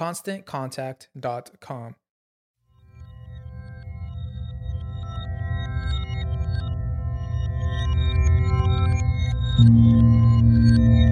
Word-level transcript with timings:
ConstantContact.com. 0.00 1.92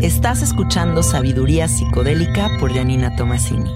Estás 0.00 0.40
escuchando 0.40 1.02
Sabiduría 1.02 1.68
Psicodélica 1.68 2.48
por 2.58 2.72
Janina 2.72 3.14
Tomasini. 3.14 3.70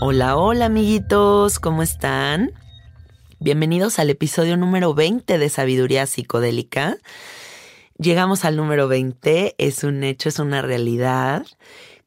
Hola, 0.00 0.36
hola 0.36 0.66
amiguitos, 0.66 1.58
¿cómo 1.58 1.82
están? 1.82 2.52
Bienvenidos 3.40 3.98
al 3.98 4.10
episodio 4.10 4.56
número 4.56 4.94
20 4.94 5.38
de 5.38 5.48
Sabiduría 5.48 6.06
Psicodélica. 6.06 6.96
Llegamos 7.98 8.44
al 8.44 8.56
número 8.56 8.86
20, 8.86 9.56
es 9.58 9.82
un 9.82 10.04
hecho, 10.04 10.28
es 10.28 10.38
una 10.38 10.62
realidad. 10.62 11.44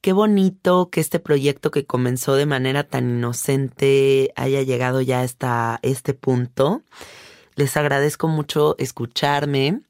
Qué 0.02 0.14
bonito 0.14 0.90
que 0.90 1.02
este 1.02 1.20
proyecto 1.20 1.72
que 1.72 1.86
comenzó 1.86 2.36
de 2.36 2.46
manera 2.46 2.84
tan 2.84 3.10
inocente 3.10 4.32
haya 4.36 4.62
llegado 4.62 5.02
ya 5.02 5.22
hasta 5.22 5.80
este 5.82 6.14
punto. 6.14 6.84
Les 7.56 7.76
agradezco 7.76 8.28
mucho 8.28 8.76
escucharme. 8.78 9.82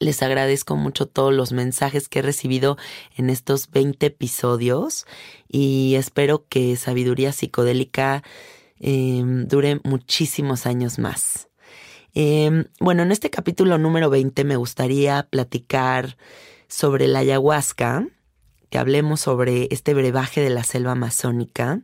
Les 0.00 0.22
agradezco 0.22 0.76
mucho 0.76 1.06
todos 1.06 1.32
los 1.32 1.52
mensajes 1.52 2.08
que 2.08 2.20
he 2.20 2.22
recibido 2.22 2.76
en 3.16 3.30
estos 3.30 3.70
20 3.70 4.06
episodios 4.06 5.06
y 5.48 5.94
espero 5.96 6.46
que 6.48 6.76
Sabiduría 6.76 7.32
Psicodélica 7.32 8.22
Em, 8.86 9.46
dure 9.46 9.80
muchísimos 9.84 10.66
años 10.66 10.98
más. 10.98 11.48
Em, 12.12 12.66
bueno, 12.80 13.02
en 13.02 13.12
este 13.12 13.30
capítulo 13.30 13.78
número 13.78 14.10
20 14.10 14.44
me 14.44 14.56
gustaría 14.56 15.26
platicar 15.30 16.16
sobre 16.68 17.08
la 17.08 17.20
ayahuasca, 17.20 18.06
que 18.74 18.78
hablemos 18.78 19.20
sobre 19.20 19.68
este 19.70 19.94
brebaje 19.94 20.40
de 20.40 20.50
la 20.50 20.64
selva 20.64 20.90
amazónica. 20.90 21.82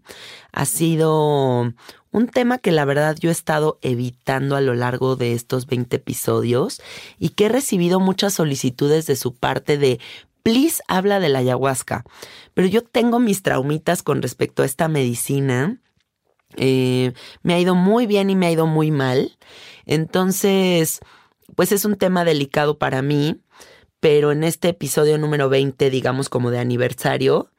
Ha 0.50 0.64
sido 0.64 1.72
un 2.10 2.26
tema 2.26 2.58
que 2.58 2.72
la 2.72 2.84
verdad 2.84 3.16
yo 3.16 3.28
he 3.28 3.32
estado 3.32 3.78
evitando 3.80 4.56
a 4.56 4.60
lo 4.60 4.74
largo 4.74 5.14
de 5.14 5.34
estos 5.34 5.68
20 5.68 5.94
episodios 5.94 6.82
y 7.16 7.28
que 7.28 7.46
he 7.46 7.48
recibido 7.48 8.00
muchas 8.00 8.34
solicitudes 8.34 9.06
de 9.06 9.14
su 9.14 9.36
parte 9.36 9.78
de 9.78 10.00
please 10.42 10.82
habla 10.88 11.20
de 11.20 11.28
la 11.28 11.38
ayahuasca. 11.38 12.04
Pero 12.54 12.66
yo 12.66 12.82
tengo 12.82 13.20
mis 13.20 13.44
traumitas 13.44 14.02
con 14.02 14.20
respecto 14.20 14.64
a 14.64 14.66
esta 14.66 14.88
medicina 14.88 15.78
eh, 16.56 17.12
me 17.44 17.54
ha 17.54 17.60
ido 17.60 17.76
muy 17.76 18.08
bien 18.08 18.30
y 18.30 18.34
me 18.34 18.46
ha 18.46 18.50
ido 18.50 18.66
muy 18.66 18.90
mal. 18.90 19.38
Entonces, 19.86 20.98
pues 21.54 21.70
es 21.70 21.84
un 21.84 21.94
tema 21.94 22.24
delicado 22.24 22.78
para 22.78 23.00
mí, 23.00 23.40
pero 24.00 24.32
en 24.32 24.44
este 24.44 24.70
episodio 24.70 25.18
número 25.18 25.48
20, 25.48 25.90
digamos 25.90 26.28
como 26.28 26.50
de 26.50 26.58
aniversario, 26.58 27.50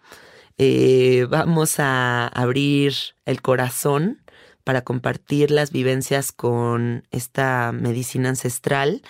eh, 0.57 1.25
vamos 1.29 1.79
a 1.79 2.27
abrir 2.27 2.93
el 3.25 3.41
corazón 3.41 4.21
para 4.63 4.83
compartir 4.83 5.49
las 5.49 5.71
vivencias 5.71 6.31
con 6.31 7.07
esta 7.11 7.71
medicina 7.71 8.29
ancestral 8.29 9.01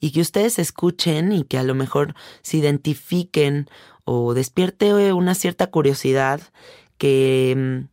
y 0.00 0.12
que 0.12 0.20
ustedes 0.20 0.58
escuchen 0.58 1.32
y 1.32 1.44
que 1.44 1.58
a 1.58 1.62
lo 1.64 1.74
mejor 1.74 2.14
se 2.42 2.58
identifiquen 2.58 3.68
o 4.04 4.34
despierte 4.34 5.12
una 5.12 5.34
cierta 5.34 5.68
curiosidad 5.68 6.40
que 6.98 7.86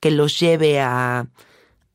que 0.00 0.10
los 0.10 0.40
lleve 0.40 0.80
a, 0.80 1.28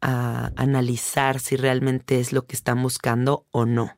analizar 0.08 1.40
si 1.40 1.56
realmente 1.56 2.20
es 2.20 2.32
lo 2.32 2.46
que 2.46 2.56
están 2.56 2.84
buscando 2.84 3.48
o 3.50 3.66
no. 3.66 3.98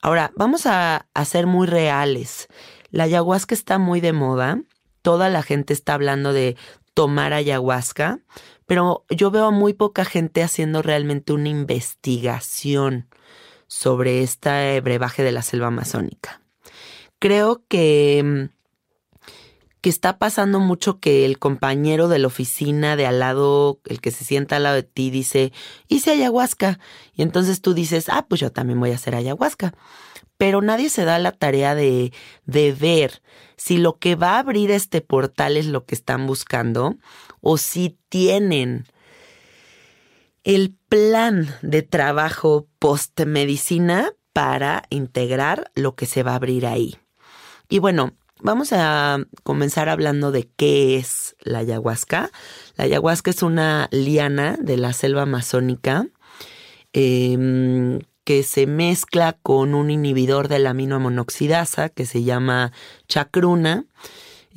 Ahora, 0.00 0.32
vamos 0.36 0.66
a, 0.66 1.06
a 1.12 1.24
ser 1.24 1.46
muy 1.46 1.66
reales. 1.66 2.48
La 2.90 3.04
ayahuasca 3.04 3.54
está 3.54 3.78
muy 3.78 4.00
de 4.00 4.12
moda. 4.12 4.60
Toda 5.02 5.28
la 5.28 5.42
gente 5.42 5.72
está 5.72 5.94
hablando 5.94 6.32
de 6.32 6.56
tomar 6.94 7.32
ayahuasca, 7.32 8.20
pero 8.64 9.04
yo 9.10 9.30
veo 9.30 9.44
a 9.46 9.50
muy 9.50 9.74
poca 9.74 10.04
gente 10.04 10.42
haciendo 10.42 10.80
realmente 10.82 11.32
una 11.32 11.50
investigación 11.50 13.08
sobre 13.66 14.22
este 14.22 14.80
brebaje 14.80 15.22
de 15.22 15.32
la 15.32 15.42
selva 15.42 15.66
amazónica. 15.66 16.40
Creo 17.18 17.62
que 17.68 18.48
que 19.86 19.90
está 19.90 20.18
pasando 20.18 20.58
mucho 20.58 20.98
que 20.98 21.24
el 21.24 21.38
compañero 21.38 22.08
de 22.08 22.18
la 22.18 22.26
oficina 22.26 22.96
de 22.96 23.06
al 23.06 23.20
lado, 23.20 23.78
el 23.84 24.00
que 24.00 24.10
se 24.10 24.24
sienta 24.24 24.56
al 24.56 24.64
lado 24.64 24.74
de 24.74 24.82
ti, 24.82 25.10
dice, 25.10 25.52
hice 25.86 26.10
ayahuasca. 26.10 26.80
Y 27.14 27.22
entonces 27.22 27.60
tú 27.60 27.72
dices, 27.72 28.08
ah, 28.08 28.26
pues 28.28 28.40
yo 28.40 28.50
también 28.50 28.80
voy 28.80 28.90
a 28.90 28.96
hacer 28.96 29.14
ayahuasca. 29.14 29.74
Pero 30.38 30.60
nadie 30.60 30.90
se 30.90 31.04
da 31.04 31.20
la 31.20 31.30
tarea 31.30 31.76
de, 31.76 32.12
de 32.46 32.72
ver 32.72 33.22
si 33.56 33.78
lo 33.78 34.00
que 34.00 34.16
va 34.16 34.32
a 34.32 34.38
abrir 34.40 34.72
este 34.72 35.02
portal 35.02 35.56
es 35.56 35.66
lo 35.66 35.84
que 35.84 35.94
están 35.94 36.26
buscando 36.26 36.96
o 37.40 37.56
si 37.56 37.96
tienen 38.08 38.88
el 40.42 40.74
plan 40.88 41.54
de 41.62 41.82
trabajo 41.82 42.66
post-medicina 42.80 44.10
para 44.32 44.82
integrar 44.90 45.70
lo 45.76 45.94
que 45.94 46.06
se 46.06 46.24
va 46.24 46.32
a 46.32 46.36
abrir 46.36 46.66
ahí. 46.66 46.96
Y 47.68 47.78
bueno, 47.78 48.16
Vamos 48.42 48.72
a 48.72 49.18
comenzar 49.44 49.88
hablando 49.88 50.30
de 50.30 50.48
qué 50.56 50.96
es 50.96 51.36
la 51.40 51.60
ayahuasca. 51.60 52.30
La 52.76 52.84
ayahuasca 52.84 53.30
es 53.30 53.42
una 53.42 53.88
liana 53.90 54.58
de 54.60 54.76
la 54.76 54.92
selva 54.92 55.22
amazónica 55.22 56.06
em, 56.92 58.00
que 58.24 58.42
se 58.42 58.66
mezcla 58.66 59.38
con 59.42 59.74
un 59.74 59.90
inhibidor 59.90 60.48
de 60.48 60.58
la 60.58 60.70
aminomonoxidasa 60.70 61.88
que 61.88 62.04
se 62.04 62.24
llama 62.24 62.72
chacruna. 63.08 63.86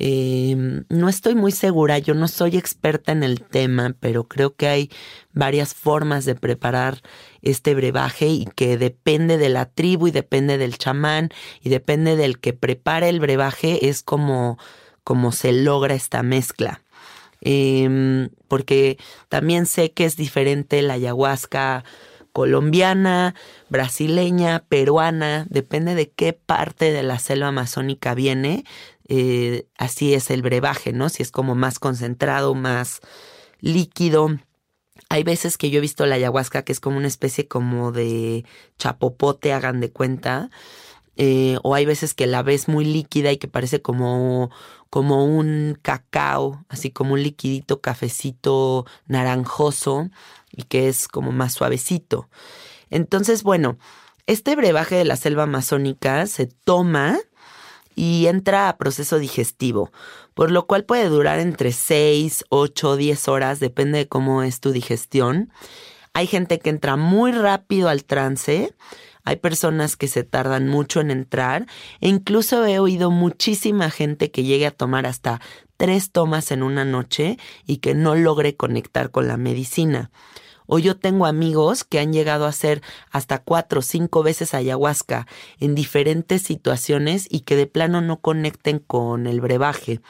Em, 0.02 0.86
no 0.88 1.10
estoy 1.10 1.34
muy 1.34 1.52
segura, 1.52 1.98
yo 1.98 2.14
no 2.14 2.26
soy 2.26 2.56
experta 2.56 3.12
en 3.12 3.22
el 3.22 3.42
tema, 3.42 3.94
pero 4.00 4.24
creo 4.24 4.54
que 4.56 4.66
hay 4.66 4.90
varias 5.34 5.74
formas 5.74 6.24
de 6.24 6.34
preparar 6.34 7.02
este 7.42 7.74
brebaje 7.74 8.28
y 8.28 8.46
que 8.46 8.78
depende 8.78 9.36
de 9.36 9.50
la 9.50 9.66
tribu 9.66 10.06
y 10.06 10.10
depende 10.10 10.56
del 10.56 10.78
chamán 10.78 11.28
y 11.60 11.68
depende 11.68 12.16
del 12.16 12.38
que 12.38 12.54
prepara 12.54 13.10
el 13.10 13.20
brebaje, 13.20 13.90
es 13.90 14.02
como, 14.02 14.58
como 15.04 15.32
se 15.32 15.52
logra 15.52 15.94
esta 15.94 16.22
mezcla. 16.22 16.80
Em, 17.42 18.30
porque 18.48 18.96
también 19.28 19.66
sé 19.66 19.92
que 19.92 20.06
es 20.06 20.16
diferente 20.16 20.80
la 20.80 20.94
ayahuasca 20.94 21.84
colombiana, 22.32 23.34
brasileña, 23.68 24.64
peruana, 24.68 25.46
depende 25.50 25.94
de 25.94 26.10
qué 26.10 26.32
parte 26.32 26.90
de 26.90 27.02
la 27.02 27.18
selva 27.18 27.48
amazónica 27.48 28.14
viene, 28.14 28.64
eh, 29.12 29.66
así 29.76 30.14
es 30.14 30.30
el 30.30 30.40
brebaje, 30.40 30.92
¿no? 30.92 31.08
Si 31.08 31.20
es 31.20 31.32
como 31.32 31.56
más 31.56 31.80
concentrado, 31.80 32.54
más 32.54 33.00
líquido. 33.58 34.38
Hay 35.08 35.24
veces 35.24 35.58
que 35.58 35.68
yo 35.68 35.78
he 35.78 35.80
visto 35.80 36.06
la 36.06 36.14
ayahuasca 36.14 36.62
que 36.62 36.70
es 36.70 36.78
como 36.78 36.96
una 36.96 37.08
especie 37.08 37.48
como 37.48 37.90
de 37.90 38.44
chapopote, 38.78 39.52
hagan 39.52 39.80
de 39.80 39.90
cuenta. 39.90 40.50
Eh, 41.16 41.58
o 41.64 41.74
hay 41.74 41.86
veces 41.86 42.14
que 42.14 42.28
la 42.28 42.44
ves 42.44 42.68
muy 42.68 42.84
líquida 42.84 43.32
y 43.32 43.38
que 43.38 43.48
parece 43.48 43.82
como, 43.82 44.52
como 44.90 45.24
un 45.24 45.76
cacao, 45.82 46.64
así 46.68 46.92
como 46.92 47.14
un 47.14 47.24
liquidito 47.24 47.80
cafecito 47.80 48.86
naranjoso 49.06 50.08
y 50.52 50.62
que 50.62 50.88
es 50.88 51.08
como 51.08 51.32
más 51.32 51.54
suavecito. 51.54 52.28
Entonces, 52.90 53.42
bueno, 53.42 53.76
este 54.26 54.54
brebaje 54.54 54.94
de 54.94 55.04
la 55.04 55.16
selva 55.16 55.42
amazónica 55.42 56.26
se 56.28 56.46
toma 56.46 57.18
y 57.94 58.26
entra 58.26 58.68
a 58.68 58.76
proceso 58.76 59.18
digestivo, 59.18 59.90
por 60.34 60.50
lo 60.50 60.66
cual 60.66 60.84
puede 60.84 61.08
durar 61.08 61.40
entre 61.40 61.72
6, 61.72 62.44
8, 62.48 62.96
10 62.96 63.28
horas, 63.28 63.60
depende 63.60 63.98
de 63.98 64.08
cómo 64.08 64.42
es 64.42 64.60
tu 64.60 64.72
digestión. 64.72 65.52
Hay 66.12 66.26
gente 66.26 66.58
que 66.58 66.70
entra 66.70 66.96
muy 66.96 67.32
rápido 67.32 67.88
al 67.88 68.04
trance, 68.04 68.74
hay 69.24 69.36
personas 69.36 69.96
que 69.96 70.08
se 70.08 70.24
tardan 70.24 70.68
mucho 70.68 71.00
en 71.00 71.10
entrar 71.10 71.66
e 72.00 72.08
incluso 72.08 72.64
he 72.64 72.78
oído 72.78 73.10
muchísima 73.10 73.90
gente 73.90 74.30
que 74.30 74.44
llegue 74.44 74.66
a 74.66 74.70
tomar 74.70 75.06
hasta 75.06 75.40
tres 75.76 76.10
tomas 76.10 76.50
en 76.52 76.62
una 76.62 76.84
noche 76.84 77.38
y 77.66 77.78
que 77.78 77.94
no 77.94 78.14
logre 78.14 78.56
conectar 78.56 79.10
con 79.10 79.28
la 79.28 79.36
medicina. 79.36 80.10
O 80.72 80.78
yo 80.78 80.96
tengo 80.96 81.26
amigos 81.26 81.82
que 81.82 81.98
han 81.98 82.12
llegado 82.12 82.46
a 82.46 82.50
hacer 82.50 82.80
hasta 83.10 83.42
cuatro 83.42 83.80
o 83.80 83.82
cinco 83.82 84.22
veces 84.22 84.54
ayahuasca 84.54 85.26
en 85.58 85.74
diferentes 85.74 86.42
situaciones 86.42 87.26
y 87.28 87.40
que 87.40 87.56
de 87.56 87.66
plano 87.66 88.00
no 88.00 88.20
conecten 88.20 88.78
con 88.78 89.26
el 89.26 89.40
brebaje. 89.40 90.00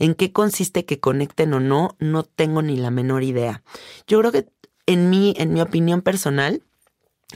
¿En 0.00 0.16
qué 0.16 0.32
consiste 0.32 0.84
que 0.84 0.98
conecten 0.98 1.54
o 1.54 1.60
no? 1.60 1.94
No 2.00 2.24
tengo 2.24 2.62
ni 2.62 2.76
la 2.76 2.90
menor 2.90 3.22
idea. 3.22 3.62
Yo 4.08 4.18
creo 4.18 4.32
que 4.32 4.48
en 4.86 5.08
mi, 5.08 5.34
en 5.38 5.52
mi 5.52 5.60
opinión 5.60 6.02
personal, 6.02 6.64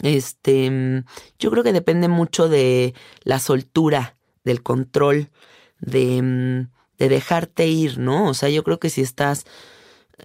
este, 0.03 1.05
yo 1.39 1.53
creo 1.53 1.63
que 1.63 1.73
depende 1.73 2.09
mucho 2.09 2.49
de 2.49 2.95
la 3.23 3.39
soltura, 3.39 4.17
del 4.43 4.65
control, 4.65 5.31
de, 5.79 6.67
de 6.99 7.09
dejarte 7.09 7.69
ir, 7.69 7.99
¿no? 7.99 8.27
O 8.27 8.35
sea, 8.35 8.49
yo 8.49 8.65
creo 8.65 8.81
que 8.81 8.91
si 8.91 9.03
estás 9.03 9.47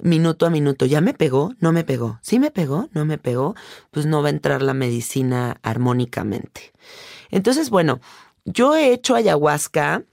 minuto 0.02 0.46
a 0.46 0.50
minuto, 0.50 0.86
¿ya 0.86 1.02
me 1.02 1.14
pegó? 1.14 1.54
¿No 1.60 1.72
me 1.72 1.84
pegó? 1.84 2.20
¿Sí 2.22 2.40
me 2.40 2.52
pegó? 2.52 2.90
¿No 2.94 3.06
me 3.06 3.18
pegó? 3.18 3.56
Pues 3.92 4.06
no 4.06 4.22
va 4.22 4.28
a 4.28 4.32
entrar 4.32 4.62
la 4.62 4.74
medicina 4.74 5.58
armónicamente. 5.64 6.72
Entonces, 7.30 7.70
bueno, 7.70 8.00
yo 8.46 8.76
he 8.76 8.94
hecho 8.94 9.16
ayahuasca 9.16 10.04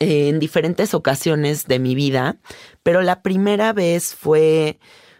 en 0.00 0.38
diferentes 0.38 0.94
ocasiones 0.94 1.66
de 1.66 1.78
mi 1.78 1.94
vida, 1.94 2.36
pero 2.82 3.02
la 3.02 3.22
primera 3.22 3.72
vez 3.72 4.14
fue 4.14 4.78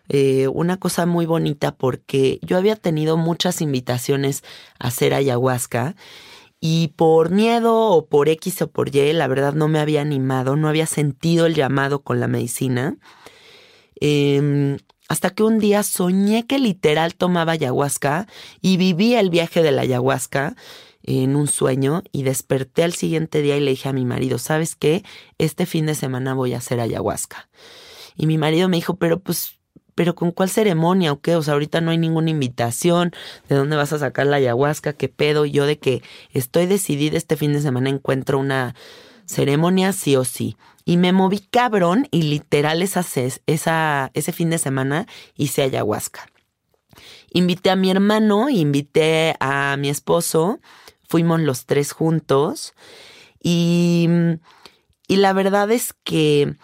eh, 0.08 0.48
una 0.48 0.76
cosa 0.78 1.06
muy 1.06 1.24
bonita 1.24 1.74
porque 1.74 2.38
yo 2.42 2.58
había 2.58 2.76
tenido 2.76 3.16
muchas 3.16 3.60
invitaciones 3.62 4.42
a 4.78 4.88
hacer 4.88 5.14
ayahuasca 5.14 5.94
y 6.60 6.88
por 6.96 7.30
miedo 7.30 7.74
o 7.74 8.06
por 8.06 8.28
X 8.28 8.62
o 8.62 8.70
por 8.70 8.94
Y, 8.94 9.12
la 9.12 9.26
verdad 9.26 9.54
no 9.54 9.68
me 9.68 9.78
había 9.78 10.00
animado, 10.00 10.56
no 10.56 10.68
había 10.68 10.86
sentido 10.86 11.46
el 11.46 11.54
llamado 11.54 12.02
con 12.02 12.20
la 12.20 12.28
medicina. 12.28 12.96
Em, 14.00 14.78
hasta 15.08 15.30
que 15.30 15.42
un 15.42 15.58
día 15.58 15.82
soñé 15.82 16.46
que 16.46 16.58
literal 16.58 17.14
tomaba 17.14 17.52
ayahuasca 17.52 18.26
y 18.60 18.76
vivía 18.76 19.20
el 19.20 19.30
viaje 19.30 19.62
de 19.62 19.70
la 19.70 19.82
ayahuasca 19.82 20.56
en 21.02 21.36
un 21.36 21.46
sueño 21.46 22.02
y 22.12 22.22
desperté 22.22 22.82
al 22.82 22.94
siguiente 22.94 23.42
día 23.42 23.56
y 23.56 23.60
le 23.60 23.72
dije 23.72 23.88
a 23.88 23.92
mi 23.92 24.06
marido, 24.06 24.38
¿sabes 24.38 24.74
qué? 24.74 25.04
Este 25.38 25.66
fin 25.66 25.86
de 25.86 25.94
semana 25.94 26.34
voy 26.34 26.54
a 26.54 26.58
hacer 26.58 26.80
ayahuasca. 26.80 27.48
Y 28.16 28.26
mi 28.26 28.38
marido 28.38 28.68
me 28.68 28.78
dijo, 28.78 28.96
pero 28.96 29.20
pues, 29.20 29.58
pero 29.94 30.14
con 30.14 30.30
cuál 30.30 30.48
ceremonia 30.48 31.12
o 31.12 31.20
qué? 31.20 31.36
O 31.36 31.42
sea, 31.42 31.54
ahorita 31.54 31.82
no 31.82 31.90
hay 31.90 31.98
ninguna 31.98 32.30
invitación, 32.30 33.12
¿de 33.48 33.56
dónde 33.56 33.76
vas 33.76 33.92
a 33.92 33.98
sacar 33.98 34.26
la 34.26 34.36
ayahuasca? 34.36 34.94
¿Qué 34.94 35.08
pedo? 35.08 35.44
Yo 35.44 35.66
de 35.66 35.78
que 35.78 36.02
estoy 36.32 36.66
decidida 36.66 37.18
este 37.18 37.36
fin 37.36 37.52
de 37.52 37.60
semana 37.60 37.90
encuentro 37.90 38.38
una 38.38 38.74
ceremonia 39.26 39.92
sí 39.92 40.16
o 40.16 40.24
sí. 40.24 40.56
Y 40.84 40.96
me 40.96 41.12
moví 41.12 41.40
cabrón 41.40 42.08
y 42.10 42.22
literal 42.22 42.82
esa, 42.82 43.00
ese 43.46 44.32
fin 44.32 44.50
de 44.50 44.58
semana 44.58 45.06
hice 45.36 45.62
ayahuasca. 45.62 46.28
Invité 47.32 47.70
a 47.70 47.76
mi 47.76 47.90
hermano, 47.90 48.48
invité 48.50 49.34
a 49.40 49.76
mi 49.76 49.88
esposo, 49.88 50.60
fuimos 51.08 51.40
los 51.40 51.66
tres 51.66 51.92
juntos 51.92 52.74
y, 53.42 54.08
y 55.08 55.16
la 55.16 55.32
verdad 55.32 55.70
es 55.70 55.94
que 56.04 56.56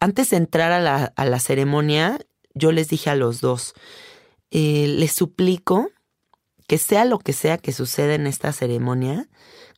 antes 0.00 0.30
de 0.30 0.36
entrar 0.36 0.72
a 0.72 0.80
la, 0.80 1.12
a 1.16 1.24
la 1.24 1.40
ceremonia, 1.40 2.18
yo 2.54 2.72
les 2.72 2.88
dije 2.88 3.10
a 3.10 3.16
los 3.16 3.40
dos, 3.40 3.74
eh, 4.50 4.86
les 4.88 5.12
suplico 5.12 5.90
que 6.66 6.78
sea 6.78 7.04
lo 7.04 7.18
que 7.18 7.32
sea 7.32 7.58
que 7.58 7.72
suceda 7.72 8.14
en 8.14 8.26
esta 8.26 8.52
ceremonia, 8.52 9.28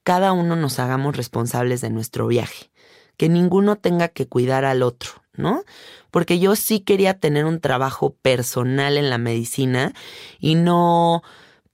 cada 0.08 0.32
uno 0.32 0.56
nos 0.56 0.78
hagamos 0.78 1.18
responsables 1.18 1.82
de 1.82 1.90
nuestro 1.90 2.28
viaje 2.28 2.70
que 3.18 3.28
ninguno 3.28 3.76
tenga 3.76 4.08
que 4.08 4.26
cuidar 4.26 4.64
al 4.64 4.82
otro, 4.82 5.10
¿no? 5.34 5.64
Porque 6.10 6.38
yo 6.38 6.56
sí 6.56 6.80
quería 6.80 7.12
tener 7.12 7.44
un 7.44 7.60
trabajo 7.60 8.16
personal 8.22 8.96
en 8.96 9.10
la 9.10 9.18
medicina 9.18 9.92
y 10.38 10.54
no 10.54 11.22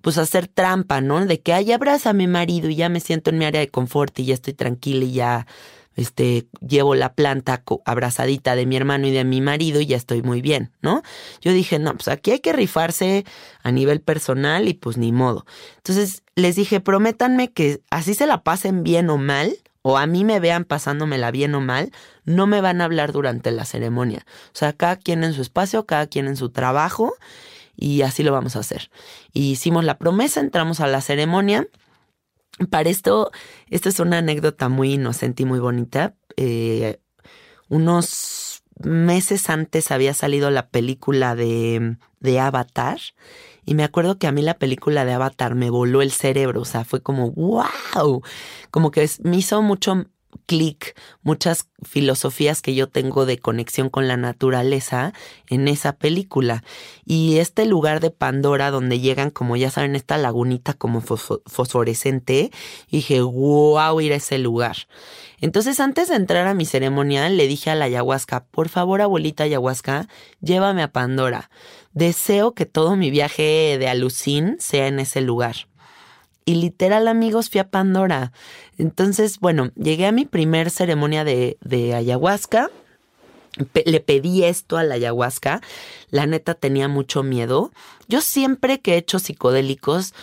pues 0.01 0.19
hacer 0.19 0.49
trampa, 0.49 1.01
¿no? 1.01 1.25
De 1.25 1.43
que 1.43 1.53
ay, 1.53 1.71
abraza 1.71 2.11
a 2.11 2.13
mi 2.13 2.27
marido 2.27 2.69
y 2.69 2.75
ya 2.75 2.89
me 2.89 2.99
siento 2.99 3.31
en 3.31 3.39
mi 3.39 3.45
área 3.45 3.61
de 3.61 3.69
confort 3.71 4.19
y 4.19 4.25
ya 4.25 4.35
estoy 4.35 4.55
tranquila 4.55 5.05
y 5.05 5.13
ya 5.13 5.47
este 5.96 6.46
llevo 6.67 6.94
la 6.94 7.15
planta 7.15 7.63
abrazadita 7.84 8.56
de 8.56 8.67
mi 8.67 8.77
hermano 8.77 9.06
y 9.06 9.13
de 9.13 9.24
mi 9.24 9.41
marido 9.41 9.81
y 9.81 9.86
ya 9.86 9.96
estoy 9.96 10.22
muy 10.22 10.41
bien, 10.41 10.72
¿no? 10.82 11.03
Yo 11.41 11.53
dije, 11.53 11.79
no, 11.79 11.93
pues 11.94 12.08
aquí 12.08 12.32
hay 12.32 12.41
que 12.41 12.53
rifarse 12.53 13.24
a 13.63 13.70
nivel 13.70 14.01
personal 14.01 14.69
y 14.69 14.74
pues 14.74 14.96
ni 14.96 15.13
modo. 15.13 15.46
Entonces 15.77 16.22
les 16.34 16.56
dije, 16.56 16.81
prométanme 16.81 17.53
que 17.53 17.81
así 17.91 18.15
se 18.15 18.27
la 18.27 18.43
pasen 18.43 18.82
bien 18.82 19.10
o 19.10 19.19
mal, 19.19 19.56
o 19.82 19.98
a 19.98 20.06
mí 20.06 20.24
me 20.24 20.41
vean 20.41 20.65
pasándomela 20.65 21.31
bien 21.31 21.55
o 21.55 21.60
mal, 21.60 21.93
no 22.24 22.46
me 22.46 22.63
van 22.63 22.81
a 22.81 22.84
hablar 22.84 23.13
durante 23.13 23.51
la 23.51 23.67
ceremonia. 23.67 24.24
O 24.46 24.56
sea, 24.56 24.72
cada 24.72 24.96
quien 24.96 25.24
en 25.24 25.34
su 25.34 25.43
espacio, 25.43 25.84
cada 25.84 26.06
quien 26.06 26.27
en 26.27 26.36
su 26.36 26.48
trabajo 26.48 27.15
y 27.77 28.03
así 28.03 28.22
lo 28.22 28.32
vamos 28.32 28.56
a 28.56 28.60
hacer. 28.60 28.91
Y 29.32 29.51
hicimos 29.51 29.84
la 29.84 29.98
promesa, 29.98 30.41
entramos 30.41 30.81
a 30.81 30.86
la 30.86 31.01
ceremonia. 31.01 31.67
Para 32.70 32.89
esto, 32.89 33.31
esta 33.69 33.89
es 33.89 33.99
una 33.99 34.19
anécdota 34.19 34.69
muy 34.69 34.94
inocente 34.94 35.43
y 35.43 35.46
muy 35.46 35.58
bonita. 35.58 36.15
Eh, 36.37 37.01
unos 37.69 38.63
meses 38.82 39.51
antes 39.51 39.91
había 39.91 40.15
salido 40.15 40.51
la 40.51 40.69
película 40.69 41.34
de, 41.34 41.96
de 42.20 42.41
Avatar 42.41 42.99
y 43.65 43.75
me 43.75 43.84
acuerdo 43.84 44.19
que 44.19 44.27
a 44.27 44.32
mí 44.32 44.43
la 44.43 44.58
película 44.58 45.05
de 45.05 45.13
Avatar 45.13 45.55
me 45.55 45.70
voló 45.70 46.03
el 46.03 46.11
cerebro, 46.11 46.63
o 46.63 46.65
sea, 46.65 46.84
fue 46.84 47.03
como, 47.03 47.31
wow, 47.32 48.23
como 48.70 48.91
que 48.91 49.08
me 49.23 49.39
hizo 49.39 49.63
mucho 49.63 50.06
clic, 50.46 50.98
muchas 51.22 51.69
filosofías 51.82 52.62
que 52.62 52.74
yo 52.74 52.88
tengo 52.88 53.26
de 53.26 53.38
conexión 53.38 53.91
con 53.91 54.08
la 54.08 54.17
naturaleza 54.17 55.12
en 55.48 55.69
esa 55.69 55.96
película. 55.96 56.64
Y 57.05 57.38
este 57.38 57.67
lugar 57.67 58.00
de 58.00 58.10
Pandora 58.10 58.70
donde 58.70 59.00
llegan, 59.00 59.31
como 59.31 59.56
ya 59.56 59.70
saben, 59.70 59.96
esta 59.96 60.19
lagunita 60.19 60.74
como 60.74 61.00
fosforescente, 61.00 62.50
dije, 62.91 63.20
wow, 63.20 64.00
ir 64.00 64.12
a 64.12 64.17
ese 64.17 64.38
lugar. 64.38 64.76
Entonces, 65.41 65.81
antes 65.81 66.08
de 66.08 66.17
entrar 66.17 66.46
a 66.46 66.55
mi 66.55 66.64
ceremonia, 66.64 67.29
le 67.29 67.46
dije 67.46 67.70
a 67.70 67.74
la 67.74 67.84
ayahuasca, 67.86 68.46
por 68.46 68.69
favor, 68.69 69.03
abuelita 69.03 69.44
ayahuasca, 69.44 70.08
llévame 70.41 70.82
a 70.82 70.93
Pandora. 70.93 71.50
Deseo 71.93 72.55
que 72.55 72.67
todo 72.67 72.96
mi 72.96 73.10
viaje 73.10 73.76
de 73.79 73.88
alucin 73.88 74.56
sea 74.58 74.86
en 74.86 75.00
ese 75.00 75.20
lugar. 75.20 75.69
Y 76.44 76.56
literal, 76.56 77.08
amigos, 77.08 77.48
fui 77.48 77.60
a 77.60 77.70
Pandora. 77.70 78.32
Entonces, 78.77 79.41
bueno, 79.41 79.70
llegué 79.77 80.06
a 80.06 80.13
mi 80.13 80.27
primer 80.27 80.70
ceremonia 80.70 81.24
de, 81.24 81.56
de 81.63 81.94
ayahuasca 81.94 82.70
le 83.84 84.01
pedí 84.01 84.44
esto 84.44 84.77
a 84.77 84.84
la 84.84 84.94
ayahuasca, 84.94 85.60
la 86.10 86.27
neta 86.27 86.55
tenía 86.55 86.89
mucho 86.89 87.22
miedo. 87.22 87.72
Yo 88.08 88.20
siempre 88.20 88.81
que 88.81 88.94
he 88.94 88.96
hecho 88.96 89.19
psicodélicos, 89.19 90.15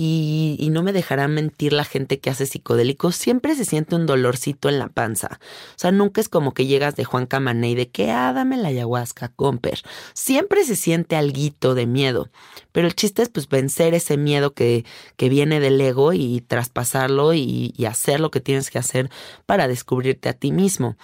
y, 0.00 0.68
no 0.70 0.84
me 0.84 0.92
dejará 0.92 1.26
mentir 1.26 1.72
la 1.72 1.82
gente 1.82 2.20
que 2.20 2.30
hace 2.30 2.46
psicodélicos, 2.46 3.16
siempre 3.16 3.56
se 3.56 3.64
siente 3.64 3.96
un 3.96 4.06
dolorcito 4.06 4.68
en 4.68 4.78
la 4.78 4.88
panza. 4.88 5.40
O 5.70 5.74
sea, 5.78 5.90
nunca 5.90 6.20
es 6.20 6.28
como 6.28 6.54
que 6.54 6.66
llegas 6.66 6.94
de 6.94 7.02
Juan 7.02 7.26
Camané 7.26 7.70
y 7.70 7.74
de 7.74 7.88
que, 7.88 8.12
ah, 8.12 8.32
la 8.32 8.68
ayahuasca, 8.68 9.32
comper. 9.34 9.82
Siempre 10.14 10.62
se 10.62 10.76
siente 10.76 11.16
alguito 11.16 11.74
de 11.74 11.86
miedo. 11.86 12.30
Pero 12.70 12.86
el 12.86 12.94
chiste 12.94 13.22
es 13.22 13.28
pues 13.28 13.48
vencer 13.48 13.92
ese 13.92 14.16
miedo 14.16 14.54
que, 14.54 14.84
que 15.16 15.28
viene 15.28 15.58
del 15.58 15.80
ego 15.80 16.12
y 16.12 16.42
traspasarlo 16.42 17.34
y, 17.34 17.74
y 17.76 17.86
hacer 17.86 18.20
lo 18.20 18.30
que 18.30 18.40
tienes 18.40 18.70
que 18.70 18.78
hacer 18.78 19.10
para 19.46 19.66
descubrirte 19.66 20.28
a 20.28 20.32
ti 20.32 20.52
mismo. 20.52 20.96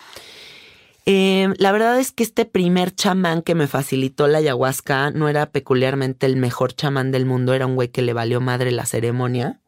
Eh, 1.07 1.53
la 1.59 1.71
verdad 1.71 1.99
es 1.99 2.13
que 2.13 2.23
este 2.23 2.47
primer 2.47 2.95
chamán 2.95 3.43
que 3.43 3.55
me 3.55 3.67
facilitó 3.67 4.27
la 4.27 4.39
ayahuasca 4.39 5.11
no 5.11 5.29
era 5.29 5.51
peculiarmente 5.51 6.25
el 6.25 6.37
mejor 6.37 6.73
chamán 6.73 7.11
del 7.11 7.27
mundo, 7.27 7.53
era 7.53 7.67
un 7.67 7.75
güey 7.75 7.89
que 7.89 8.01
le 8.01 8.15
valió 8.15 8.41
madre 8.41 8.71
la 8.71 8.87
ceremonia. 8.87 9.61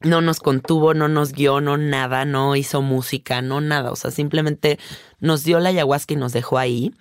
No 0.00 0.20
nos 0.20 0.40
contuvo, 0.40 0.94
no 0.94 1.06
nos 1.06 1.32
guió, 1.32 1.60
no 1.60 1.76
nada, 1.76 2.24
no 2.24 2.56
hizo 2.56 2.82
música, 2.82 3.40
no 3.40 3.60
nada. 3.60 3.92
O 3.92 3.96
sea, 3.96 4.10
simplemente 4.10 4.80
nos 5.20 5.44
dio 5.44 5.60
la 5.60 5.68
ayahuasca 5.68 6.14
y 6.14 6.16
nos 6.16 6.32
dejó 6.32 6.58
ahí. 6.58 6.92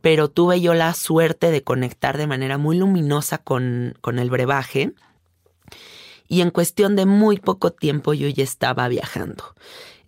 Pero 0.00 0.30
tuve 0.30 0.60
yo 0.62 0.72
la 0.72 0.94
suerte 0.94 1.50
de 1.50 1.62
conectar 1.62 2.16
de 2.16 2.26
manera 2.26 2.56
muy 2.56 2.78
luminosa 2.78 3.36
con, 3.36 3.98
con 4.00 4.18
el 4.18 4.30
brebaje. 4.30 4.94
Y 6.26 6.40
en 6.40 6.50
cuestión 6.50 6.96
de 6.96 7.04
muy 7.04 7.36
poco 7.36 7.72
tiempo 7.72 8.14
yo 8.14 8.28
ya 8.28 8.44
estaba 8.44 8.88
viajando. 8.88 9.54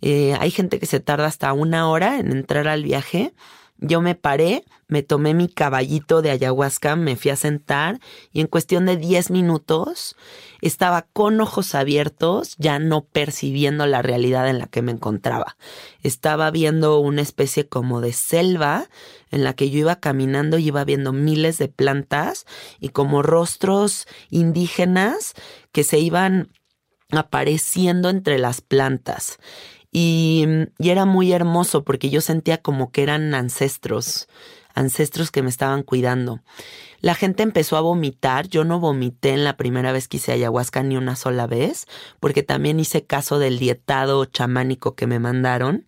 Eh, 0.01 0.35
hay 0.39 0.51
gente 0.51 0.79
que 0.79 0.85
se 0.85 0.99
tarda 0.99 1.27
hasta 1.27 1.53
una 1.53 1.89
hora 1.89 2.19
en 2.19 2.31
entrar 2.31 2.67
al 2.67 2.83
viaje. 2.83 3.33
Yo 3.83 3.99
me 3.99 4.13
paré, 4.13 4.63
me 4.87 5.01
tomé 5.01 5.33
mi 5.33 5.47
caballito 5.47 6.21
de 6.21 6.29
ayahuasca, 6.29 6.95
me 6.95 7.15
fui 7.15 7.31
a 7.31 7.35
sentar 7.35 7.99
y 8.31 8.41
en 8.41 8.45
cuestión 8.45 8.85
de 8.85 8.95
10 8.95 9.31
minutos 9.31 10.15
estaba 10.61 11.07
con 11.13 11.41
ojos 11.41 11.73
abiertos, 11.73 12.55
ya 12.59 12.77
no 12.77 13.05
percibiendo 13.05 13.87
la 13.87 14.03
realidad 14.03 14.47
en 14.49 14.59
la 14.59 14.67
que 14.67 14.83
me 14.83 14.91
encontraba. 14.91 15.57
Estaba 16.03 16.51
viendo 16.51 16.99
una 16.99 17.23
especie 17.23 17.67
como 17.67 18.01
de 18.01 18.13
selva 18.13 18.87
en 19.31 19.43
la 19.43 19.53
que 19.53 19.71
yo 19.71 19.79
iba 19.79 19.95
caminando 19.95 20.59
y 20.59 20.67
iba 20.67 20.83
viendo 20.83 21.11
miles 21.11 21.57
de 21.57 21.67
plantas 21.67 22.45
y 22.79 22.89
como 22.89 23.23
rostros 23.23 24.07
indígenas 24.29 25.33
que 25.71 25.83
se 25.83 25.97
iban 25.97 26.49
apareciendo 27.09 28.09
entre 28.09 28.37
las 28.37 28.61
plantas. 28.61 29.39
Y, 29.91 30.45
era 30.79 31.05
muy 31.05 31.33
hermoso 31.33 31.83
porque 31.83 32.09
yo 32.09 32.21
sentía 32.21 32.61
como 32.61 32.91
que 32.91 33.03
eran 33.03 33.33
ancestros, 33.35 34.29
ancestros 34.73 35.31
que 35.31 35.43
me 35.43 35.49
estaban 35.49 35.83
cuidando. 35.83 36.39
La 37.01 37.15
gente 37.15 37.43
empezó 37.43 37.77
a 37.77 37.81
vomitar. 37.81 38.47
Yo 38.47 38.63
no 38.63 38.79
vomité 38.79 39.31
en 39.31 39.43
la 39.43 39.57
primera 39.57 39.91
vez 39.91 40.07
que 40.07 40.17
hice 40.17 40.31
ayahuasca 40.31 40.83
ni 40.83 40.97
una 40.97 41.15
sola 41.15 41.47
vez, 41.47 41.87
porque 42.19 42.43
también 42.43 42.79
hice 42.79 43.05
caso 43.05 43.39
del 43.39 43.59
dietado 43.59 44.25
chamánico 44.25 44.95
que 44.95 45.07
me 45.07 45.19
mandaron, 45.19 45.85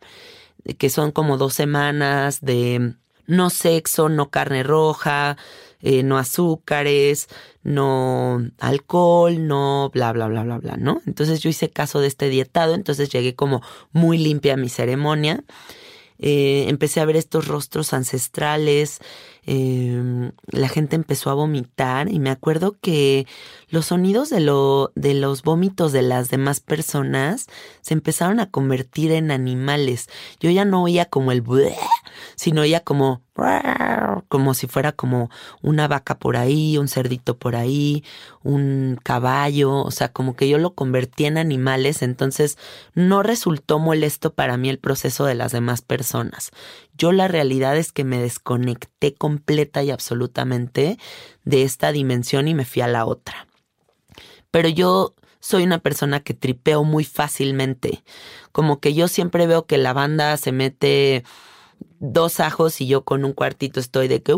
que 0.78 0.90
son 0.90 1.12
como 1.12 1.38
dos 1.38 1.54
semanas 1.54 2.42
de 2.42 2.96
no 3.26 3.50
sexo, 3.50 4.10
no 4.10 4.30
carne 4.30 4.64
roja, 4.64 5.38
eh, 5.84 6.02
no 6.02 6.18
azúcares, 6.18 7.28
no 7.62 8.42
alcohol, 8.60 9.46
no 9.46 9.92
bla, 9.94 10.14
bla, 10.14 10.28
bla, 10.28 10.44
bla, 10.44 10.58
bla, 10.58 10.78
¿no? 10.78 11.02
Entonces 11.06 11.42
yo 11.42 11.50
hice 11.50 11.70
caso 11.70 12.00
de 12.00 12.08
este 12.08 12.30
dietado, 12.30 12.74
entonces 12.74 13.10
llegué 13.10 13.36
como 13.36 13.62
muy 13.92 14.18
limpia 14.18 14.54
a 14.54 14.58
mi 14.58 14.70
ceremonia. 14.70 15.44
Eh, 16.20 16.66
empecé 16.70 17.02
a 17.02 17.06
ver 17.06 17.18
estos 17.18 17.50
rostros 17.50 17.94
ancestrales, 17.94 19.00
Em, 19.46 20.32
la 20.48 20.70
gente 20.70 20.96
empezó 20.96 21.30
a 21.30 21.34
vomitar 21.34 22.10
y 22.10 22.20
me 22.20 22.30
acuerdo 22.30 22.78
que 22.80 23.28
los 23.70 23.88
sonidos 23.88 24.30
de, 24.30 24.40
lo, 24.40 24.92
de 24.96 25.14
los 25.14 25.42
vómitos 25.44 25.92
de 25.92 26.02
las 26.02 26.30
demás 26.30 26.62
personas 26.62 27.48
se 27.82 27.94
empezaron 27.94 28.40
a 28.40 28.50
convertir 28.50 29.12
en 29.12 29.32
animales. 29.32 30.08
Yo 30.40 30.50
ya 30.50 30.64
no 30.64 30.84
oía 30.84 31.06
como 31.06 31.32
el 31.32 31.44
sino 32.36 32.62
oía 32.62 32.80
como 32.80 33.22
como 34.28 34.54
si 34.54 34.68
fuera 34.68 34.92
como 34.92 35.30
una 35.62 35.88
vaca 35.88 36.20
por 36.20 36.38
ahí, 36.38 36.78
un 36.78 36.88
cerdito 36.88 37.38
por 37.38 37.56
ahí, 37.56 38.04
un 38.44 39.00
caballo, 39.02 39.82
o 39.82 39.92
sea, 39.92 40.10
como 40.10 40.36
que 40.36 40.48
yo 40.48 40.60
lo 40.60 40.76
convertí 40.76 41.26
en 41.26 41.38
animales, 41.38 42.04
entonces 42.04 42.58
no 42.94 43.24
resultó 43.24 43.80
molesto 43.80 44.34
para 44.34 44.58
mí 44.58 44.70
el 44.70 44.78
proceso 44.78 45.26
de 45.26 45.36
las 45.36 45.52
demás 45.52 45.82
personas. 45.82 46.52
Yo 46.98 47.12
la 47.12 47.28
realidad 47.28 47.78
es 47.78 47.92
que 47.92 48.04
me 48.04 48.20
desconecté 48.20 49.14
completa 49.16 49.84
y 49.84 49.92
absolutamente 49.92 50.98
de 51.44 51.64
esta 51.64 51.92
dimensión 51.92 52.48
y 52.48 52.54
me 52.54 52.66
fui 52.66 52.82
a 52.82 52.88
la 52.88 53.06
otra. 53.06 53.48
Pero 54.52 54.70
yo 54.70 55.16
soy 55.40 55.64
una 55.64 55.80
persona 55.80 56.22
que 56.22 56.34
tripeo 56.34 56.84
muy 56.84 57.04
fácilmente. 57.04 58.04
Como 58.52 58.80
que 58.80 58.94
yo 58.94 59.08
siempre 59.08 59.48
veo 59.48 59.66
que 59.66 59.78
la 59.78 59.92
banda 59.92 60.38
se 60.38 60.52
mete 60.52 61.24
dos 62.00 62.40
ajos 62.40 62.80
y 62.82 62.88
yo 62.88 63.04
con 63.04 63.26
un 63.26 63.34
cuartito 63.34 63.80
estoy 63.80 64.08
de 64.08 64.22
que 64.22 64.36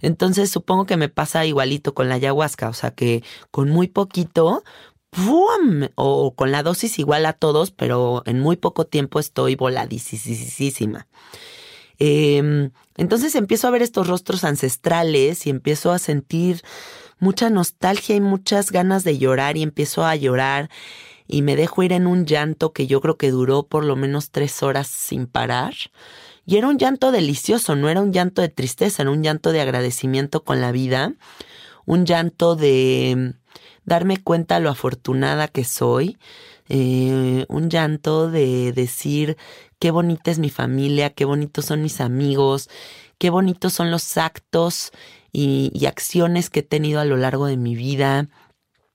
entonces 0.00 0.50
supongo 0.50 0.86
que 0.86 0.96
me 0.96 1.08
pasa 1.08 1.44
igualito 1.44 1.94
con 1.94 2.08
la 2.08 2.16
ayahuasca, 2.16 2.68
o 2.68 2.72
sea 2.72 2.92
que 2.92 3.22
con 3.50 3.70
muy 3.70 3.88
poquito 3.88 4.62
o 5.96 6.34
con 6.34 6.52
la 6.52 6.62
dosis 6.62 6.98
igual 6.98 7.26
a 7.26 7.32
todos, 7.32 7.70
pero 7.70 8.22
en 8.26 8.40
muy 8.40 8.56
poco 8.56 8.86
tiempo 8.86 9.18
estoy 9.20 9.56
voladísima. 9.56 11.06
Em, 11.98 12.70
entonces 12.96 13.34
empiezo 13.34 13.68
a 13.68 13.70
ver 13.70 13.82
estos 13.82 14.06
rostros 14.06 14.44
ancestrales 14.44 15.46
y 15.46 15.50
empiezo 15.50 15.92
a 15.92 15.98
sentir 15.98 16.62
mucha 17.18 17.50
nostalgia 17.50 18.16
y 18.16 18.20
muchas 18.20 18.70
ganas 18.72 19.04
de 19.04 19.18
llorar 19.18 19.56
y 19.56 19.62
empiezo 19.62 20.04
a 20.04 20.16
llorar 20.16 20.70
y 21.28 21.42
me 21.42 21.54
dejo 21.54 21.82
ir 21.82 21.92
en 21.92 22.06
un 22.06 22.26
llanto 22.26 22.72
que 22.72 22.86
yo 22.86 23.00
creo 23.00 23.16
que 23.16 23.30
duró 23.30 23.64
por 23.64 23.84
lo 23.84 23.94
menos 23.94 24.30
tres 24.30 24.62
horas 24.62 24.88
sin 24.88 25.26
parar. 25.26 25.74
Y 26.46 26.56
era 26.56 26.66
un 26.66 26.78
llanto 26.78 27.12
delicioso, 27.12 27.76
no 27.76 27.88
era 27.88 28.00
un 28.00 28.12
llanto 28.12 28.42
de 28.42 28.48
tristeza, 28.48 29.02
era 29.02 29.12
un 29.12 29.22
llanto 29.22 29.52
de 29.52 29.60
agradecimiento 29.60 30.42
con 30.42 30.60
la 30.60 30.72
vida, 30.72 31.12
un 31.86 32.06
llanto 32.06 32.56
de 32.56 33.34
darme 33.90 34.18
cuenta 34.18 34.60
lo 34.60 34.70
afortunada 34.70 35.48
que 35.48 35.64
soy, 35.64 36.16
eh, 36.68 37.44
un 37.48 37.70
llanto 37.70 38.30
de 38.30 38.72
decir 38.72 39.36
qué 39.80 39.90
bonita 39.90 40.30
es 40.30 40.38
mi 40.38 40.48
familia, 40.48 41.10
qué 41.10 41.24
bonitos 41.24 41.64
son 41.64 41.82
mis 41.82 42.00
amigos, 42.00 42.70
qué 43.18 43.30
bonitos 43.30 43.72
son 43.72 43.90
los 43.90 44.16
actos 44.16 44.92
y, 45.32 45.84
acciones 45.86 46.50
que 46.50 46.60
he 46.60 46.62
tenido 46.62 47.00
a 47.00 47.04
lo 47.04 47.16
largo 47.16 47.46
de 47.46 47.56
mi 47.56 47.74
vida. 47.74 48.28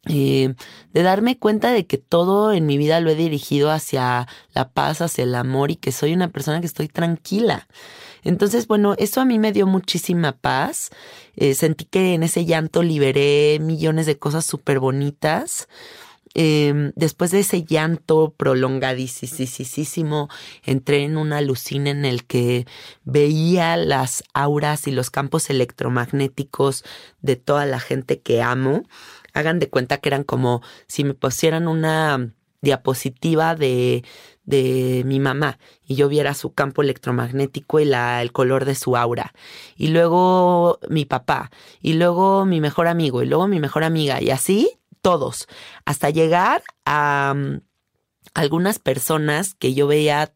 Eh, 0.07 0.53
de 0.93 1.03
darme 1.03 1.37
cuenta 1.37 1.71
de 1.71 1.87
que 1.87 1.97
todo 1.97 2.53
en 2.53 2.65
mi 2.65 2.77
vida 2.77 3.01
lo 3.01 3.09
he 3.09 3.15
dirigido 3.15 3.71
hacia 3.71 4.27
la 4.53 4.69
paz, 4.69 5.01
hacia 5.01 5.25
el 5.25 5.35
amor 5.35 5.71
y 5.71 5.75
que 5.75 5.91
soy 5.91 6.13
una 6.13 6.29
persona 6.29 6.61
que 6.61 6.67
estoy 6.67 6.87
tranquila. 6.87 7.67
Entonces, 8.25 8.67
bueno, 8.67 8.96
eso 8.98 9.22
a 9.22 9.25
mí 9.25 9.39
me 9.39 9.53
dio 9.53 9.67
muchísima 9.67 10.34
paz. 10.34 10.89
Eh, 11.36 11.53
sentí 11.53 11.86
que 11.86 12.15
en 12.15 12.24
ese 12.24 12.44
llanto 12.44 12.84
liberé 12.84 13.60
millones 13.62 14.08
de 14.08 14.17
cosas 14.17 14.46
súper 14.46 14.79
bonitas. 14.79 15.70
Em, 16.38 16.91
después 16.98 17.32
de 17.32 17.39
ese 17.39 17.63
llanto 17.63 18.34
prolongadísimo, 18.36 20.27
entré 20.63 21.03
en 21.03 21.15
una 21.15 21.38
alucina 21.38 21.91
en 21.91 22.03
el 22.03 22.25
que 22.25 22.67
veía 23.05 23.77
las 23.77 24.22
auras 24.34 24.88
y 24.88 24.91
los 24.91 25.10
campos 25.12 25.50
electromagnéticos 25.50 26.84
de 27.22 27.38
toda 27.38 27.65
la 27.65 27.79
gente 27.79 28.20
que 28.20 28.41
amo. 28.41 28.84
Hagan 29.34 29.60
de 29.60 29.70
cuenta 29.70 30.00
que 30.00 30.10
eran 30.10 30.25
como 30.25 30.62
si 30.88 31.05
me 31.05 31.13
pusieran 31.13 31.70
una 31.70 32.34
diapositiva 32.65 33.55
de, 33.55 34.03
de 34.43 35.03
mi 35.05 35.22
mamá 35.22 35.57
y 35.88 35.95
yo 35.95 36.10
viera 36.10 36.34
su 36.34 36.53
campo 36.53 36.81
electromagnético 36.81 37.79
y 37.79 37.86
la, 37.86 38.22
el 38.22 38.31
color 38.34 38.65
de 38.65 38.75
su 38.75 38.98
aura. 38.98 39.34
Y 39.77 39.88
luego 39.88 40.79
mi 40.89 41.05
papá, 41.05 41.51
y 41.81 41.93
luego 41.93 42.45
mi 42.45 42.60
mejor 42.60 42.88
amigo, 42.88 43.24
y 43.24 43.27
luego 43.27 43.48
mi 43.48 43.60
mejor 43.60 43.84
amiga, 43.84 44.22
y 44.22 44.31
así 44.31 44.79
todos, 45.01 45.48
hasta 45.86 46.10
llegar 46.10 46.63
a 46.86 47.34
mm, 47.36 47.62
algunas 48.34 48.79
personas 48.79 49.53
que 49.53 49.74
yo 49.74 49.88
veía 49.88 50.34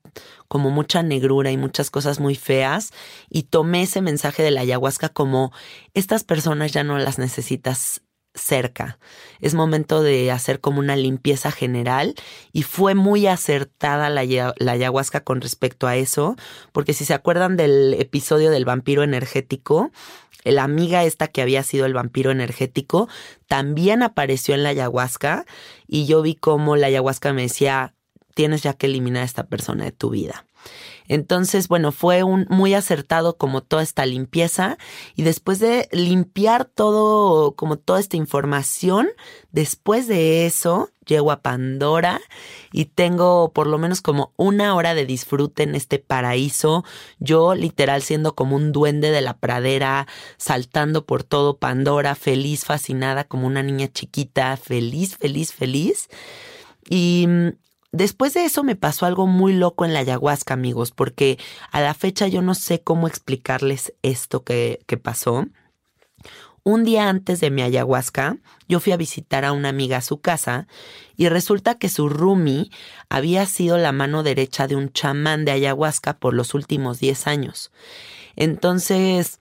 como 0.47 0.69
mucha 0.69 1.03
negrura 1.03 1.51
y 1.51 1.57
muchas 1.57 1.89
cosas 1.91 2.19
muy 2.19 2.35
feas 2.35 2.91
y 3.29 3.43
tomé 3.43 3.83
ese 3.83 4.01
mensaje 4.01 4.41
de 4.41 4.51
la 4.51 4.61
ayahuasca 4.61 5.09
como 5.09 5.51
estas 5.93 6.23
personas 6.23 6.71
ya 6.71 6.83
no 6.83 6.97
las 6.97 7.19
necesitas 7.19 8.01
cerca. 8.33 8.99
Es 9.39 9.53
momento 9.53 10.01
de 10.03 10.31
hacer 10.31 10.59
como 10.59 10.79
una 10.79 10.95
limpieza 10.95 11.51
general 11.51 12.15
y 12.51 12.63
fue 12.63 12.95
muy 12.95 13.27
acertada 13.27 14.09
la, 14.09 14.21
ayahuasca 14.21 15.23
con 15.23 15.41
respecto 15.41 15.87
a 15.87 15.95
eso, 15.95 16.35
porque 16.71 16.93
si 16.93 17.05
se 17.05 17.13
acuerdan 17.13 17.57
del 17.57 17.95
episodio 17.95 18.51
del 18.51 18.65
vampiro 18.65 19.03
energético, 19.03 19.91
la 20.43 20.63
amiga 20.63 21.03
esta 21.03 21.27
que 21.27 21.41
había 21.41 21.63
sido 21.63 21.85
el 21.85 21.93
vampiro 21.93 22.31
energético 22.31 23.09
también 23.47 24.03
apareció 24.03 24.55
en 24.55 24.63
la 24.63 24.69
ayahuasca 24.69 25.45
y 25.87 26.05
yo 26.05 26.21
vi 26.21 26.35
cómo 26.35 26.75
la 26.75 26.87
ayahuasca 26.87 27.33
me 27.33 27.43
decía, 27.43 27.93
tienes 28.35 28.63
ya 28.63 28.73
que 28.73 28.87
eliminar 28.87 29.23
a 29.23 29.25
esta 29.25 29.47
persona 29.47 29.83
de 29.83 29.91
tu 29.91 30.11
vida. 30.11 30.45
Entonces, 31.09 31.67
bueno, 31.67 31.91
fue 31.91 32.23
un 32.23 32.45
muy 32.49 32.75
acertado 32.75 33.35
como 33.37 33.61
toda 33.61 33.83
esta 33.83 34.05
limpieza 34.05 34.77
y 35.15 35.23
después 35.23 35.59
de 35.59 35.89
limpiar 35.91 36.65
todo, 36.65 37.55
como 37.55 37.77
toda 37.77 37.99
esta 37.99 38.15
información, 38.15 39.09
después 39.51 40.07
de 40.07 40.45
eso 40.45 40.91
llego 41.07 41.31
a 41.31 41.41
Pandora 41.41 42.21
y 42.71 42.85
tengo 42.85 43.51
por 43.51 43.65
lo 43.65 43.79
menos 43.79 44.01
como 44.01 44.33
una 44.37 44.75
hora 44.75 44.93
de 44.93 45.07
disfrute 45.07 45.63
en 45.63 45.73
este 45.73 45.97
paraíso, 45.97 46.85
yo 47.17 47.55
literal 47.55 48.03
siendo 48.03 48.35
como 48.35 48.55
un 48.55 48.71
duende 48.71 49.09
de 49.09 49.21
la 49.21 49.37
pradera, 49.37 50.07
saltando 50.37 51.07
por 51.07 51.23
todo 51.23 51.57
Pandora, 51.57 52.13
feliz, 52.13 52.65
fascinada, 52.65 53.23
como 53.23 53.47
una 53.47 53.63
niña 53.63 53.87
chiquita, 53.91 54.55
feliz, 54.57 55.17
feliz, 55.17 55.53
feliz. 55.53 56.07
Y 56.87 57.27
Después 57.91 58.35
de 58.35 58.45
eso 58.45 58.63
me 58.63 58.75
pasó 58.75 59.05
algo 59.05 59.25
muy 59.25 59.53
loco 59.53 59.83
en 59.83 59.93
la 59.93 59.99
ayahuasca, 59.99 60.53
amigos, 60.53 60.91
porque 60.91 61.39
a 61.71 61.81
la 61.81 61.95
fecha 61.95 62.27
yo 62.27 62.41
no 62.41 62.53
sé 62.53 62.81
cómo 62.81 63.07
explicarles 63.07 63.93
esto 64.03 64.43
que, 64.43 64.79
pasó. 65.01 65.47
Un 66.63 66.83
día 66.83 67.09
antes 67.09 67.39
de 67.39 67.49
mi 67.49 67.63
ayahuasca, 67.63 68.37
yo 68.67 68.79
fui 68.79 68.93
a 68.93 68.97
visitar 68.97 69.43
a 69.43 69.53
una 69.53 69.69
amiga 69.69 69.97
a 69.97 70.01
su 70.01 70.21
casa 70.21 70.67
y 71.15 71.29
resulta 71.29 71.79
que 71.79 71.89
su 71.89 72.09
roomie 72.09 72.69
había 73.09 73.45
sido 73.47 73.77
la 73.79 73.91
mano 73.91 74.21
derecha 74.21 74.67
de 74.67 74.75
un 74.75 74.91
chamán 74.91 75.45
de 75.45 75.51
ayahuasca 75.53 76.19
por 76.19 76.35
los 76.35 76.53
últimos 76.53 76.99
10 76.99 77.25
años. 77.25 77.71
Entonces, 78.35 79.39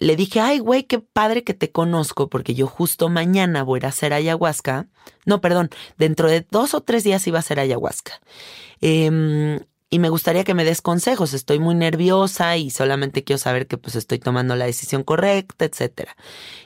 le 0.00 0.16
dije, 0.16 0.40
ay, 0.40 0.58
güey, 0.58 0.84
qué 0.84 0.98
padre 0.98 1.44
que 1.44 1.54
te 1.54 1.70
conozco, 1.70 2.28
porque 2.28 2.54
yo 2.54 2.66
justo 2.66 3.08
mañana 3.08 3.62
voy 3.62 3.80
a 3.82 3.84
a 3.84 3.88
hacer 3.88 4.12
ayahuasca. 4.12 4.88
No, 5.24 5.40
perdón, 5.40 5.70
dentro 5.98 6.28
de 6.28 6.46
dos 6.50 6.74
o 6.74 6.80
tres 6.80 7.04
días 7.04 7.26
iba 7.26 7.38
a 7.38 7.40
hacer 7.40 7.60
ayahuasca. 7.60 8.20
Em, 8.80 9.60
y 9.90 9.98
me 9.98 10.08
gustaría 10.08 10.44
que 10.44 10.54
me 10.54 10.64
des 10.64 10.82
consejos. 10.82 11.34
Estoy 11.34 11.58
muy 11.60 11.74
nerviosa 11.74 12.56
y 12.56 12.70
solamente 12.70 13.22
quiero 13.22 13.38
saber 13.38 13.66
que 13.66 13.78
pues 13.78 13.94
estoy 13.94 14.18
tomando 14.18 14.56
la 14.56 14.66
decisión 14.66 15.04
correcta, 15.04 15.64
etcétera. 15.64 16.16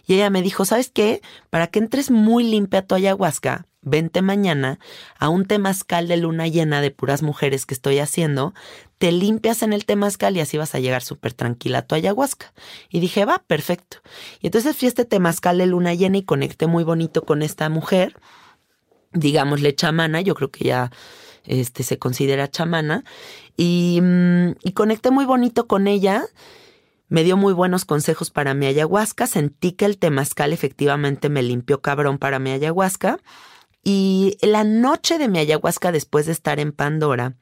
Y 0.07 0.15
ella 0.15 0.31
me 0.31 0.43
dijo, 0.43 0.65
¿sabes 0.65 0.91
qué? 0.91 1.21
Para 1.51 1.67
que 1.67 1.79
entres 1.79 2.11
muy 2.11 2.45
limpia 2.45 2.87
tu 2.87 2.95
ayahuasca, 2.95 3.67
vente 3.83 4.23
mañana 4.23 4.79
a 5.19 5.29
un 5.29 5.45
temazcal 5.45 6.09
de 6.09 6.17
luna 6.17 6.47
llena 6.49 6.81
de 6.81 6.91
puras 6.91 7.23
mujeres 7.23 7.67
que 7.67 7.75
estoy 7.75 7.99
haciendo, 7.99 8.55
te 8.99 9.13
limpias 9.13 9.63
en 9.63 9.73
el 9.73 9.87
temazcal 9.87 10.37
y 10.37 10.41
así 10.41 10.59
vas 10.59 10.75
a 10.75 10.81
llegar 10.81 11.03
súper 11.03 11.33
tranquila 11.33 11.79
a 11.79 11.87
tu 11.87 11.95
ayahuasca. 11.95 12.53
Y 12.91 13.01
dije, 13.01 13.25
va, 13.25 13.45
perfecto. 13.47 13.99
Y 14.41 14.49
entonces 14.49 14.77
fui 14.77 14.87
a 14.87 14.89
este 14.89 15.05
temazcal 15.05 15.59
de 15.59 15.67
luna 15.67 15.95
llena 15.95 16.19
y 16.19 16.25
conecté 16.25 16.67
muy 16.67 16.85
bonito 16.85 17.23
con 17.23 17.43
esta 17.43 17.69
mujer, 17.69 18.17
digámosle 19.13 19.75
chamana, 19.75 20.21
yo 20.21 20.35
creo 20.35 20.51
que 20.51 20.65
ya 20.65 20.91
este, 21.45 21.85
se 21.85 21.99
considera 21.99 22.51
chamana, 22.51 23.05
y, 23.57 24.01
mm, 24.03 24.57
y 24.63 24.73
conecté 24.73 25.11
muy 25.11 25.25
bonito 25.25 25.67
con 25.69 25.87
ella. 25.87 26.25
Me 27.09 27.25
dio 27.25 27.37
muy 27.37 27.55
buenos 27.55 27.85
consejos 27.85 28.31
para 28.31 28.53
mi 28.53 28.67
ayahuasca. 28.67 29.27
Sentí 29.27 29.73
que 29.73 29.87
el 29.87 29.97
temazcal 29.97 30.53
efectivamente 30.53 31.31
me 31.31 31.43
limpió 31.43 31.81
cabrón 31.81 32.19
para 32.19 32.39
mi 32.39 32.51
ayahuasca. 32.51 33.19
Y 33.83 34.37
la 34.43 34.65
noche 34.65 35.17
de 35.17 35.29
mi 35.29 35.39
ayahuasca, 35.39 35.91
después 35.91 36.27
de 36.27 36.33
estar 36.33 36.61
en 36.61 36.73
Pandora, 36.73 37.37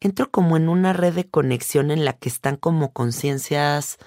entro 0.00 0.30
como 0.30 0.56
en 0.56 0.68
una 0.68 0.92
red 0.92 1.14
de 1.14 1.28
conexión 1.28 1.90
en 1.90 2.04
la 2.04 2.14
que 2.14 2.28
están 2.28 2.56
como 2.56 2.92
conciencias 2.92 3.98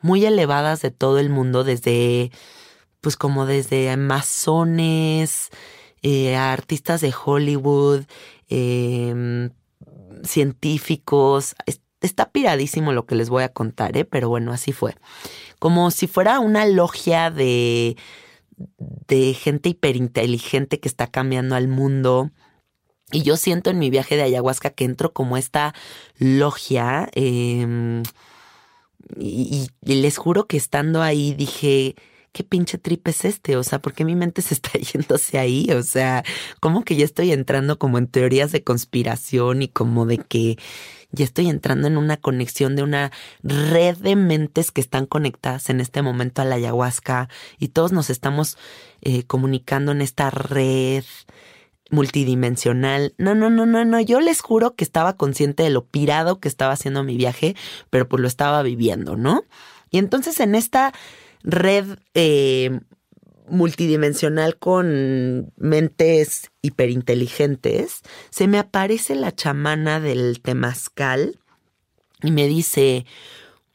muy 0.00 0.24
elevadas 0.24 0.82
de 0.82 0.90
todo 0.90 1.18
el 1.18 1.30
mundo, 1.30 1.64
desde, 1.64 2.32
pues 3.00 3.16
como 3.16 3.46
desde 3.46 3.90
amazones, 3.90 5.50
eh, 6.02 6.36
artistas 6.36 7.00
de 7.00 7.14
Hollywood, 7.24 8.04
em, 8.48 9.50
científicos. 10.24 11.54
Está 12.00 12.30
piradísimo 12.30 12.92
lo 12.92 13.06
que 13.06 13.14
les 13.14 13.30
voy 13.30 13.44
a 13.44 13.52
contar, 13.52 13.96
¿eh? 13.96 14.04
pero 14.04 14.28
bueno, 14.28 14.52
así 14.52 14.72
fue. 14.72 14.96
Como 15.58 15.90
si 15.92 16.08
fuera 16.08 16.40
una 16.40 16.66
logia 16.66 17.30
de 17.30 17.96
de 19.08 19.34
gente 19.34 19.70
hiperinteligente 19.70 20.80
que 20.80 20.88
está 20.88 21.06
cambiando 21.06 21.54
al 21.54 21.68
mundo. 21.68 22.30
Y 23.12 23.22
yo 23.22 23.36
siento 23.36 23.70
en 23.70 23.78
mi 23.78 23.90
viaje 23.90 24.16
de 24.16 24.22
ayahuasca 24.22 24.70
que 24.70 24.84
entro 24.84 25.12
como 25.12 25.36
esta 25.36 25.74
logia. 26.18 27.08
Em, 27.14 28.02
y, 29.18 29.70
les 29.82 30.16
juro 30.16 30.46
que 30.46 30.56
estando 30.56 31.02
ahí 31.02 31.34
dije, 31.34 31.94
¿qué 32.32 32.44
pinche 32.44 32.78
trip 32.78 33.06
es 33.08 33.24
este? 33.24 33.56
O 33.56 33.62
sea, 33.62 33.80
¿por 33.80 33.92
qué 33.92 34.04
mi 34.04 34.16
mente 34.16 34.42
se 34.42 34.54
está 34.54 34.72
yéndose 34.78 35.38
ahí? 35.38 35.70
O 35.72 35.82
sea, 35.82 36.24
como 36.60 36.84
que 36.84 36.96
ya 36.96 37.04
estoy 37.04 37.32
entrando 37.32 37.78
como 37.78 37.98
en 37.98 38.06
teorías 38.06 38.52
de 38.52 38.64
conspiración 38.64 39.62
y 39.62 39.68
como 39.68 40.06
de 40.06 40.18
que 40.18 40.58
ya 41.12 41.24
estoy 41.24 41.50
entrando 41.50 41.88
en 41.88 41.98
una 41.98 42.16
conexión 42.16 42.74
de 42.74 42.82
una 42.82 43.12
red 43.42 43.98
de 43.98 44.16
mentes 44.16 44.70
que 44.70 44.80
están 44.80 45.04
conectadas 45.04 45.68
en 45.68 45.80
este 45.80 46.00
momento 46.00 46.40
a 46.40 46.46
la 46.46 46.54
ayahuasca 46.54 47.28
y 47.58 47.68
todos 47.68 47.92
nos 47.92 48.08
estamos 48.08 48.56
eh, 49.02 49.24
comunicando 49.24 49.92
en 49.92 50.00
esta 50.00 50.30
red 50.30 51.04
multidimensional. 51.92 53.14
No, 53.18 53.34
no, 53.36 53.50
no, 53.50 53.66
no, 53.66 53.84
no. 53.84 54.00
Yo 54.00 54.20
les 54.20 54.40
juro 54.40 54.74
que 54.74 54.82
estaba 54.82 55.16
consciente 55.16 55.62
de 55.62 55.70
lo 55.70 55.84
pirado 55.84 56.40
que 56.40 56.48
estaba 56.48 56.72
haciendo 56.72 57.04
mi 57.04 57.16
viaje, 57.16 57.54
pero 57.90 58.08
pues 58.08 58.20
lo 58.20 58.26
estaba 58.26 58.62
viviendo, 58.62 59.16
¿no? 59.16 59.44
Y 59.90 59.98
entonces 59.98 60.40
en 60.40 60.54
esta 60.54 60.92
red 61.44 61.98
eh, 62.14 62.80
multidimensional 63.46 64.56
con 64.56 65.52
mentes 65.56 66.50
hiperinteligentes, 66.62 68.00
se 68.30 68.48
me 68.48 68.58
aparece 68.58 69.14
la 69.14 69.34
chamana 69.34 70.00
del 70.00 70.40
temazcal 70.40 71.38
y 72.22 72.30
me 72.30 72.48
dice, 72.48 73.04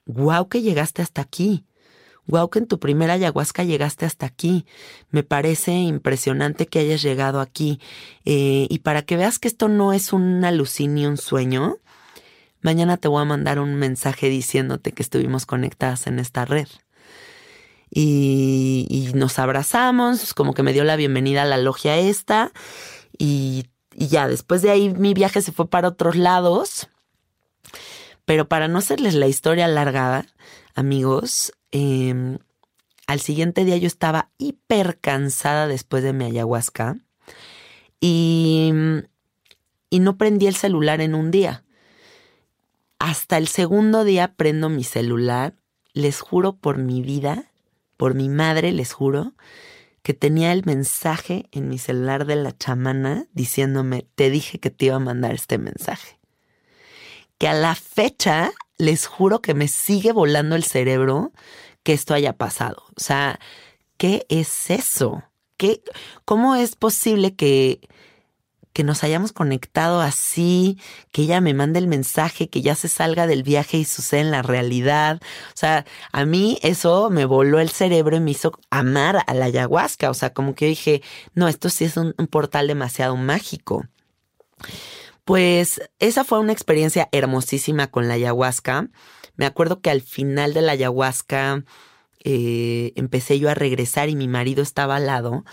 wow 0.06 0.50
que 0.50 0.64
llegaste 0.64 1.04
hasta 1.04 1.22
aquí. 1.22 1.66
Wow 2.28 2.50
que 2.50 2.60
en 2.60 2.68
tu 2.68 2.80
primera 2.80 3.14
ayahuasca 3.14 3.64
llegaste 3.64 4.06
hasta 4.06 4.26
aquí. 4.26 4.66
Me 5.10 5.24
parece 5.24 5.72
impresionante 5.72 6.68
que 6.68 6.80
hayas 6.80 7.02
llegado 7.02 7.42
aquí. 7.42 7.80
Eh, 8.26 8.68
y 8.70 8.80
para 8.80 9.02
que 9.02 9.18
veas 9.18 9.40
que 9.40 9.48
esto 9.48 9.68
no 9.70 9.94
es 9.94 10.14
un 10.14 10.44
alucinio, 10.44 11.10
un 11.10 11.18
sueño, 11.18 11.78
mañana 12.62 12.98
te 12.98 13.08
voy 13.08 13.22
a 13.22 13.26
mandar 13.26 13.60
un 13.60 13.76
mensaje 13.76 14.30
diciéndote 14.30 14.92
que 14.92 15.04
estuvimos 15.04 15.46
conectadas 15.46 16.08
en 16.08 16.20
esta 16.20 16.46
red 16.46 16.68
y, 17.90 19.12
nos 19.16 19.40
abrazamos, 19.40 20.34
como 20.34 20.54
que 20.54 20.64
me 20.64 20.74
dio 20.74 20.84
la 20.84 20.96
bienvenida 20.96 21.44
a 21.44 21.46
la 21.46 21.58
logia 21.58 21.98
esta 21.98 22.52
y, 23.18 23.66
ya, 23.92 24.28
después 24.28 24.62
de 24.62 24.70
ahí 24.70 24.90
mi 24.90 25.14
viaje 25.14 25.42
se 25.42 25.52
fue 25.52 25.70
para 25.70 25.88
otros 25.88 26.16
lados, 26.16 26.90
pero 28.26 28.48
para 28.48 28.68
no 28.68 28.80
hacerles 28.80 29.16
la 29.16 29.28
historia 29.28 29.66
alargada, 29.66 30.26
amigos, 30.76 31.54
em, 31.72 32.40
al 33.08 33.20
siguiente 33.20 33.66
día 33.66 33.78
yo 33.78 33.88
estaba 33.88 34.30
hiper 34.38 35.00
cansada 35.00 35.68
después 35.68 36.04
de 36.04 36.14
mi 36.14 36.26
ayahuasca 36.26 36.98
y, 38.00 38.72
y 39.90 40.00
no 40.00 40.18
prendí 40.18 40.48
el 40.48 40.56
celular 40.56 41.02
en 41.02 41.16
un 41.16 41.32
día. 41.32 41.64
Hasta 43.00 43.38
el 43.38 43.48
segundo 43.48 44.04
día 44.04 44.34
prendo 44.36 44.70
mi 44.70 44.84
celular, 44.84 45.56
les 45.94 46.20
juro 46.20 46.58
por 46.58 46.78
mi 46.78 47.02
vida 47.02 47.52
por 47.98 48.14
mi 48.14 48.30
madre, 48.30 48.72
les 48.72 48.94
juro, 48.94 49.34
que 50.04 50.14
tenía 50.14 50.54
el 50.54 50.64
mensaje 50.64 51.50
en 51.52 51.68
mi 51.68 51.80
celular 51.80 52.26
de 52.26 52.38
la 52.38 52.56
chamana 52.56 53.26
diciéndome, 53.34 54.08
te 54.16 54.30
dije 54.30 54.60
que 54.60 54.70
te 54.70 54.86
iba 54.86 54.96
a 54.96 55.00
mandar 55.00 55.34
este 55.34 55.58
mensaje. 55.58 56.20
Que 57.38 57.48
a 57.48 57.54
la 57.54 57.76
fecha, 57.76 58.52
les 58.78 59.08
juro 59.08 59.42
que 59.42 59.54
me 59.54 59.68
sigue 59.68 60.12
volando 60.12 60.56
el 60.56 60.64
cerebro 60.64 61.32
que 61.84 61.94
esto 61.94 62.14
haya 62.14 62.34
pasado. 62.34 62.84
O 62.96 63.00
sea, 63.00 63.40
¿qué 63.98 64.26
es 64.30 64.70
eso? 64.70 65.24
¿Qué, 65.58 65.82
¿Cómo 66.26 66.56
es 66.56 66.76
posible 66.76 67.36
que 67.36 67.82
que 68.78 68.84
nos 68.84 69.04
hayamos 69.04 69.34
conectado 69.34 70.02
así, 70.02 70.78
que 71.12 71.24
ella 71.24 71.42
me 71.42 71.56
mande 71.56 71.80
el 71.80 71.88
mensaje, 71.88 72.48
que 72.48 72.62
ya 72.62 72.76
se 72.76 72.88
salga 72.88 73.26
del 73.26 73.42
viaje 73.42 73.78
y 73.78 73.86
sucede 73.86 74.20
en 74.20 74.30
la 74.30 74.44
realidad. 74.44 75.20
O 75.48 75.56
sea, 75.56 75.84
a 76.12 76.26
mí 76.26 76.60
eso 76.62 77.10
me 77.10 77.26
voló 77.26 77.60
el 77.60 77.72
cerebro 77.72 78.18
y 78.18 78.20
me 78.20 78.30
hizo 78.30 78.52
amar 78.70 79.24
a 79.26 79.34
la 79.34 79.46
ayahuasca. 79.46 80.12
O 80.12 80.14
sea, 80.14 80.32
como 80.32 80.54
que 80.54 80.68
dije, 80.68 81.02
no, 81.34 81.48
esto 81.48 81.70
sí 81.70 81.86
es 81.86 81.98
un, 81.98 82.14
portal 82.30 82.68
demasiado 82.68 83.16
mágico. 83.16 83.84
Pues 85.28 85.82
esa 86.00 86.24
fue 86.24 86.40
una 86.40 86.54
experiencia 86.54 87.10
hermosísima 87.12 87.88
con 87.88 88.08
la 88.08 88.14
ayahuasca. 88.14 88.88
Me 89.36 89.46
acuerdo 89.46 89.82
que 89.82 89.90
al 89.90 90.00
final 90.00 90.54
de 90.54 90.62
la 90.62 90.72
ayahuasca 90.72 91.66
eh, 92.24 92.94
empecé 92.96 93.38
yo 93.38 93.50
a 93.50 93.54
regresar 93.54 94.08
y 94.08 94.16
mi 94.16 94.30
marido 94.30 94.64
estaba 94.64 94.96
al 94.96 95.08
lado 95.08 95.44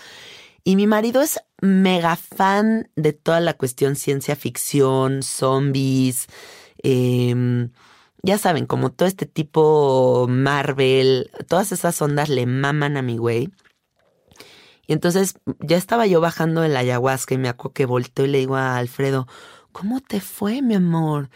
y 0.63 0.77
mi 0.77 0.87
marido 0.87 1.21
es 1.21 1.41
mega 1.61 2.15
fan 2.15 2.89
de 2.95 3.11
toda 3.11 3.41
la 3.41 3.55
cuestión 3.55 3.97
ciencia 3.97 4.37
ficción, 4.37 5.23
zombies, 5.23 6.27
em, 6.81 7.71
ya 8.23 8.37
saben, 8.37 8.67
como 8.67 8.93
todo 8.93 9.09
este 9.09 9.25
tipo 9.25 10.25
Marvel, 10.29 11.29
todas 11.49 11.73
esas 11.73 12.01
ondas 12.01 12.29
le 12.29 12.45
maman 12.45 12.95
a 12.95 13.01
mi 13.01 13.17
güey. 13.17 13.51
Y 14.87 14.93
entonces 14.93 15.35
ya 15.59 15.75
estaba 15.77 16.07
yo 16.07 16.21
bajando 16.21 16.63
el 16.63 16.77
ayahuasca 16.77 17.33
y 17.33 17.39
me 17.39 17.49
acuerdo 17.49 17.73
que 17.73 17.85
volteo 17.85 18.25
y 18.25 18.29
le 18.29 18.37
digo 18.39 18.55
a 18.55 18.77
Alfredo, 18.77 19.27
¿cómo 19.75 19.99
te 19.99 20.21
fue, 20.21 20.61
mi 20.61 20.75
amor? 20.75 21.29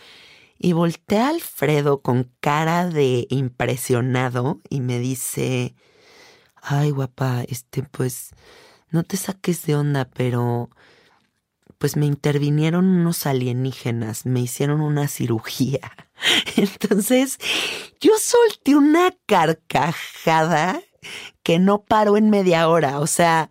Y 0.58 0.72
volteé 0.72 1.20
a 1.20 1.28
Alfredo 1.28 2.02
con 2.02 2.32
cara 2.40 2.88
de 2.88 3.28
impresionado 3.30 4.62
y 4.70 4.80
me 4.80 4.98
dice, 4.98 5.76
ay, 6.56 6.92
guapa, 6.92 7.44
este, 7.50 7.84
pues, 7.84 8.30
no 8.92 9.04
te 9.04 9.18
saques 9.18 9.66
de 9.66 9.76
onda, 9.76 10.06
pero 10.06 10.70
pues 11.80 11.98
me 11.98 12.06
intervinieron 12.06 12.86
unos 12.86 13.26
alienígenas, 13.26 14.26
me 14.26 14.40
hicieron 14.40 14.80
una 14.80 15.10
cirugía. 15.10 15.92
Entonces, 16.56 17.40
yo 18.00 18.14
solté 18.18 18.78
una 18.78 19.14
carcajada 19.26 20.82
que 21.44 21.60
no 21.60 21.84
paró 21.84 22.16
en 22.16 22.30
media 22.30 22.70
hora, 22.70 23.02
o 23.02 23.08
sea, 23.08 23.50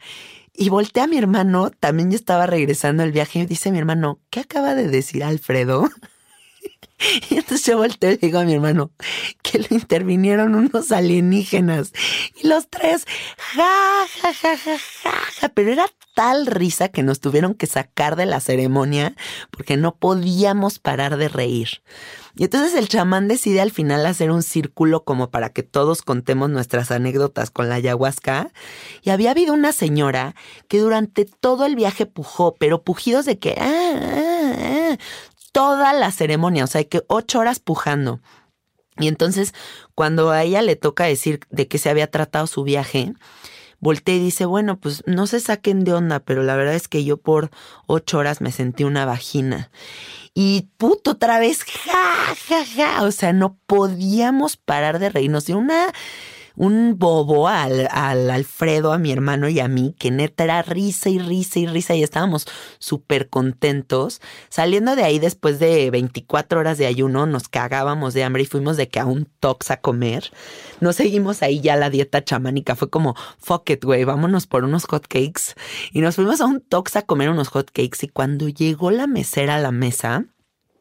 y 0.61 0.71
volteé 0.71 1.05
a 1.05 1.07
mi 1.07 1.17
hermano, 1.17 1.71
también 1.71 2.11
yo 2.11 2.17
estaba 2.17 2.47
regresando 2.47 3.05
al 3.05 3.13
viaje 3.13 3.39
y 3.39 3.47
dice 3.47 3.71
mi 3.71 3.79
hermano, 3.79 4.19
¿qué 4.29 4.41
acaba 4.41 4.75
de 4.75 4.89
decir 4.89 5.23
Alfredo? 5.23 5.89
Y 7.31 7.37
entonces 7.37 7.65
yo 7.65 7.79
volteo 7.79 8.11
y 8.11 8.15
le 8.15 8.19
digo 8.19 8.41
a 8.41 8.45
mi 8.45 8.55
hermano 8.55 8.91
que 9.43 9.61
lo 9.61 9.67
intervinieron 9.71 10.57
unos 10.57 10.91
alienígenas. 10.91 11.93
Y 12.43 12.49
los 12.49 12.69
tres, 12.69 13.07
ja, 13.37 14.05
ja, 14.21 14.35
ja, 14.35 14.57
ja, 14.57 14.79
ja, 15.05 15.13
ja. 15.41 15.49
Pero 15.51 15.73
era 15.73 15.87
tal 16.15 16.47
risa 16.47 16.89
que 16.89 17.05
nos 17.05 17.21
tuvieron 17.21 17.55
que 17.55 17.69
sacar 17.69 18.17
de 18.17 18.27
la 18.27 18.41
ceremonia 18.41 19.15
porque 19.53 19.77
no 19.77 19.95
podíamos 19.95 20.81
parar 20.81 21.19
de 21.19 21.29
reír. 21.29 21.83
Y 22.39 22.45
entonces 22.45 22.75
el 22.75 22.89
chamán 22.89 23.27
decide 23.27 23.61
al 23.61 23.73
final 23.73 24.07
hacer 24.07 24.31
un 24.31 24.45
círculo 24.45 25.03
como 25.03 25.29
para 25.31 25.53
que 25.53 25.65
todos 25.65 26.03
contemos 26.03 26.49
nuestras 26.49 26.93
anécdotas 26.93 27.51
con 27.51 27.69
la 27.69 27.75
ayahuasca. 27.75 28.53
Y 29.03 29.11
había 29.11 29.33
habido 29.33 29.53
una 29.53 29.73
señora 29.73 30.37
que 30.69 30.79
durante 30.79 31.25
todo 31.25 31.67
el 31.67 31.75
viaje 31.75 32.07
pujó, 32.07 32.55
pero 32.55 32.85
pujidos 32.85 33.25
de 33.25 33.41
que, 33.41 33.57
ah, 33.59 33.93
ah, 33.97 34.53
ah, 34.57 34.99
toda 35.51 35.93
la 35.93 36.13
ceremonia, 36.13 36.63
o 36.63 36.69
sea, 36.69 36.85
que 36.85 37.03
ocho 37.09 37.41
horas 37.41 37.59
pujando. 37.59 38.21
Y 39.01 39.09
entonces, 39.09 39.53
cuando 39.97 40.31
a 40.31 40.45
ella 40.45 40.63
le 40.63 40.77
toca 40.77 41.05
decir 41.05 41.41
de 41.51 41.67
qué 41.67 41.79
se 41.79 41.91
había 41.91 42.09
tratado 42.09 42.47
su 42.47 42.63
viaje, 42.63 43.15
voltea 43.81 44.17
y 44.17 44.21
dice, 44.21 44.45
bueno, 44.45 44.79
pues 44.79 45.03
no 45.07 45.27
se 45.27 45.41
saquen 45.41 45.85
de 45.85 45.93
onda, 45.93 46.21
pero 46.21 46.43
la 46.43 46.57
verdad 46.57 46.75
es 46.75 46.89
que 46.89 47.05
yo 47.05 47.17
por 47.17 47.51
ocho 47.87 48.19
horas 48.19 48.41
me 48.41 48.53
sentí 48.53 48.85
una 48.85 49.05
vagina. 49.05 49.71
Y 50.35 50.69
puto, 50.77 51.13
otra 51.13 51.39
vez, 51.39 51.65
ja, 51.65 52.35
ja, 52.49 52.65
ja. 52.65 53.03
O 53.03 53.11
sea, 53.11 53.33
no 53.33 53.57
podíamos 53.67 54.57
parar 54.57 54.99
de 54.99 55.11
reírnos 55.11 55.47
de 55.47 55.55
una 55.55 55.93
un 56.59 56.99
bobo 56.99 57.47
al, 57.47 57.89
al, 57.93 58.29
Alfredo, 58.31 58.93
a 58.93 58.99
mi 58.99 59.13
hermano 59.13 59.49
y 59.49 59.61
a 59.61 59.69
mí, 59.69 59.95
que 59.97 60.11
neta 60.11 60.43
era 60.43 60.61
risa 60.63 61.09
y 61.09 61.21
risa 61.21 61.61
y 61.61 61.67
risa 61.69 61.95
y 61.95 62.03
estábamos 62.03 62.47
súper 62.81 63.29
contentos. 63.29 64.21
Saliendo 64.49 64.97
de 64.97 65.05
ahí 65.05 65.21
después 65.21 65.61
de 65.61 65.89
24 65.93 66.59
horas 66.59 66.77
de 66.77 66.87
ayuno, 66.87 67.27
nos 67.27 67.49
cagábamos 67.49 68.13
de 68.13 68.25
hambre 68.25 68.43
y 68.43 68.47
fuimos 68.47 68.77
de 68.77 68.89
que 68.89 68.99
a 68.99 69.07
un 69.07 69.29
tox 69.39 69.71
a 69.71 69.81
comer. 69.81 70.33
No 70.81 70.93
seguimos 70.93 71.43
ahí 71.43 71.61
ya 71.61 71.77
la 71.77 71.91
dieta 71.91 72.25
chamánica, 72.25 72.75
fue 72.75 72.91
como, 72.91 73.15
fuck 73.39 73.71
it, 73.71 73.85
güey, 73.85 74.03
vámonos 74.03 74.49
por 74.49 74.65
unos 74.65 74.85
hot 74.87 75.07
cakes. 75.07 75.55
Y 75.93 76.01
nos 76.01 76.17
fuimos 76.17 76.41
a 76.41 76.47
un 76.47 76.61
tox 76.61 76.97
a 76.97 77.03
comer 77.03 77.31
unos 77.31 77.49
hot 77.49 77.71
cakes 77.71 77.99
y 78.03 78.09
cuando 78.09 78.49
llegó 78.49 78.91
la 78.91 79.07
mesera 79.07 79.55
a 79.55 79.61
la 79.61 79.71
mesa, 79.71 80.25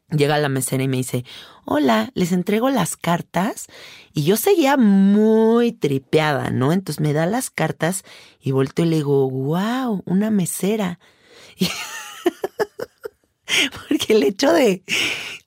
llega 0.09 0.37
la 0.37 0.49
mesera 0.49 0.83
y 0.83 0.87
me 0.87 0.97
dice, 0.97 1.25
hola, 1.65 2.11
les 2.13 2.31
entrego 2.31 2.69
las 2.69 2.95
cartas. 2.95 3.67
Y 4.17 4.23
yo 4.23 4.35
seguía 4.35 4.77
muy 4.77 5.73
tripeada, 5.73 6.49
¿no? 6.49 6.73
Entonces 6.73 6.99
me 6.99 7.13
da 7.13 7.27
las 7.27 7.51
cartas 7.51 8.03
y 8.41 8.49
volteo 8.49 8.83
y 8.83 8.89
le 8.89 8.95
digo, 8.95 9.29
wow, 9.29 10.01
una 10.07 10.31
mesera. 10.31 10.99
Porque 13.87 14.13
el 14.13 14.23
hecho 14.23 14.51
de 14.51 14.81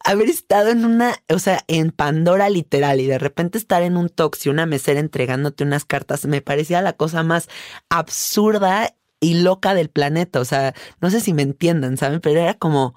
haber 0.04 0.28
estado 0.30 0.68
en 0.68 0.84
una, 0.84 1.16
o 1.28 1.40
sea, 1.40 1.64
en 1.66 1.90
Pandora 1.90 2.48
literal 2.48 3.00
y 3.00 3.06
de 3.06 3.18
repente 3.18 3.58
estar 3.58 3.82
en 3.82 3.96
un 3.96 4.08
tox 4.08 4.46
y 4.46 4.50
una 4.50 4.66
mesera 4.66 5.00
entregándote 5.00 5.64
unas 5.64 5.84
cartas, 5.84 6.26
me 6.26 6.40
parecía 6.40 6.80
la 6.80 6.92
cosa 6.92 7.24
más 7.24 7.48
absurda 7.88 8.94
y 9.18 9.34
loca 9.42 9.74
del 9.74 9.90
planeta. 9.90 10.38
O 10.38 10.44
sea, 10.44 10.74
no 11.00 11.10
sé 11.10 11.18
si 11.20 11.32
me 11.32 11.42
entiendan, 11.42 11.96
¿saben? 11.96 12.20
Pero 12.20 12.38
era 12.38 12.54
como, 12.54 12.94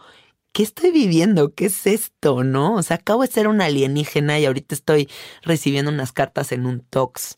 ¿qué 0.54 0.64
estoy 0.64 0.92
viviendo? 0.92 1.54
¿Qué 1.54 1.66
es 1.66 1.86
esto? 1.86 2.44
¿No? 2.44 2.76
O 2.76 2.84
sea, 2.84 2.98
acabo 2.98 3.24
de 3.24 3.28
ser 3.28 3.48
un 3.48 3.62
alienígena 3.62 4.40
y 4.40 4.46
ahorita 4.46 4.76
estoy 4.76 5.10
recibiendo 5.42 5.92
unas 5.92 6.14
cartas 6.14 6.52
en 6.52 6.66
un 6.66 6.80
tox. 6.80 7.38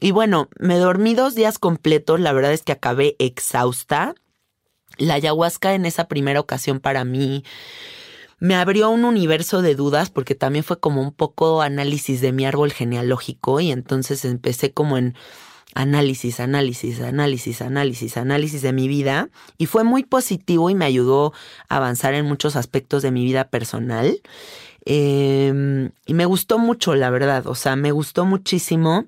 Y 0.00 0.12
bueno, 0.12 0.48
me 0.58 0.78
dormí 0.78 1.14
dos 1.14 1.34
días 1.34 1.58
completos, 1.58 2.20
la 2.20 2.32
verdad 2.32 2.52
es 2.52 2.62
que 2.62 2.72
acabé 2.72 3.16
exhausta. 3.18 4.14
La 4.96 5.14
ayahuasca 5.14 5.74
en 5.74 5.86
esa 5.86 6.06
primera 6.06 6.40
ocasión 6.40 6.80
para 6.80 7.04
mí 7.04 7.44
me 8.38 8.54
abrió 8.54 8.90
un 8.90 9.04
universo 9.04 9.60
de 9.62 9.74
dudas 9.74 10.10
porque 10.10 10.34
también 10.34 10.64
fue 10.64 10.78
como 10.78 11.02
un 11.02 11.12
poco 11.12 11.62
análisis 11.62 12.20
de 12.20 12.32
mi 12.32 12.46
árbol 12.46 12.72
genealógico 12.72 13.60
y 13.60 13.72
entonces 13.72 14.24
empecé 14.24 14.72
como 14.72 14.98
en 14.98 15.14
análisis, 15.74 16.40
análisis, 16.40 17.00
análisis, 17.00 17.62
análisis, 17.62 18.16
análisis 18.16 18.62
de 18.62 18.72
mi 18.72 18.88
vida 18.88 19.28
y 19.58 19.66
fue 19.66 19.84
muy 19.84 20.04
positivo 20.04 20.70
y 20.70 20.74
me 20.74 20.84
ayudó 20.84 21.32
a 21.68 21.76
avanzar 21.76 22.14
en 22.14 22.26
muchos 22.26 22.56
aspectos 22.56 23.02
de 23.02 23.10
mi 23.10 23.24
vida 23.24 23.48
personal. 23.48 24.20
Em, 24.84 25.90
y 26.06 26.14
me 26.14 26.26
gustó 26.26 26.58
mucho, 26.58 26.94
la 26.94 27.10
verdad, 27.10 27.46
o 27.46 27.54
sea, 27.54 27.76
me 27.76 27.90
gustó 27.90 28.24
muchísimo. 28.24 29.06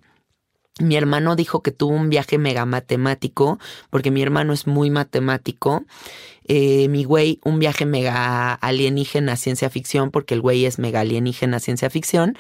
Mi 0.79 0.97
hermano 0.97 1.37
dijo 1.37 1.63
que 1.63 1.71
tuvo 1.71 1.95
un 1.95 2.11
viaje 2.11 2.37
mega 2.39 2.67
matemático, 2.67 3.59
porque 3.91 4.11
mi 4.11 4.23
hermano 4.23 4.53
es 4.53 4.67
muy 4.67 4.91
matemático. 4.91 5.85
Eh, 6.49 6.89
mi 6.89 7.05
güey, 7.05 7.41
un 7.45 7.59
viaje 7.59 7.87
mega 7.87 8.53
alienígena 8.55 9.37
ciencia 9.37 9.71
ficción, 9.71 10.11
porque 10.11 10.35
el 10.35 10.41
güey 10.41 10.67
es 10.67 10.79
mega 10.79 11.01
alienígena 11.01 11.61
ciencia 11.61 11.91
ficción. 11.91 12.37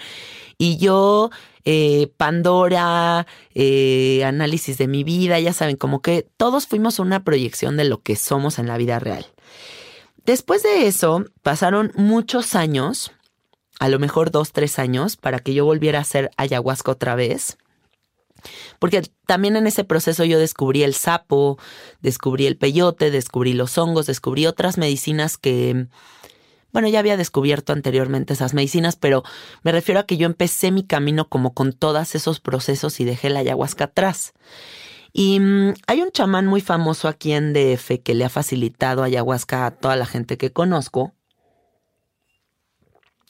Y 0.59 0.79
yo 0.79 1.31
eh, 1.69 2.13
Pandora, 2.17 3.27
eh, 3.53 4.23
análisis 4.25 4.79
de 4.79 4.87
mi 4.87 5.03
vida, 5.03 5.41
ya 5.41 5.53
saben, 5.53 5.77
como 5.77 6.01
que 6.01 6.29
todos 6.37 6.69
fuimos 6.69 7.01
una 7.01 7.25
proyección 7.25 7.77
de 7.77 7.85
lo 7.85 8.03
que 8.03 8.15
somos 8.15 8.61
en 8.61 8.69
la 8.69 8.79
vida 8.79 9.01
real. 9.01 9.27
Después 10.25 10.63
de 10.63 10.87
eso, 10.87 11.25
pasaron 11.43 11.91
muchos 11.97 12.55
años, 12.55 13.11
a 13.81 13.89
lo 13.89 13.99
mejor 13.99 14.31
dos, 14.31 14.53
tres 14.53 14.79
años, 14.79 15.17
para 15.17 15.41
que 15.41 15.55
yo 15.55 15.65
volviera 15.65 15.99
a 15.99 16.03
hacer 16.03 16.31
ayahuasca 16.37 16.93
otra 16.93 17.17
vez. 17.17 17.59
Porque 18.79 19.03
también 19.27 19.57
en 19.57 19.67
ese 19.67 19.83
proceso 19.83 20.25
yo 20.25 20.39
descubrí 20.39 20.85
el 20.85 20.95
sapo, 20.95 21.59
descubrí 22.01 22.47
el 22.47 22.57
peyote, 22.57 23.11
descubrí 23.11 23.55
los 23.55 23.77
hongos, 23.77 24.07
descubrí 24.07 24.47
otras 24.47 24.79
medicinas 24.79 25.37
que 25.37 25.89
bueno, 26.77 26.89
ya 26.89 26.99
había 26.99 27.17
descubierto 27.17 27.73
anteriormente 27.73 28.35
esas 28.35 28.53
medicinas, 28.53 28.97
pero 28.97 29.23
me 29.63 29.73
refiero 29.73 29.99
a 29.99 30.05
que 30.05 30.19
yo 30.19 30.27
empecé 30.27 30.71
mi 30.71 30.85
camino 30.85 31.27
como 31.27 31.55
con 31.55 31.73
todos 31.73 32.15
esos 32.15 32.39
procesos 32.39 33.01
y 33.01 33.07
dejé 33.07 33.31
la 33.31 33.41
ayahuasca 33.41 33.85
atrás. 33.85 34.35
Y 35.11 35.41
mm, 35.41 35.73
hay 35.87 36.03
un 36.03 36.11
chamán 36.11 36.47
muy 36.47 36.61
famoso 36.61 37.09
aquí 37.09 37.33
en 37.33 37.55
DF 37.55 38.03
que 38.05 38.15
le 38.15 38.27
ha 38.27 38.29
facilitado 38.29 39.03
ayahuasca 39.03 39.65
a 39.65 39.71
toda 39.71 39.97
la 39.97 40.05
gente 40.05 40.37
que 40.37 40.53
conozco. 40.53 41.15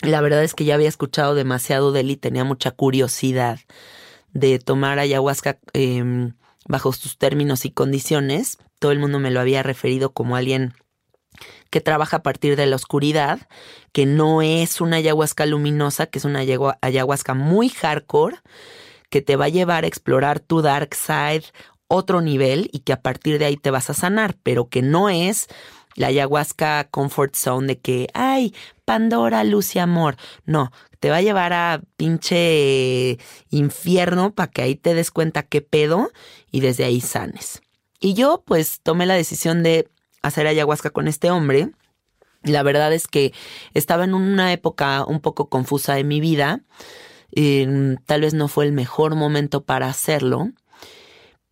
La 0.00 0.20
verdad 0.20 0.42
es 0.42 0.54
que 0.54 0.64
ya 0.64 0.74
había 0.74 0.88
escuchado 0.88 1.37
demasiado 1.37 1.92
de 1.92 2.00
él 2.00 2.11
y 2.11 2.16
tenía 2.16 2.42
mucha 2.42 2.72
curiosidad 2.72 3.61
de 4.32 4.59
tomar 4.59 4.98
ayahuasca 4.98 5.61
em, 5.72 6.35
bajo 6.66 6.92
sus 6.92 7.16
términos 7.16 7.64
y 7.64 7.70
condiciones. 7.70 8.59
Todo 8.80 8.90
el 8.90 8.98
mundo 8.98 9.20
me 9.20 9.30
lo 9.30 9.38
había 9.38 9.62
referido 9.62 10.11
como 10.11 10.35
alguien 10.35 10.74
que 11.70 11.81
trabaja 11.81 12.18
a 12.18 12.22
partir 12.22 12.57
de 12.57 12.66
la 12.66 12.76
oscuridad, 12.76 13.40
que 13.92 14.07
no 14.07 14.42
es 14.42 14.81
una 14.81 14.96
ayahuasca 14.96 15.46
luminosa, 15.46 16.07
que 16.07 16.18
es 16.18 16.24
una 16.24 16.40
ayahuasca 16.81 17.35
muy 17.35 17.68
hardcore, 17.68 18.38
que 19.11 19.22
te 19.22 19.37
va 19.37 19.46
a 19.46 19.50
llevar 19.50 19.85
a 19.85 19.88
explorar 19.88 20.40
tu 20.40 20.62
dark 20.62 20.94
side, 20.94 21.44
otro 21.88 22.20
nivel, 22.20 22.68
y 22.72 22.81
que 22.81 22.92
a 22.92 23.02
partir 23.02 23.38
de 23.38 23.46
ahí 23.46 23.57
te 23.57 23.70
vas 23.70 23.90
a 23.90 23.94
sanar, 23.94 24.37
pero 24.42 24.68
que 24.68 24.83
no 24.83 25.09
es 25.09 25.46
la 25.94 26.09
ayahuasca 26.09 26.88
comfort 26.90 27.35
zone 27.35 27.66
de 27.66 27.79
que, 27.79 28.09
ay, 28.14 28.55
Pandora, 28.85 29.42
luz 29.42 29.74
y 29.74 29.81
amor. 29.81 30.16
No, 30.44 30.70
te 31.00 31.11
va 31.11 31.16
a 31.16 31.22
llevar 31.22 31.52
a 31.52 31.83
pinche 31.96 33.18
infierno 33.50 34.35
para 34.35 34.50
que 34.50 34.62
ahí 34.62 34.74
te 34.76 34.94
des 34.94 35.11
cuenta 35.11 35.42
qué 35.42 35.61
pedo 35.61 36.12
y 36.52 36.61
desde 36.61 36.85
ahí 36.85 37.00
sanes. 37.00 37.62
Y 37.98 38.14
yo 38.14 38.44
pues 38.46 38.81
tomé 38.83 39.07
la 39.07 39.14
decisión 39.14 39.62
de 39.62 39.88
hacer 40.29 40.47
ayahuasca 40.47 40.91
con 40.91 41.09
este 41.09 41.31
hombre. 41.31 41.71
La 42.43 42.62
verdad 42.62 42.93
es 42.93 43.07
que 43.09 43.33
estaba 43.75 44.05
en 44.05 44.15
una 44.15 44.53
época 44.53 45.05
un 45.05 45.21
poco 45.21 45.49
confusa 45.49 45.95
de 45.95 46.05
mi 46.05 46.21
vida. 46.21 46.61
tal 48.07 48.21
vez 48.21 48.35
no 48.35 48.49
fue 48.49 48.67
el 48.67 48.73
mejor 48.73 49.15
momento 49.15 49.65
para 49.65 49.89
hacerlo. 49.89 50.51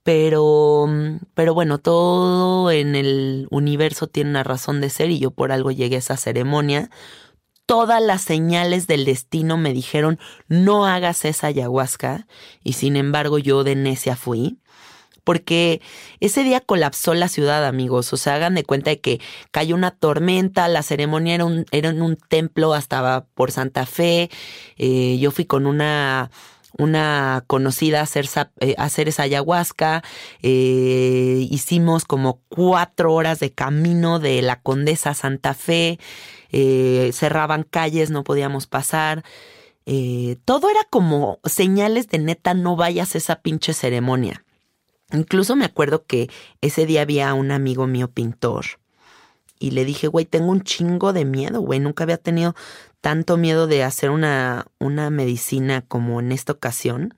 Pero, 0.04 0.86
pero 1.32 1.54
bueno, 1.54 1.78
todo 1.78 2.70
en 2.70 2.94
el 2.94 3.48
universo 3.50 4.06
tiene 4.06 4.30
una 4.30 4.44
razón 4.44 4.82
de 4.82 4.90
ser 4.90 5.10
y 5.10 5.18
yo 5.18 5.30
por 5.30 5.50
algo 5.50 5.70
llegué 5.70 5.96
a 5.96 6.00
esa 6.00 6.18
ceremonia. 6.18 6.90
Todas 7.66 8.02
las 8.02 8.20
señales 8.20 8.86
del 8.86 9.06
destino 9.06 9.56
me 9.56 9.72
dijeron 9.72 10.18
no 10.46 10.84
hagas 10.84 11.24
esa 11.24 11.46
ayahuasca 11.46 12.26
y 12.62 12.74
sin 12.74 12.96
embargo 12.96 13.38
yo 13.38 13.64
de 13.64 13.76
necia 13.76 14.16
fui 14.16 14.58
porque 15.24 15.80
ese 16.20 16.44
día 16.44 16.60
colapsó 16.60 17.14
la 17.14 17.28
ciudad, 17.28 17.66
amigos. 17.66 18.12
O 18.12 18.16
sea, 18.16 18.34
hagan 18.34 18.54
de 18.54 18.64
cuenta 18.64 18.90
de 18.90 19.00
que 19.00 19.20
cayó 19.50 19.74
una 19.74 19.90
tormenta, 19.90 20.68
la 20.68 20.82
ceremonia 20.82 21.34
era, 21.72 21.88
en 21.88 22.02
un 22.02 22.16
templo 22.16 22.74
hasta 22.74 23.24
por 23.34 23.50
Santa 23.50 23.86
Fe. 23.86 24.30
Eh, 24.76 25.18
yo 25.18 25.30
fui 25.30 25.46
con 25.46 25.66
una 25.66 26.30
conocida 27.46 28.00
a 28.00 28.02
hacer, 28.02 28.28
eh, 28.60 28.74
hacer 28.78 29.08
esa 29.08 29.24
ayahuasca. 29.24 30.04
Eh, 30.42 31.46
hicimos 31.50 32.04
como 32.04 32.40
cuatro 32.48 33.14
horas 33.14 33.40
de 33.40 33.52
camino 33.52 34.18
de 34.18 34.42
la 34.42 34.60
Condesa 34.60 35.14
Santa 35.14 35.54
Fe. 35.54 35.98
Cerraban 37.12 37.64
calles, 37.64 38.10
no 38.10 38.22
podíamos 38.22 38.66
pasar. 38.68 39.24
todo 40.44 40.70
era 40.70 40.80
como 40.88 41.40
señales 41.44 42.08
de 42.08 42.18
neta, 42.18 42.54
no 42.54 42.76
vayas 42.76 43.14
a 43.14 43.18
esa 43.18 43.42
pinche 43.42 43.72
ceremonia. 43.72 44.43
Incluso 45.14 45.56
me 45.56 45.64
acuerdo 45.64 46.04
que 46.04 46.28
ese 46.60 46.86
día 46.86 47.02
había 47.02 47.32
un 47.34 47.50
amigo 47.50 47.86
mío 47.86 48.10
pintor 48.10 48.64
y 49.58 49.70
le 49.70 49.84
dije, 49.84 50.08
güey, 50.08 50.24
tengo 50.24 50.50
un 50.50 50.62
chingo 50.62 51.12
de 51.12 51.24
miedo, 51.24 51.60
güey, 51.60 51.80
nunca 51.80 52.04
había 52.04 52.18
tenido 52.18 52.54
tanto 53.00 53.36
miedo 53.36 53.66
de 53.66 53.82
hacer 53.84 54.10
una, 54.10 54.66
una 54.78 55.10
medicina 55.10 55.82
como 55.86 56.20
en 56.20 56.32
esta 56.32 56.52
ocasión 56.52 57.14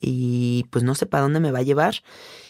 y 0.00 0.66
pues 0.70 0.84
no 0.84 0.94
sé 0.94 1.06
para 1.06 1.22
dónde 1.22 1.40
me 1.40 1.52
va 1.52 1.60
a 1.60 1.62
llevar. 1.62 1.96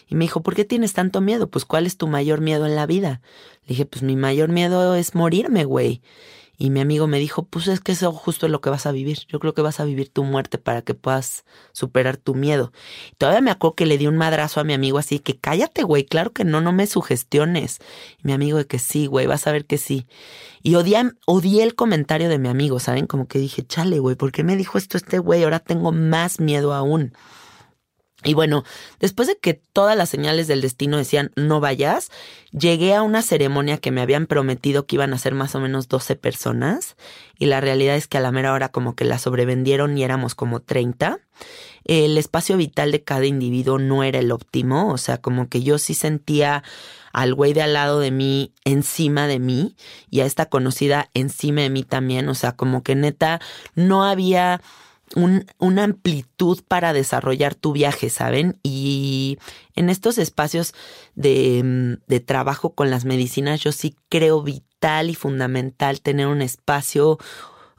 Y 0.07 0.15
me 0.15 0.25
dijo, 0.25 0.41
¿por 0.41 0.55
qué 0.55 0.65
tienes 0.65 0.93
tanto 0.93 1.21
miedo? 1.21 1.49
Pues 1.49 1.65
¿cuál 1.65 1.85
es 1.85 1.97
tu 1.97 2.07
mayor 2.07 2.41
miedo 2.41 2.65
en 2.65 2.75
la 2.75 2.85
vida? 2.85 3.21
Le 3.63 3.69
dije, 3.69 3.85
pues 3.85 4.03
mi 4.03 4.15
mayor 4.15 4.49
miedo 4.49 4.95
es 4.95 5.15
morirme, 5.15 5.63
güey. 5.63 6.01
Y 6.57 6.69
mi 6.69 6.79
amigo 6.81 7.07
me 7.07 7.19
dijo, 7.19 7.43
pues 7.43 7.67
es 7.67 7.79
que 7.79 7.93
eso 7.93 8.11
justo 8.11 8.45
es 8.45 8.51
lo 8.51 8.61
que 8.61 8.69
vas 8.69 8.85
a 8.85 8.91
vivir. 8.91 9.19
Yo 9.27 9.39
creo 9.39 9.53
que 9.53 9.61
vas 9.61 9.79
a 9.79 9.85
vivir 9.85 10.09
tu 10.09 10.23
muerte 10.23 10.57
para 10.57 10.83
que 10.83 10.93
puedas 10.93 11.45
superar 11.71 12.17
tu 12.17 12.35
miedo. 12.35 12.71
todavía 13.17 13.41
me 13.41 13.51
acuerdo 13.51 13.75
que 13.75 13.85
le 13.85 13.97
di 13.97 14.07
un 14.07 14.17
madrazo 14.17 14.59
a 14.59 14.63
mi 14.63 14.73
amigo 14.73 14.99
así, 14.99 15.19
que 15.19 15.37
cállate, 15.37 15.83
güey, 15.83 16.05
claro 16.05 16.31
que 16.31 16.45
no, 16.45 16.61
no 16.61 16.71
me 16.71 16.85
sugestiones. 16.85 17.79
Y 18.19 18.27
mi 18.27 18.33
amigo 18.33 18.57
de 18.59 18.67
que 18.67 18.79
sí, 18.79 19.07
güey, 19.07 19.25
vas 19.25 19.47
a 19.47 19.51
ver 19.51 19.65
que 19.65 19.77
sí. 19.77 20.05
Y 20.61 20.75
odié, 20.75 21.11
odié 21.25 21.63
el 21.63 21.75
comentario 21.75 22.29
de 22.29 22.37
mi 22.37 22.49
amigo, 22.49 22.79
¿saben? 22.79 23.07
Como 23.07 23.27
que 23.27 23.39
dije, 23.39 23.65
chale, 23.65 23.99
güey, 23.99 24.15
¿por 24.15 24.31
qué 24.31 24.43
me 24.43 24.55
dijo 24.55 24.77
esto 24.77 24.97
este 24.97 25.19
güey? 25.19 25.43
Ahora 25.43 25.59
tengo 25.59 25.91
más 25.91 26.39
miedo 26.39 26.73
aún. 26.73 27.13
Y 28.23 28.33
bueno, 28.33 28.63
después 28.99 29.27
de 29.27 29.37
que 29.37 29.53
todas 29.53 29.97
las 29.97 30.09
señales 30.09 30.47
del 30.47 30.61
destino 30.61 30.97
decían 30.97 31.31
no 31.35 31.59
vayas, 31.59 32.11
llegué 32.51 32.95
a 32.95 33.01
una 33.01 33.21
ceremonia 33.21 33.77
que 33.77 33.91
me 33.91 34.01
habían 34.01 34.27
prometido 34.27 34.85
que 34.85 34.95
iban 34.95 35.13
a 35.13 35.17
ser 35.17 35.33
más 35.33 35.55
o 35.55 35.59
menos 35.59 35.87
12 35.87 36.15
personas 36.15 36.95
y 37.37 37.47
la 37.47 37.61
realidad 37.61 37.95
es 37.95 38.07
que 38.07 38.17
a 38.17 38.21
la 38.21 38.31
mera 38.31 38.53
hora 38.53 38.69
como 38.69 38.95
que 38.95 39.05
la 39.05 39.19
sobrevendieron 39.19 39.97
y 39.97 40.03
éramos 40.03 40.35
como 40.35 40.61
30. 40.61 41.19
El 41.83 42.17
espacio 42.17 42.55
vital 42.55 42.91
de 42.91 43.03
cada 43.03 43.25
individuo 43.25 43.77
no 43.77 44.03
era 44.03 44.19
el 44.19 44.31
óptimo, 44.31 44.91
o 44.91 44.97
sea, 44.97 45.17
como 45.17 45.49
que 45.49 45.61
yo 45.63 45.77
sí 45.77 45.93
sentía 45.93 46.63
al 47.11 47.33
güey 47.33 47.53
de 47.53 47.61
al 47.61 47.73
lado 47.73 47.99
de 47.99 48.11
mí 48.11 48.53
encima 48.63 49.27
de 49.27 49.39
mí 49.39 49.75
y 50.09 50.21
a 50.21 50.25
esta 50.25 50.47
conocida 50.47 51.09
encima 51.13 51.61
de 51.61 51.69
mí 51.69 51.83
también, 51.83 52.29
o 52.29 52.35
sea, 52.35 52.53
como 52.53 52.83
que 52.83 52.95
neta 52.95 53.41
no 53.75 54.03
había 54.05 54.61
un, 55.15 55.45
una 55.59 55.83
amplitud 55.83 56.59
para 56.67 56.93
desarrollar 56.93 57.55
tu 57.55 57.73
viaje, 57.73 58.09
¿saben? 58.09 58.59
Y 58.63 59.37
en 59.75 59.89
estos 59.89 60.17
espacios 60.17 60.73
de, 61.15 61.61
mm, 61.63 62.03
de 62.07 62.19
trabajo 62.19 62.73
con 62.73 62.89
las 62.89 63.05
medicinas, 63.05 63.61
yo 63.61 63.71
sí 63.71 63.95
creo 64.09 64.41
vital 64.41 65.09
y 65.09 65.15
fundamental 65.15 66.01
tener 66.01 66.27
un 66.27 66.41
espacio 66.41 67.19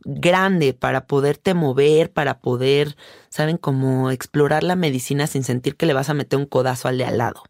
grande 0.05 0.75
para 0.75 1.07
poderte 1.07 1.55
mover, 1.55 2.13
para 2.13 2.41
poder, 2.41 2.97
¿saben? 3.31 3.57
Como 3.57 4.11
explorar 4.11 4.63
la 4.63 4.77
medicina 4.77 5.27
sin 5.27 5.45
sentir 5.45 5.77
que 5.77 5.87
le 5.87 5.95
vas 5.95 6.11
a 6.11 6.15
meter 6.15 6.39
un 6.39 6.47
codazo 6.47 6.89
al 6.89 6.99
de 6.99 7.05
al 7.05 7.19
lado. 7.19 7.43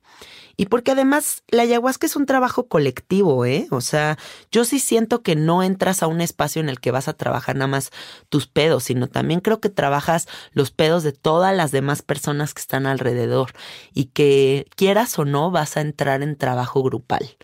Y 0.56 0.66
porque 0.66 0.92
además 0.92 1.42
la 1.48 1.62
ayahuasca 1.62 2.06
es 2.06 2.16
un 2.16 2.26
trabajo 2.26 2.68
colectivo, 2.68 3.44
¿eh? 3.44 3.66
O 3.70 3.80
sea, 3.80 4.18
yo 4.50 4.64
sí 4.64 4.78
siento 4.78 5.22
que 5.22 5.36
no 5.36 5.62
entras 5.62 6.02
a 6.02 6.06
un 6.06 6.20
espacio 6.20 6.60
en 6.60 6.68
el 6.68 6.80
que 6.80 6.90
vas 6.90 7.08
a 7.08 7.12
trabajar 7.12 7.56
nada 7.56 7.66
más 7.66 7.90
tus 8.28 8.46
pedos, 8.46 8.84
sino 8.84 9.08
también 9.08 9.40
creo 9.40 9.60
que 9.60 9.68
trabajas 9.68 10.28
los 10.52 10.70
pedos 10.70 11.02
de 11.02 11.12
todas 11.12 11.56
las 11.56 11.72
demás 11.72 12.02
personas 12.02 12.54
que 12.54 12.60
están 12.60 12.86
alrededor 12.86 13.52
y 13.92 14.06
que 14.06 14.66
quieras 14.76 15.18
o 15.18 15.24
no 15.24 15.50
vas 15.50 15.76
a 15.76 15.80
entrar 15.80 16.22
en 16.22 16.36
trabajo 16.36 16.82
grupal. 16.82 17.36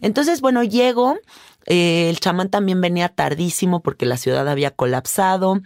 Entonces, 0.00 0.40
bueno, 0.40 0.62
llego, 0.62 1.16
eh, 1.66 2.10
el 2.10 2.20
chamán 2.20 2.50
también 2.50 2.80
venía 2.80 3.08
tardísimo 3.08 3.82
porque 3.82 4.06
la 4.06 4.16
ciudad 4.16 4.48
había 4.48 4.70
colapsado 4.70 5.60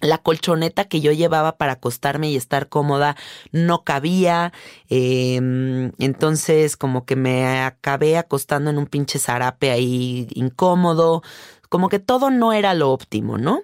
la 0.00 0.18
colchoneta 0.18 0.84
que 0.86 1.00
yo 1.00 1.12
llevaba 1.12 1.56
para 1.56 1.72
acostarme 1.72 2.30
y 2.30 2.36
estar 2.36 2.68
cómoda 2.68 3.16
no 3.52 3.84
cabía. 3.84 4.52
Em, 4.88 5.92
entonces 5.98 6.76
como 6.76 7.04
que 7.04 7.16
me 7.16 7.60
acabé 7.60 8.18
acostando 8.18 8.70
en 8.70 8.78
un 8.78 8.86
pinche 8.86 9.18
zarape 9.18 9.70
ahí 9.70 10.28
incómodo. 10.34 11.22
Como 11.68 11.88
que 11.88 11.98
todo 11.98 12.30
no 12.30 12.52
era 12.52 12.74
lo 12.74 12.90
óptimo, 12.92 13.38
¿no? 13.38 13.62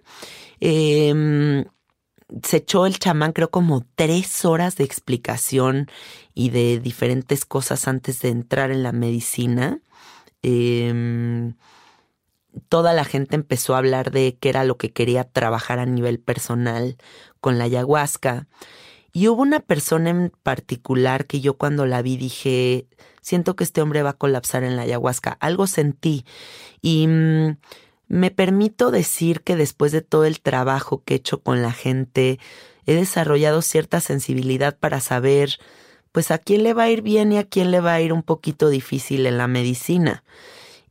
Em, 0.60 1.64
se 2.42 2.58
echó 2.58 2.86
el 2.86 2.98
chamán 2.98 3.32
creo 3.32 3.50
como 3.50 3.84
tres 3.94 4.44
horas 4.44 4.76
de 4.76 4.84
explicación 4.84 5.88
y 6.34 6.50
de 6.50 6.80
diferentes 6.80 7.44
cosas 7.44 7.88
antes 7.88 8.20
de 8.22 8.30
entrar 8.30 8.70
en 8.70 8.82
la 8.82 8.92
medicina. 8.92 9.80
Eh, 10.42 11.52
toda 12.68 12.92
la 12.92 13.04
gente 13.04 13.34
empezó 13.34 13.74
a 13.74 13.78
hablar 13.78 14.10
de 14.10 14.36
qué 14.38 14.48
era 14.48 14.64
lo 14.64 14.76
que 14.76 14.92
quería 14.92 15.24
trabajar 15.24 15.78
a 15.78 15.86
nivel 15.86 16.18
personal 16.18 16.96
con 17.40 17.58
la 17.58 17.64
ayahuasca. 17.64 18.46
Y 19.12 19.28
hubo 19.28 19.42
una 19.42 19.60
persona 19.60 20.10
en 20.10 20.32
particular 20.42 21.26
que 21.26 21.40
yo 21.40 21.54
cuando 21.58 21.84
la 21.86 22.00
vi 22.02 22.16
dije, 22.16 22.86
siento 23.20 23.56
que 23.56 23.64
este 23.64 23.82
hombre 23.82 24.02
va 24.02 24.10
a 24.10 24.18
colapsar 24.18 24.64
en 24.64 24.76
la 24.76 24.82
ayahuasca. 24.82 25.36
Algo 25.40 25.66
sentí. 25.66 26.24
Y 26.80 27.06
mm, 27.06 27.56
me 28.08 28.30
permito 28.30 28.90
decir 28.90 29.42
que 29.42 29.56
después 29.56 29.92
de 29.92 30.02
todo 30.02 30.24
el 30.24 30.40
trabajo 30.40 31.02
que 31.04 31.14
he 31.14 31.16
hecho 31.18 31.42
con 31.42 31.62
la 31.62 31.72
gente, 31.72 32.38
he 32.86 32.94
desarrollado 32.94 33.62
cierta 33.62 34.00
sensibilidad 34.00 34.78
para 34.78 35.00
saber, 35.00 35.58
pues 36.10 36.30
a 36.30 36.38
quién 36.38 36.62
le 36.62 36.74
va 36.74 36.84
a 36.84 36.90
ir 36.90 37.02
bien 37.02 37.32
y 37.32 37.38
a 37.38 37.44
quién 37.44 37.70
le 37.70 37.80
va 37.80 37.94
a 37.94 38.00
ir 38.00 38.12
un 38.12 38.22
poquito 38.22 38.68
difícil 38.68 39.26
en 39.26 39.38
la 39.38 39.46
medicina. 39.46 40.24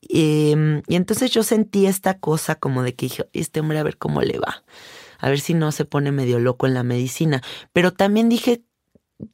Em, 0.09 0.81
y 0.87 0.95
entonces 0.95 1.31
yo 1.31 1.43
sentí 1.43 1.85
esta 1.85 2.19
cosa 2.19 2.55
como 2.55 2.83
de 2.83 2.95
que 2.95 3.05
dije, 3.05 3.29
este 3.33 3.59
hombre 3.59 3.79
a 3.79 3.83
ver 3.83 3.97
cómo 3.97 4.21
le 4.21 4.39
va, 4.39 4.63
a 5.19 5.29
ver 5.29 5.39
si 5.39 5.53
no 5.53 5.71
se 5.71 5.85
pone 5.85 6.11
medio 6.11 6.39
loco 6.39 6.67
en 6.67 6.73
la 6.73 6.83
medicina. 6.83 7.41
Pero 7.73 7.93
también 7.93 8.29
dije, 8.29 8.63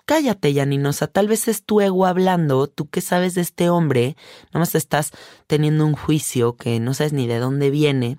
cállate, 0.05 0.53
Yaninosa, 0.53 1.07
tal 1.07 1.27
vez 1.27 1.47
es 1.47 1.63
tu 1.63 1.81
ego 1.81 2.05
hablando, 2.05 2.67
tú 2.67 2.89
qué 2.89 3.01
sabes 3.01 3.35
de 3.35 3.41
este 3.41 3.69
hombre, 3.69 4.17
nada 4.47 4.59
más 4.59 4.75
estás 4.75 5.11
teniendo 5.47 5.85
un 5.85 5.95
juicio 5.95 6.55
que 6.57 6.79
no 6.79 6.93
sabes 6.93 7.13
ni 7.13 7.27
de 7.27 7.39
dónde 7.39 7.69
viene. 7.69 8.17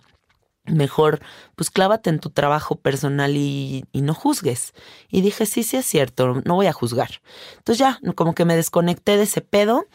Mejor, 0.65 1.21
pues 1.57 1.71
clávate 1.71 2.11
en 2.11 2.19
tu 2.21 2.29
trabajo 2.29 2.77
personal 2.77 3.37
y, 3.37 3.85
no 3.95 4.13
juzgues. 4.13 4.75
Y 5.09 5.23
dije, 5.23 5.47
sí, 5.47 5.63
sí 5.63 5.79
es 5.79 5.87
cierto, 5.87 6.43
no 6.45 6.57
voy 6.57 6.67
a 6.67 6.75
juzgar. 6.75 7.23
Entonces 7.57 7.79
ya, 7.79 7.99
como 8.15 8.35
que 8.35 8.45
me 8.45 8.55
desconecté 8.55 9.17
de 9.17 9.23
ese 9.23 9.41
pedo. 9.41 9.87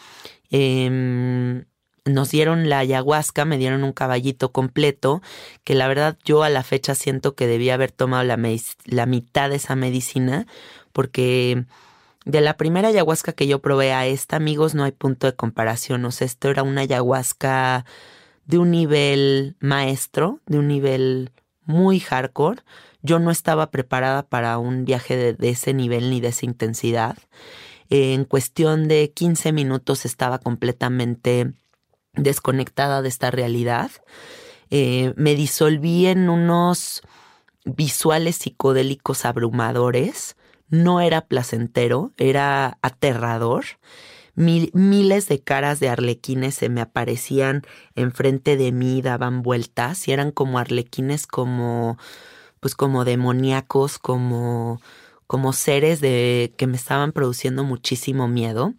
Eh, 0.49 1.63
nos 2.05 2.31
dieron 2.31 2.69
la 2.69 2.79
ayahuasca, 2.79 3.45
me 3.45 3.57
dieron 3.57 3.83
un 3.83 3.93
caballito 3.93 4.51
completo, 4.51 5.21
que 5.63 5.75
la 5.75 5.87
verdad 5.87 6.17
yo 6.25 6.43
a 6.43 6.49
la 6.49 6.63
fecha 6.63 6.95
siento 6.95 7.35
que 7.35 7.47
debía 7.47 7.75
haber 7.75 7.91
tomado 7.91 8.23
la, 8.23 9.05
mitad 9.05 9.49
de 9.49 9.55
esa 9.55 9.75
medicina, 9.75 10.45
porque 10.91 11.65
de 12.25 12.41
la 12.41 12.57
primera 12.57 12.89
ayahuasca 12.89 13.33
que 13.33 13.47
yo 13.47 13.59
probé 13.59 13.93
a 13.93 14.05
esta, 14.05 14.35
amigos, 14.35 14.75
no 14.75 14.83
hay 14.83 14.91
punto 14.91 15.27
de 15.27 15.35
comparación. 15.35 16.05
O 16.05 16.11
sea, 16.11 16.25
esto 16.25 16.49
era 16.49 16.63
una 16.63 16.81
ayahuasca 16.81 17.85
de 18.45 18.57
un 18.57 18.71
nivel 18.71 19.55
maestro, 19.59 20.39
de 20.45 20.59
un 20.59 20.67
nivel 20.67 21.31
muy 21.65 21.99
hardcore. 21.99 22.63
Yo 23.01 23.19
no 23.19 23.31
estaba 23.31 23.71
preparada 23.71 24.23
para 24.23 24.57
un 24.57 24.85
viaje 24.85 25.15
de, 25.17 25.33
de 25.33 25.49
ese 25.49 25.73
nivel 25.73 26.09
ni 26.09 26.21
de 26.21 26.29
esa 26.29 26.45
intensidad. 26.45 27.17
En 27.89 28.25
cuestión 28.25 28.87
de 28.87 29.11
15 29.11 29.51
minutos 29.51 30.05
estaba 30.05 30.39
completamente 30.39 31.53
desconectada 32.13 33.01
de 33.01 33.09
esta 33.09 33.31
realidad. 33.31 33.91
Eh, 34.69 35.13
me 35.15 35.35
disolví 35.35 36.07
en 36.07 36.29
unos 36.29 37.01
visuales 37.65 38.37
psicodélicos 38.37 39.25
abrumadores. 39.25 40.35
No 40.69 41.01
era 41.01 41.21
placentero, 41.21 42.11
era 42.17 42.77
aterrador. 42.81 43.65
miles 44.35 45.27
de 45.27 45.39
caras 45.39 45.79
de 45.79 45.89
arlequines 45.89 46.55
se 46.55 46.69
me 46.69 46.81
aparecían 46.81 47.61
enfrente 47.95 48.57
de 48.57 48.71
mí, 48.71 49.01
daban 49.01 49.43
vueltas 49.43 50.07
y 50.07 50.11
eran 50.11 50.31
como 50.31 50.57
arlequines 50.57 51.27
como 51.27 51.97
pues 52.59 52.75
como 52.75 53.05
demoníacos, 53.05 53.99
como 53.99 54.81
como 55.27 55.53
seres 55.53 56.01
de 56.01 56.53
que 56.57 56.67
me 56.67 56.77
estaban 56.77 57.11
produciendo 57.11 57.63
muchísimo 57.63 58.27
miedo. 58.27 58.73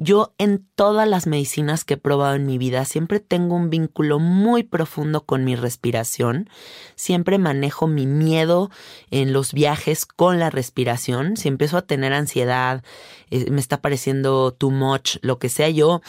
Yo 0.00 0.32
en 0.38 0.64
todas 0.76 1.08
las 1.08 1.26
medicinas 1.26 1.84
que 1.84 1.94
he 1.94 1.96
probado 1.96 2.36
en 2.36 2.46
mi 2.46 2.56
vida 2.56 2.84
siempre 2.84 3.18
tengo 3.18 3.56
un 3.56 3.68
vínculo 3.68 4.20
muy 4.20 4.62
profundo 4.62 5.24
con 5.24 5.44
mi 5.44 5.56
respiración. 5.56 6.48
Siempre 6.94 7.36
manejo 7.38 7.88
mi 7.88 8.06
miedo 8.06 8.70
en 9.10 9.32
los 9.32 9.52
viajes 9.52 10.06
con 10.06 10.38
la 10.38 10.50
respiración. 10.50 11.36
Si 11.36 11.48
empiezo 11.48 11.76
a 11.76 11.82
tener 11.82 12.12
ansiedad, 12.12 12.84
eh, 13.30 13.50
me 13.50 13.60
está 13.60 13.80
pareciendo 13.80 14.52
too 14.52 14.70
much, 14.70 15.16
lo 15.20 15.40
que 15.40 15.48
sea 15.48 15.68
yo. 15.68 16.00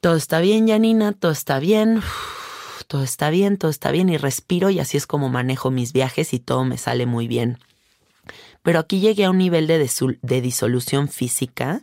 Todo 0.00 0.14
está 0.14 0.38
bien, 0.38 0.68
Janina, 0.68 1.10
todo 1.10 1.32
está 1.32 1.58
bien 1.58 2.02
todo 2.86 3.02
está 3.02 3.30
bien, 3.30 3.56
todo 3.56 3.70
está 3.72 3.90
bien 3.90 4.08
y 4.10 4.16
respiro 4.16 4.70
y 4.70 4.78
así 4.78 4.96
es 4.96 5.08
como 5.08 5.28
manejo 5.28 5.72
mis 5.72 5.92
viajes 5.92 6.34
y 6.34 6.38
todo 6.38 6.64
me 6.64 6.78
sale 6.78 7.04
muy 7.04 7.26
bien. 7.26 7.58
Pero 8.62 8.78
aquí 8.78 9.00
llegué 9.00 9.24
a 9.24 9.30
un 9.30 9.38
nivel 9.38 9.66
de, 9.66 9.90
de 10.22 10.40
disolución 10.40 11.08
física 11.08 11.82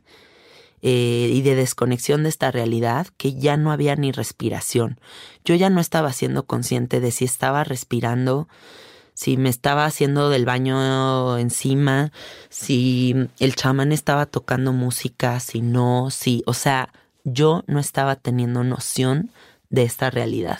eh, 0.81 1.29
y 1.33 1.41
de 1.41 1.55
desconexión 1.55 2.23
de 2.23 2.29
esta 2.29 2.51
realidad 2.51 3.07
que 3.17 3.33
ya 3.33 3.57
no 3.57 3.71
había 3.71 3.95
ni 3.95 4.11
respiración. 4.11 4.99
Yo 5.43 5.55
ya 5.55 5.69
no 5.69 5.81
estaba 5.81 6.13
siendo 6.13 6.45
consciente 6.45 6.99
de 6.99 7.11
si 7.11 7.25
estaba 7.25 7.63
respirando, 7.63 8.47
si 9.13 9.35
me 9.35 9.49
estaba 9.49 9.85
haciendo 9.85 10.29
del 10.29 10.45
baño 10.45 11.37
encima, 11.37 12.11
si 12.49 13.15
el 13.39 13.55
chamán 13.55 13.91
estaba 13.91 14.25
tocando 14.25 14.71
música, 14.71 15.39
si 15.41 15.61
no, 15.61 16.09
si, 16.09 16.43
o 16.45 16.53
sea, 16.53 16.93
yo 17.25 17.63
no 17.67 17.79
estaba 17.79 18.15
teniendo 18.15 18.63
noción 18.63 19.31
de 19.69 19.83
esta 19.83 20.09
realidad. 20.09 20.59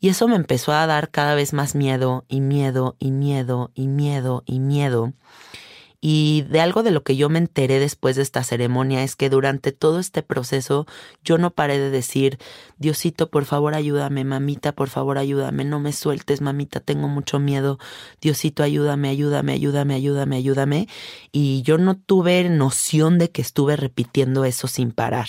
Y 0.00 0.08
eso 0.08 0.28
me 0.28 0.36
empezó 0.36 0.72
a 0.72 0.86
dar 0.86 1.10
cada 1.10 1.34
vez 1.34 1.52
más 1.52 1.74
miedo 1.74 2.24
y 2.28 2.40
miedo 2.40 2.96
y 2.98 3.10
miedo 3.10 3.70
y 3.74 3.88
miedo 3.88 4.42
y 4.46 4.60
miedo. 4.60 5.12
Y 5.12 5.67
de 6.00 6.60
algo 6.60 6.84
de 6.84 6.92
lo 6.92 7.02
que 7.02 7.16
yo 7.16 7.28
me 7.28 7.40
enteré 7.40 7.80
después 7.80 8.14
de 8.14 8.22
esta 8.22 8.44
ceremonia 8.44 9.02
es 9.02 9.16
que 9.16 9.28
durante 9.30 9.72
todo 9.72 9.98
este 9.98 10.22
proceso 10.22 10.86
yo 11.24 11.38
no 11.38 11.50
paré 11.50 11.78
de 11.78 11.90
decir, 11.90 12.38
Diosito, 12.78 13.30
por 13.30 13.44
favor 13.46 13.74
ayúdame, 13.74 14.24
mamita, 14.24 14.72
por 14.72 14.90
favor 14.90 15.18
ayúdame, 15.18 15.64
no 15.64 15.80
me 15.80 15.92
sueltes, 15.92 16.40
mamita, 16.40 16.78
tengo 16.78 17.08
mucho 17.08 17.40
miedo, 17.40 17.80
Diosito, 18.20 18.62
ayúdame, 18.62 19.08
ayúdame, 19.08 19.54
ayúdame, 19.54 19.94
ayúdame, 19.94 20.36
ayúdame. 20.36 20.88
Y 21.32 21.62
yo 21.62 21.78
no 21.78 21.96
tuve 21.96 22.48
noción 22.48 23.18
de 23.18 23.30
que 23.30 23.42
estuve 23.42 23.76
repitiendo 23.76 24.44
eso 24.44 24.68
sin 24.68 24.92
parar. 24.92 25.28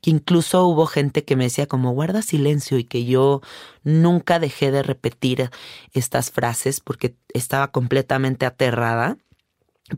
Que 0.00 0.10
incluso 0.10 0.64
hubo 0.66 0.86
gente 0.86 1.24
que 1.24 1.34
me 1.34 1.44
decía 1.44 1.66
como, 1.66 1.92
guarda 1.92 2.22
silencio 2.22 2.78
y 2.78 2.84
que 2.84 3.04
yo 3.04 3.40
nunca 3.82 4.38
dejé 4.38 4.70
de 4.70 4.84
repetir 4.84 5.50
estas 5.92 6.30
frases 6.30 6.80
porque 6.80 7.16
estaba 7.32 7.72
completamente 7.72 8.46
aterrada 8.46 9.18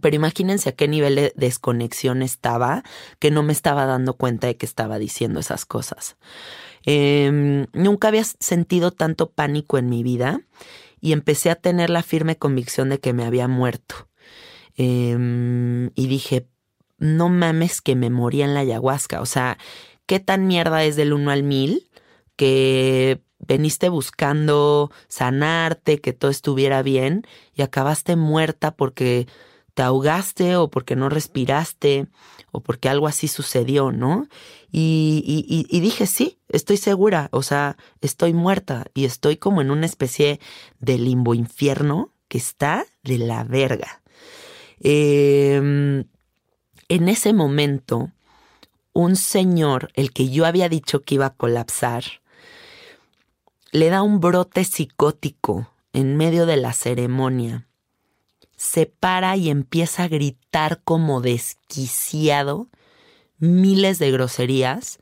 pero 0.00 0.16
imagínense 0.16 0.70
a 0.70 0.72
qué 0.72 0.88
nivel 0.88 1.14
de 1.14 1.32
desconexión 1.36 2.22
estaba, 2.22 2.82
que 3.18 3.30
no 3.30 3.42
me 3.42 3.52
estaba 3.52 3.86
dando 3.86 4.14
cuenta 4.14 4.48
de 4.48 4.56
que 4.56 4.66
estaba 4.66 4.98
diciendo 4.98 5.40
esas 5.40 5.64
cosas. 5.64 6.16
Em, 6.84 7.66
nunca 7.72 8.08
había 8.08 8.24
sentido 8.24 8.90
tanto 8.90 9.30
pánico 9.30 9.78
en 9.78 9.88
mi 9.88 10.02
vida 10.02 10.40
y 11.00 11.12
empecé 11.12 11.50
a 11.50 11.56
tener 11.56 11.90
la 11.90 12.02
firme 12.02 12.36
convicción 12.36 12.88
de 12.88 12.98
que 12.98 13.12
me 13.12 13.24
había 13.24 13.48
muerto. 13.48 14.08
Em, 14.76 15.90
y 15.94 16.06
dije, 16.08 16.48
no 16.98 17.28
mames 17.28 17.80
que 17.80 17.94
me 17.96 18.10
moría 18.10 18.44
en 18.44 18.54
la 18.54 18.60
ayahuasca. 18.60 19.20
O 19.20 19.26
sea, 19.26 19.58
¿qué 20.06 20.20
tan 20.20 20.46
mierda 20.46 20.84
es 20.84 20.96
del 20.96 21.12
1 21.12 21.30
al 21.30 21.42
1000 21.42 21.88
que 22.36 23.22
veniste 23.38 23.88
buscando 23.88 24.90
sanarte, 25.08 26.00
que 26.00 26.12
todo 26.12 26.30
estuviera 26.30 26.82
bien 26.82 27.26
y 27.54 27.62
acabaste 27.62 28.16
muerta 28.16 28.76
porque 28.76 29.26
te 29.76 29.82
ahogaste 29.82 30.56
o 30.56 30.70
porque 30.70 30.96
no 30.96 31.10
respiraste 31.10 32.06
o 32.50 32.60
porque 32.60 32.88
algo 32.88 33.08
así 33.08 33.28
sucedió, 33.28 33.92
¿no? 33.92 34.26
Y, 34.72 35.68
dije, 35.70 36.06
sí, 36.06 36.38
estoy 36.48 36.78
segura, 36.78 37.28
o 37.30 37.42
sea, 37.42 37.76
estoy 38.00 38.32
muerta 38.32 38.86
y 38.94 39.04
estoy 39.04 39.36
como 39.36 39.60
en 39.60 39.70
una 39.70 39.84
especie 39.84 40.40
de 40.80 40.96
limbo 40.96 41.34
infierno 41.34 42.10
que 42.28 42.38
está 42.38 42.86
de 43.02 43.18
la 43.18 43.44
verga. 43.44 44.00
Em, 44.80 46.04
en 46.88 47.08
ese 47.10 47.34
momento, 47.34 48.12
un 48.94 49.14
señor, 49.14 49.90
el 49.92 50.10
que 50.10 50.30
yo 50.30 50.46
había 50.46 50.70
dicho 50.70 51.02
que 51.02 51.16
iba 51.16 51.26
a 51.26 51.34
colapsar, 51.34 52.02
le 53.72 53.90
da 53.90 54.00
un 54.00 54.20
brote 54.20 54.64
psicótico 54.64 55.70
en 55.92 56.16
medio 56.16 56.46
de 56.46 56.56
la 56.56 56.72
ceremonia 56.72 57.66
se 58.56 58.86
para 58.86 59.36
y 59.36 59.50
empieza 59.50 60.04
a 60.04 60.08
gritar 60.08 60.82
como 60.82 61.20
desquiciado 61.20 62.68
miles 63.38 63.98
de 63.98 64.10
groserías. 64.10 64.98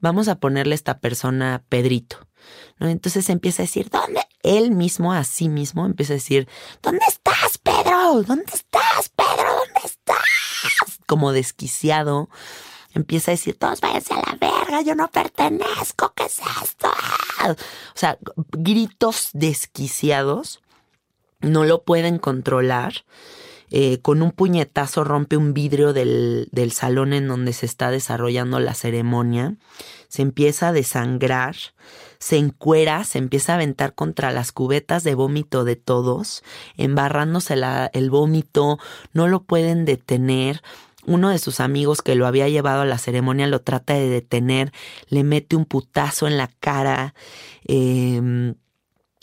Vamos 0.00 0.28
a 0.28 0.36
ponerle 0.36 0.74
a 0.74 0.76
esta 0.76 0.98
persona 1.00 1.64
Pedrito. 1.68 2.26
Entonces 2.80 3.30
empieza 3.30 3.62
a 3.62 3.66
decir, 3.66 3.88
¿dónde? 3.90 4.20
Él 4.42 4.70
mismo, 4.70 5.12
a 5.12 5.24
sí 5.24 5.48
mismo, 5.48 5.86
empieza 5.86 6.12
a 6.12 6.16
decir, 6.16 6.48
¿dónde 6.82 7.04
estás, 7.08 7.58
Pedro? 7.58 8.22
¿Dónde 8.22 8.52
estás, 8.52 9.10
Pedro? 9.10 9.48
¿Dónde 9.48 9.80
estás? 9.84 10.98
Como 11.06 11.32
desquiciado. 11.32 12.28
Empieza 12.92 13.30
a 13.30 13.34
decir, 13.34 13.58
todos 13.58 13.80
váyanse 13.80 14.14
a 14.14 14.16
la 14.18 14.36
verga, 14.38 14.82
yo 14.82 14.94
no 14.94 15.08
pertenezco, 15.10 16.12
¿qué 16.14 16.24
es 16.24 16.40
esto? 16.62 16.88
O 17.48 17.98
sea, 17.98 18.18
gritos 18.52 19.30
desquiciados 19.32 20.62
no 21.40 21.64
lo 21.64 21.82
pueden 21.82 22.18
controlar. 22.18 23.04
Eh, 23.70 24.00
con 24.02 24.22
un 24.22 24.30
puñetazo 24.30 25.02
rompe 25.02 25.36
un 25.36 25.52
vidrio 25.52 25.92
del, 25.92 26.48
del, 26.52 26.70
salón 26.70 27.12
en 27.12 27.26
donde 27.26 27.52
se 27.52 27.66
está 27.66 27.90
desarrollando 27.90 28.60
la 28.60 28.74
ceremonia, 28.74 29.56
se 30.08 30.22
empieza 30.22 30.68
a 30.68 30.72
desangrar, 30.72 31.56
se 32.18 32.36
encuera, 32.36 33.02
se 33.04 33.18
empieza 33.18 33.52
a 33.52 33.56
aventar 33.56 33.94
contra 33.94 34.30
las 34.30 34.52
cubetas 34.52 35.02
de 35.02 35.14
vómito 35.14 35.64
de 35.64 35.76
todos, 35.76 36.44
embarrándose 36.76 37.54
el 37.92 38.10
vómito, 38.10 38.78
no 39.12 39.28
lo 39.28 39.42
pueden 39.42 39.84
detener. 39.84 40.62
Uno 41.04 41.30
de 41.30 41.38
sus 41.38 41.60
amigos 41.60 42.00
que 42.00 42.14
lo 42.14 42.26
había 42.26 42.48
llevado 42.48 42.82
a 42.82 42.86
la 42.86 42.98
ceremonia 42.98 43.46
lo 43.46 43.60
trata 43.60 43.94
de 43.94 44.08
detener, 44.08 44.72
le 45.08 45.24
mete 45.24 45.56
un 45.56 45.64
putazo 45.64 46.28
en 46.28 46.38
la 46.38 46.48
cara. 46.60 47.14
Eh, 47.66 48.54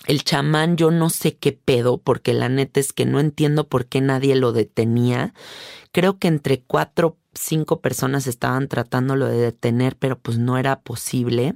el 0.06 0.24
chamán 0.24 0.78
yo 0.78 0.92
no 0.92 1.10
sé 1.10 1.36
qué 1.38 1.52
pedo, 1.52 1.98
porque 1.98 2.34
la 2.34 2.50
neta 2.50 2.80
es 2.80 2.94
que 2.94 3.06
no 3.06 3.20
entiendo 3.20 3.68
por 3.68 3.86
qué 3.86 4.02
nadie 4.02 4.36
lo 4.36 4.52
detenía. 4.52 5.34
Creo 5.92 6.18
que 6.18 6.28
entre 6.28 6.62
cuatro, 6.62 7.18
cinco 7.34 7.82
personas 7.82 8.28
estaban 8.28 8.68
tratándolo 8.68 9.28
de 9.28 9.38
detener, 9.38 9.96
pero 9.98 10.18
pues 10.18 10.38
no 10.38 10.58
era 10.58 10.80
posible. 10.82 11.56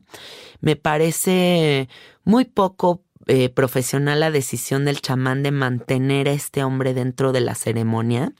Me 0.61 0.75
parece 0.75 1.89
muy 2.23 2.45
poco 2.45 3.01
eh, 3.27 3.49
profesional 3.49 4.19
la 4.19 4.29
decisión 4.29 4.85
del 4.85 5.01
chamán 5.01 5.41
de 5.41 5.51
mantener 5.51 6.29
a 6.29 6.33
este 6.33 6.63
hombre 6.63 6.93
dentro 6.93 7.31
de 7.31 7.41
la 7.41 7.55
ceremonia. 7.55 8.33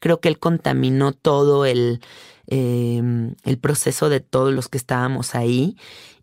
Creo 0.00 0.20
que 0.20 0.28
él 0.28 0.38
contaminó 0.40 1.12
todo 1.12 1.66
el, 1.66 2.00
em, 2.46 3.34
el 3.44 3.58
proceso 3.58 4.08
de 4.08 4.20
todos 4.20 4.52
los 4.52 4.68
que 4.68 4.78
estábamos 4.78 5.34
ahí 5.34 5.76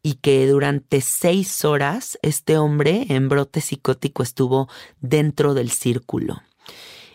y 0.03 0.15
que 0.15 0.47
durante 0.47 1.01
seis 1.01 1.63
horas 1.65 2.17
este 2.21 2.57
hombre 2.57 3.05
en 3.09 3.29
brote 3.29 3.61
psicótico 3.61 4.23
estuvo 4.23 4.67
dentro 4.99 5.53
del 5.53 5.69
círculo. 5.69 6.41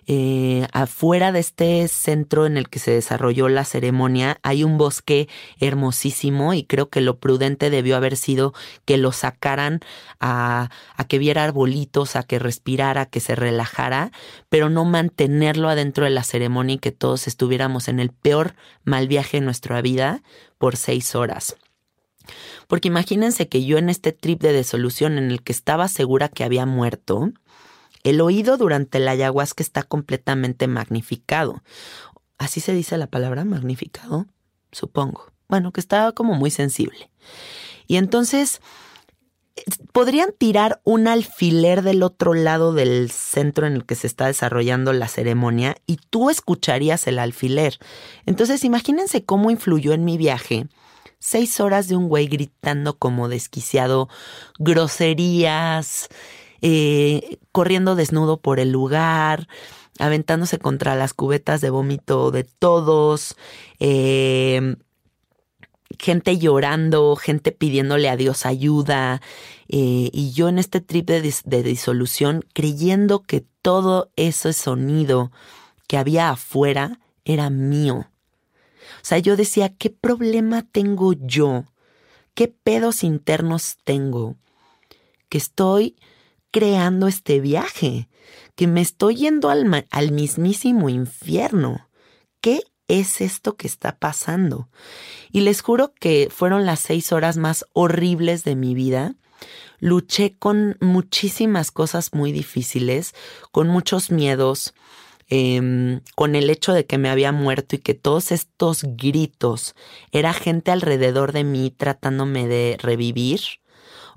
Eh, 0.09 0.69
afuera 0.73 1.33
de 1.33 1.41
este 1.41 1.89
centro 1.89 2.47
en 2.47 2.57
el 2.57 2.69
que 2.69 2.79
se 2.79 2.93
desarrolló 2.93 3.49
la 3.49 3.65
ceremonia 3.65 4.39
hay 4.45 4.63
un 4.63 4.79
bosque 4.79 5.29
hermosísimo 5.59 6.55
y 6.55 6.63
creo 6.63 6.91
que 6.91 7.01
lo 7.01 7.19
prudente 7.19 7.71
debió 7.71 7.97
haber 7.97 8.17
sido 8.17 8.55
que 8.85 8.99
lo 8.99 9.11
sacaran 9.11 9.81
a, 10.21 10.71
a 10.95 11.05
que 11.09 11.19
viera 11.19 11.43
arbolitos, 11.43 12.15
a 12.15 12.23
que 12.23 12.39
respirara, 12.39 13.07
que 13.07 13.19
se 13.19 13.35
relajara, 13.35 14.13
pero 14.49 14.71
no 14.71 14.85
mantenerlo 14.85 15.69
adentro 15.69 16.05
de 16.05 16.11
la 16.11 16.23
ceremonia 16.23 16.77
y 16.77 16.79
que 16.79 16.93
todos 16.93 17.27
estuviéramos 17.27 17.89
en 17.89 17.99
el 17.99 18.11
peor 18.11 18.55
mal 18.85 19.09
viaje 19.09 19.41
de 19.41 19.45
nuestra 19.45 19.83
vida 19.83 20.23
por 20.59 20.77
seis 20.77 21.17
horas. 21.17 21.57
Porque 22.69 22.89
imagínense 22.89 23.49
que 23.49 23.65
yo 23.65 23.79
en 23.79 23.89
este 23.89 24.13
trip 24.13 24.41
de 24.41 24.53
desolución 24.53 25.19
en 25.19 25.31
el 25.31 25.43
que 25.43 25.53
estaba 25.53 25.89
segura 25.89 26.29
que 26.29 26.45
había 26.45 26.67
muerto, 26.67 27.33
el 28.11 28.21
oído 28.21 28.57
durante 28.57 28.99
la 28.99 29.13
ayahuasca 29.13 29.63
está 29.63 29.83
completamente 29.83 30.67
magnificado. 30.67 31.63
¿Así 32.39 32.61
se 32.61 32.73
dice 32.73 32.97
la 32.99 33.07
palabra 33.07 33.45
magnificado? 33.45 34.27
Supongo. 34.73 35.33
Bueno, 35.49 35.73
que 35.73 35.81
estaba 35.81 36.13
como 36.13 36.35
muy 36.35 36.51
sensible. 36.51 37.11
Y 37.87 37.97
entonces 37.97 38.61
podrían 39.93 40.31
tirar 40.37 40.81
un 40.85 41.09
alfiler 41.09 41.83
del 41.83 42.03
otro 42.03 42.35
lado 42.35 42.73
del 42.73 43.11
centro 43.11 43.67
en 43.67 43.75
el 43.75 43.85
que 43.87 43.95
se 43.95 44.07
está 44.07 44.27
desarrollando 44.27 44.93
la 44.93 45.09
ceremonia 45.09 45.77
y 45.87 45.99
tú 46.11 46.31
escucharías 46.31 47.07
el 47.07 47.19
alfiler. 47.19 47.79
Entonces 48.27 48.65
imagínense 48.65 49.25
cómo 49.25 49.51
influyó 49.51 49.93
en 49.93 50.05
mi 50.05 50.19
viaje 50.19 50.69
seis 51.19 51.59
horas 51.61 51.89
de 51.89 51.97
un 51.97 52.09
güey 52.09 52.27
gritando 52.27 52.99
como 52.99 53.29
desquiciado, 53.29 54.09
groserías, 54.59 56.09
eh, 56.69 57.39
corriendo 57.53 57.95
desnudo 57.95 58.39
por 58.41 58.59
el 58.59 58.73
lugar, 58.73 59.47
aventándose 60.01 60.59
contra 60.59 60.97
las 60.97 61.15
cubetas 61.15 61.61
de 61.61 61.71
vómito 61.71 62.33
de 62.33 62.43
todos, 62.43 63.37
eh, 63.79 64.75
gente 65.97 66.39
llorando, 66.39 67.15
gente 67.15 67.53
pidiéndole 67.53 68.09
a 68.09 68.17
Dios 68.17 68.47
ayuda, 68.47 69.23
eh, 69.69 70.11
y 70.13 70.33
yo 70.33 70.49
en 70.49 70.59
este 70.59 70.81
trip 70.81 71.07
de, 71.07 71.33
de 71.45 71.63
disolución 71.63 72.45
creyendo 72.53 73.23
que 73.23 73.45
todo 73.63 74.11
ese 74.17 74.53
sonido 74.53 75.31
que 75.87 75.99
había 75.99 76.31
afuera 76.31 76.99
era 77.25 77.49
mío. 77.49 78.09
O 78.97 79.05
sea, 79.05 79.19
yo 79.19 79.37
decía, 79.37 79.69
¿qué 79.69 79.91
problema 79.91 80.63
tengo 80.63 81.13
yo? 81.13 81.67
¿Qué 82.35 82.49
pedos 82.49 83.05
internos 83.05 83.77
tengo? 83.85 84.35
Que 85.29 85.39
estoy 85.39 85.95
creando 86.51 87.09
este 87.09 87.41
viaje, 87.41 88.09
que 88.55 88.67
me 88.67 88.81
estoy 88.81 89.17
yendo 89.17 89.51
al, 89.51 90.13
mismísimo 90.13 90.89
infierno. 90.89 91.89
¿Qué 92.41 92.63
es 92.89 93.21
esto 93.21 93.57
que 93.57 93.67
está 93.67 93.99
pasando? 93.99 94.69
Y 95.31 95.41
les 95.41 95.61
juro 95.61 95.93
que 95.99 96.29
fueron 96.31 96.67
las 96.67 96.81
seis 96.81 97.13
horas 97.13 97.37
más 97.37 97.65
horribles 97.73 98.45
de 98.45 98.57
mi 98.57 98.75
vida. 98.75 99.15
Luché 99.79 100.37
con 100.39 100.77
muchísimas 100.81 101.71
cosas 101.71 102.15
muy 102.15 102.33
difíciles, 102.33 103.15
con 103.53 103.69
muchos 103.69 104.11
miedos, 104.11 104.73
Em, 105.29 106.03
con 106.15 106.37
el 106.37 106.49
hecho 106.51 106.73
de 106.73 106.87
que 106.87 106.99
me 106.99 107.09
había 107.09 107.33
muerto 107.33 107.75
y 107.75 107.81
que 107.81 107.95
todos 107.95 108.31
estos 108.31 108.85
gritos 108.85 109.75
era 110.13 110.33
gente 110.33 110.71
alrededor 110.71 111.33
de 111.33 111.43
mí 111.43 111.75
tratándome 111.77 112.47
de 112.47 112.77
revivir 112.81 113.41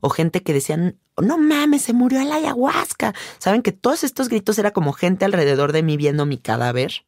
o 0.01 0.09
gente 0.11 0.43
que 0.43 0.53
decían, 0.53 0.99
no 1.22 1.38
mames, 1.38 1.84
se 1.84 1.93
murió 1.93 2.22
el 2.22 2.32
ayahuasca. 2.32 3.13
Saben 3.38 3.61
que 3.61 3.72
todos 3.72 4.03
estos 4.03 4.30
gritos 4.30 4.57
era 4.59 4.72
como 4.72 4.93
gente 4.93 5.26
alrededor 5.26 5.72
de 5.72 5.84
mí 5.84 5.97
viendo 5.97 6.26
mi 6.26 6.38
cadáver. 6.38 7.03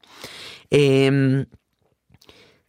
Em, 0.69 1.45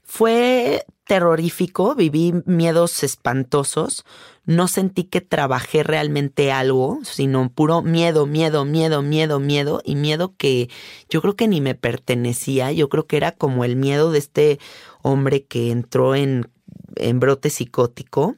fue 0.03 0.85
terrorífico, 1.07 1.95
viví 1.95 2.35
miedos 2.47 3.03
espantosos, 3.03 4.05
no 4.45 4.69
sentí 4.69 5.05
que 5.05 5.21
trabajé 5.21 5.83
realmente 5.83 6.53
algo, 6.53 7.01
sino 7.03 7.49
puro 7.51 7.83
miedo, 7.83 8.27
miedo, 8.27 8.65
miedo, 8.65 9.03
miedo, 9.03 9.41
miedo 9.41 9.83
y 9.85 9.95
miedo 9.95 10.35
que 10.37 10.69
yo 11.09 11.21
creo 11.23 11.37
que 11.37 11.49
ni 11.49 11.61
me 11.61 11.75
pertenecía, 11.75 12.73
yo 12.73 12.89
creo 12.89 13.07
que 13.07 13.17
era 13.17 13.33
como 13.33 13.65
el 13.65 13.77
miedo 13.77 14.11
de 14.11 14.19
este 14.19 14.59
hombre 15.03 15.45
que 15.45 15.71
entró 15.71 16.15
en, 16.15 16.51
en 16.97 17.21
brote 17.21 17.51
psicótico. 17.51 18.37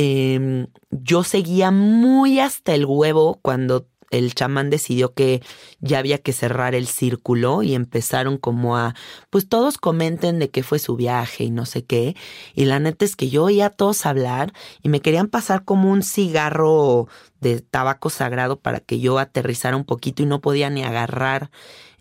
Em, 0.00 0.68
yo 0.90 1.24
seguía 1.24 1.72
muy 1.72 2.38
hasta 2.38 2.72
el 2.72 2.86
huevo 2.86 3.40
cuando 3.42 3.88
el 4.10 4.32
chamán 4.32 4.70
decidió 4.70 5.12
que 5.12 5.42
ya 5.80 5.98
había 5.98 6.18
que 6.18 6.32
cerrar 6.32 6.76
el 6.76 6.86
círculo 6.86 7.64
y 7.64 7.74
empezaron 7.74 8.38
como 8.38 8.76
a, 8.76 8.94
pues 9.28 9.48
todos 9.48 9.76
comenten 9.76 10.38
de 10.38 10.50
qué 10.50 10.62
fue 10.62 10.78
su 10.78 10.94
viaje 10.94 11.42
y 11.42 11.50
no 11.50 11.66
sé 11.66 11.84
qué. 11.84 12.14
Y 12.54 12.66
la 12.66 12.78
neta 12.78 13.04
es 13.04 13.16
que 13.16 13.28
yo 13.28 13.42
oía 13.42 13.66
a 13.66 13.70
todos 13.70 14.06
hablar 14.06 14.52
y 14.84 14.88
me 14.88 15.00
querían 15.00 15.26
pasar 15.26 15.64
como 15.64 15.90
un 15.90 16.04
cigarro 16.04 17.08
de 17.40 17.60
tabaco 17.60 18.08
sagrado 18.08 18.60
para 18.60 18.78
que 18.78 19.00
yo 19.00 19.18
aterrizara 19.18 19.76
un 19.76 19.84
poquito 19.84 20.22
y 20.22 20.26
no 20.26 20.40
podía 20.40 20.70
ni 20.70 20.84
agarrar 20.84 21.50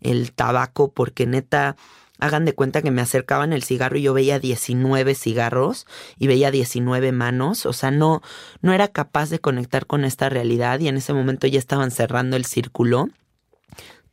el 0.01 0.33
tabaco 0.33 0.91
porque 0.91 1.25
neta 1.25 1.75
Hagan 2.20 2.45
de 2.45 2.53
cuenta 2.53 2.82
que 2.82 2.91
me 2.91 3.01
acercaban 3.01 3.53
el 3.53 3.63
cigarro 3.63 3.97
y 3.97 4.01
yo 4.01 4.13
veía 4.13 4.39
19 4.39 5.13
cigarros 5.13 5.86
y 6.18 6.28
veía 6.28 6.49
19 6.49 7.11
manos. 7.11 7.65
O 7.65 7.74
sea, 7.74 7.91
no, 7.91 8.22
no 8.61 8.74
era 8.74 8.88
capaz 8.88 9.30
de 9.30 9.39
conectar 9.39 9.86
con 9.86 10.03
esta 10.03 10.30
realidad 10.30 10.80
y 10.80 10.88
en 10.88 10.97
ese 10.97 11.13
momento 11.13 11.47
ya 11.47 11.59
estaban 11.59 11.91
cerrando 11.91 12.36
el 12.36 12.45
círculo. 12.45 13.09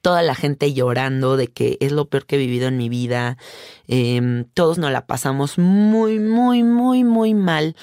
Toda 0.02 0.20
la 0.20 0.34
gente 0.34 0.74
llorando 0.74 1.38
de 1.38 1.48
que 1.48 1.78
es 1.80 1.92
lo 1.92 2.10
peor 2.10 2.26
que 2.26 2.36
he 2.36 2.38
vivido 2.38 2.68
en 2.68 2.76
mi 2.76 2.90
vida. 2.90 3.38
Em, 3.88 4.44
todos 4.52 4.76
nos 4.76 4.92
la 4.92 5.06
pasamos 5.06 5.58
muy, 5.58 6.18
muy, 6.18 6.62
muy, 6.62 7.04
muy 7.04 7.32
mal. 7.32 7.74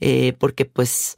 Eh, 0.00 0.34
porque 0.40 0.64
pues 0.64 1.16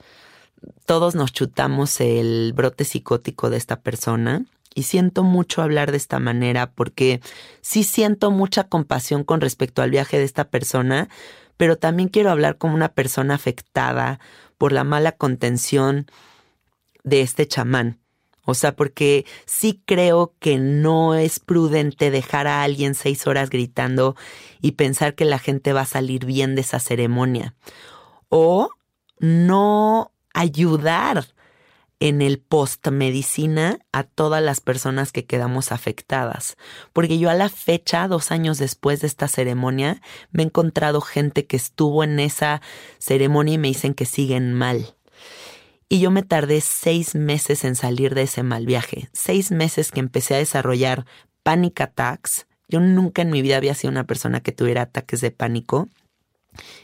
todos 0.84 1.14
nos 1.14 1.32
chutamos 1.32 2.00
el 2.00 2.52
brote 2.54 2.84
psicótico 2.84 3.48
de 3.48 3.56
esta 3.56 3.80
persona 3.80 4.44
y 4.74 4.84
siento 4.84 5.22
mucho 5.22 5.62
hablar 5.62 5.90
de 5.90 5.96
esta 5.96 6.18
manera 6.18 6.72
porque 6.72 7.20
sí 7.60 7.84
siento 7.84 8.30
mucha 8.30 8.64
compasión 8.64 9.24
con 9.24 9.40
respecto 9.40 9.82
al 9.82 9.90
viaje 9.90 10.18
de 10.18 10.24
esta 10.24 10.48
persona, 10.48 11.08
pero 11.56 11.76
también 11.76 12.08
quiero 12.08 12.30
hablar 12.30 12.56
como 12.56 12.74
una 12.74 12.90
persona 12.90 13.34
afectada 13.34 14.20
por 14.58 14.72
la 14.72 14.84
mala 14.84 15.12
contención 15.12 16.06
de 17.04 17.22
este 17.22 17.46
chamán. 17.46 17.98
O 18.46 18.54
sea, 18.54 18.74
porque 18.74 19.26
sí 19.44 19.82
creo 19.84 20.34
que 20.40 20.58
no 20.58 21.14
es 21.14 21.38
prudente 21.40 22.10
dejar 22.10 22.46
a 22.46 22.62
alguien 22.62 22.94
seis 22.94 23.26
horas 23.26 23.50
gritando 23.50 24.16
y 24.60 24.72
pensar 24.72 25.14
que 25.14 25.24
la 25.24 25.38
gente 25.38 25.72
va 25.72 25.82
a 25.82 25.86
salir 25.86 26.24
bien 26.24 26.54
de 26.54 26.62
esa 26.62 26.80
ceremonia. 26.80 27.54
O 28.28 28.70
no 29.18 30.12
ayudar 30.32 31.26
en 32.00 32.22
el 32.22 32.38
post-medicina 32.38 33.78
a 33.92 34.04
todas 34.04 34.42
las 34.42 34.60
personas 34.60 35.12
que 35.12 35.26
quedamos 35.26 35.70
afectadas. 35.70 36.56
Porque 36.92 37.18
yo 37.18 37.30
a 37.30 37.34
la 37.34 37.50
fecha, 37.50 38.08
dos 38.08 38.32
años 38.32 38.58
después 38.58 39.00
de 39.02 39.06
esta 39.06 39.28
ceremonia, 39.28 40.00
me 40.32 40.42
he 40.42 40.46
encontrado 40.46 41.02
gente 41.02 41.46
que 41.46 41.56
estuvo 41.56 42.02
en 42.02 42.18
esa 42.18 42.62
ceremonia 42.98 43.54
y 43.54 43.58
me 43.58 43.68
dicen 43.68 43.94
que 43.94 44.06
siguen 44.06 44.54
mal. 44.54 44.94
Y 45.90 46.00
yo 46.00 46.10
me 46.10 46.22
tardé 46.22 46.60
seis 46.62 47.14
meses 47.14 47.64
en 47.64 47.74
salir 47.74 48.14
de 48.14 48.22
ese 48.22 48.42
mal 48.42 48.64
viaje. 48.64 49.10
Seis 49.12 49.50
meses 49.50 49.90
que 49.90 50.00
empecé 50.00 50.34
a 50.34 50.38
desarrollar 50.38 51.04
panic 51.42 51.80
attacks. 51.80 52.46
Yo 52.68 52.80
nunca 52.80 53.22
en 53.22 53.30
mi 53.30 53.42
vida 53.42 53.56
había 53.56 53.74
sido 53.74 53.90
una 53.90 54.06
persona 54.06 54.40
que 54.40 54.52
tuviera 54.52 54.82
ataques 54.82 55.20
de 55.20 55.32
pánico. 55.32 55.88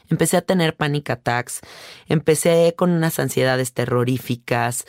Empecé 0.09 0.37
a 0.37 0.41
tener 0.41 0.75
panic 0.75 1.09
attacks, 1.09 1.61
empecé 2.07 2.73
con 2.77 2.91
unas 2.91 3.19
ansiedades 3.19 3.73
terroríficas, 3.73 4.85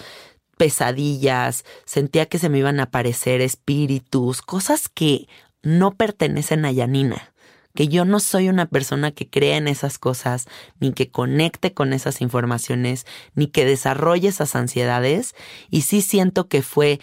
pesadillas, 0.57 1.65
sentía 1.87 2.27
que 2.27 2.39
se 2.39 2.49
me 2.49 2.59
iban 2.59 2.81
a 2.81 2.85
aparecer 2.85 3.41
espíritus, 3.41 4.43
cosas 4.43 4.89
que 4.89 5.29
no 5.63 5.95
pertenecen 5.95 6.65
a 6.65 6.73
Yanina, 6.73 7.33
que 7.75 7.89
yo 7.89 8.05
no 8.05 8.21
soy 8.21 8.49
una 8.49 8.67
persona 8.67 9.13
que 9.13 9.29
crea 9.29 9.57
en 9.57 9.69
esas 9.69 9.99
cosas, 9.99 10.47
ni 10.81 10.93
que 10.93 11.11
conecte 11.11 11.73
con 11.73 11.93
esas 11.93 12.21
informaciones, 12.21 13.07
ni 13.35 13.47
que 13.47 13.65
desarrolle 13.65 14.29
esas 14.29 14.55
ansiedades, 14.57 15.35
y 15.71 15.83
sí 15.83 16.03
siento 16.03 16.49
que 16.49 16.63
fue 16.63 17.01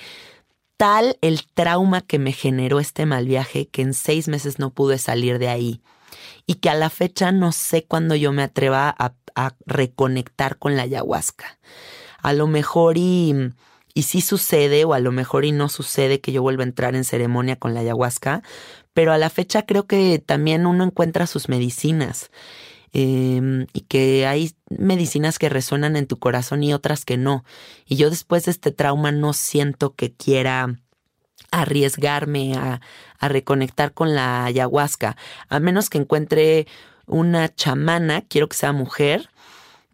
tal 0.78 1.18
el 1.22 1.46
trauma 1.54 2.02
que 2.02 2.20
me 2.20 2.34
generó 2.34 2.80
este 2.80 3.06
mal 3.06 3.26
viaje 3.26 3.68
que 3.68 3.82
en 3.82 3.94
seis 3.94 4.28
meses 4.28 4.60
no 4.60 4.72
pude 4.72 4.98
salir 4.98 5.40
de 5.40 5.48
ahí 5.48 5.82
y 6.46 6.56
que 6.56 6.70
a 6.70 6.76
la 6.76 6.90
fecha 6.90 7.32
no 7.32 7.52
sé 7.52 7.84
cuándo 7.84 8.16
yo 8.16 8.32
me 8.32 8.44
atreva 8.44 8.94
a, 8.98 9.14
reconectar 9.66 10.58
con 10.58 10.78
la 10.78 10.84
ayahuasca. 10.84 11.60
A 12.22 12.32
lo 12.32 12.48
mejor 12.48 12.98
y, 12.98 13.36
y 13.94 14.04
sí 14.04 14.22
sucede 14.22 14.86
o 14.86 14.94
a 14.94 15.00
lo 15.00 15.12
mejor 15.12 15.44
y 15.44 15.52
no 15.52 15.68
sucede 15.68 16.22
que 16.22 16.32
yo 16.32 16.42
vuelva 16.42 16.64
a 16.64 16.68
entrar 16.68 16.96
en 16.96 17.04
ceremonia 17.04 17.58
con 17.58 17.74
la 17.74 17.82
ayahuasca, 17.82 18.44
pero 18.94 19.12
a 19.12 19.18
la 19.18 19.30
fecha 19.30 19.66
creo 19.66 19.88
que 19.88 20.24
también 20.26 20.66
uno 20.66 20.86
encuentra 20.86 21.28
sus 21.28 21.50
medicinas. 21.50 22.32
Em, 22.98 23.68
y 23.74 23.82
que 23.82 24.26
hay 24.26 24.54
medicinas 24.70 25.38
que 25.38 25.50
resuenan 25.50 25.98
en 25.98 26.08
tu 26.08 26.18
corazón 26.18 26.64
y 26.64 26.74
otras 26.74 27.04
que 27.04 27.18
no. 27.18 27.44
Y 27.86 27.98
yo 27.98 28.10
después 28.10 28.46
de 28.46 28.52
este 28.52 28.72
trauma 28.72 29.12
no 29.12 29.34
siento 29.34 29.96
que 29.96 30.14
quiera 30.14 30.78
arriesgarme 31.52 32.56
a, 32.56 32.80
reconectar 33.22 33.94
con 33.94 34.16
la 34.16 34.46
ayahuasca, 34.46 35.18
a 35.50 35.60
menos 35.60 35.90
que 35.90 35.98
encuentre 35.98 36.68
una 37.08 37.54
chamana, 37.54 38.22
quiero 38.22 38.50
que 38.50 38.58
sea 38.58 38.72
mujer, 38.72 39.30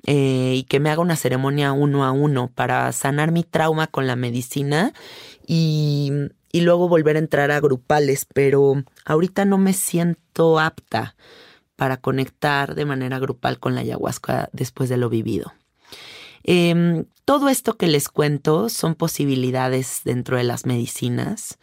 eh, 0.08 0.54
y 0.56 0.64
que 0.64 0.80
me 0.80 0.90
haga 0.90 1.02
una 1.02 1.16
ceremonia 1.16 1.74
uno 1.74 2.04
a 2.04 2.12
uno 2.12 2.50
para 2.54 2.92
sanar 2.92 3.32
mi 3.32 3.44
trauma 3.44 3.86
con 3.88 4.08
la 4.08 4.16
medicina 4.16 4.94
y, 5.46 6.12
y 6.52 6.62
luego 6.62 6.88
volver 6.88 7.18
a 7.18 7.20
entrar 7.20 7.52
a 7.52 7.60
grupales, 7.60 8.26
pero 8.34 8.84
ahorita 9.06 9.46
no 9.46 9.58
me 9.58 9.74
siento 9.74 10.60
apta 10.60 11.16
para 11.76 11.98
conectar 11.98 12.76
de 12.76 12.86
manera 12.86 13.20
grupal 13.20 13.60
con 13.60 13.76
la 13.76 13.82
ayahuasca 13.82 14.50
después 14.54 14.90
de 14.90 14.98
lo 14.98 15.10
vivido. 15.10 15.54
Em, 16.44 17.06
todo 17.26 17.50
esto 17.50 17.78
que 17.78 17.88
les 17.88 18.10
cuento 18.10 18.70
son 18.70 18.96
posibilidades 18.96 20.02
dentro 20.04 20.38
de 20.38 20.44
las 20.44 20.66
medicinas. 20.66 21.60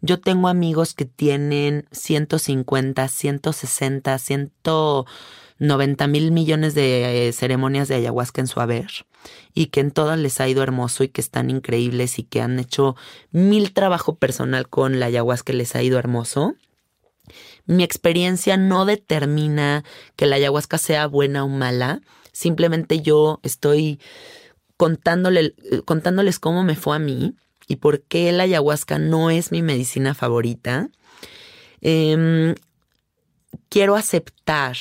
Yo 0.00 0.20
tengo 0.20 0.48
amigos 0.48 0.94
que 0.94 1.04
tienen 1.04 1.86
150, 1.90 3.08
160, 3.08 4.18
190 4.18 6.06
mil 6.06 6.30
millones 6.30 6.74
de 6.74 7.28
eh, 7.28 7.32
ceremonias 7.32 7.88
de 7.88 7.96
ayahuasca 7.96 8.40
en 8.40 8.46
su 8.46 8.60
haber 8.60 8.90
y 9.54 9.66
que 9.66 9.80
en 9.80 9.90
todas 9.90 10.18
les 10.18 10.40
ha 10.40 10.48
ido 10.48 10.62
hermoso 10.62 11.02
y 11.02 11.08
que 11.08 11.20
están 11.20 11.50
increíbles 11.50 12.18
y 12.18 12.22
que 12.22 12.40
han 12.40 12.58
hecho 12.60 12.94
mil 13.32 13.72
trabajo 13.72 14.14
personal 14.16 14.68
con 14.68 15.00
la 15.00 15.06
ayahuasca 15.06 15.52
les 15.52 15.74
ha 15.74 15.82
ido 15.82 15.98
hermoso. 15.98 16.54
Mi 17.66 17.82
experiencia 17.82 18.56
no 18.56 18.84
determina 18.86 19.84
que 20.16 20.26
la 20.26 20.36
ayahuasca 20.36 20.78
sea 20.78 21.06
buena 21.06 21.44
o 21.44 21.48
mala 21.48 22.00
Simplemente 22.38 23.00
yo 23.00 23.40
estoy 23.42 23.98
contándole, 24.78 25.54
contándoles 25.84 26.38
cómo 26.38 26.62
me 26.62 26.76
fue 26.76 26.96
a 26.96 27.00
mí 27.00 27.34
y 27.66 27.76
por 27.76 28.00
qué 28.00 28.32
la 28.32 28.44
ayahuasca 28.44 28.98
no 28.98 29.28
es 29.28 29.52
mi 29.52 29.60
medicina 29.60 30.14
favorita, 30.14 30.88
em, 31.82 32.54
quiero 33.68 33.96
aceptar 33.96 34.76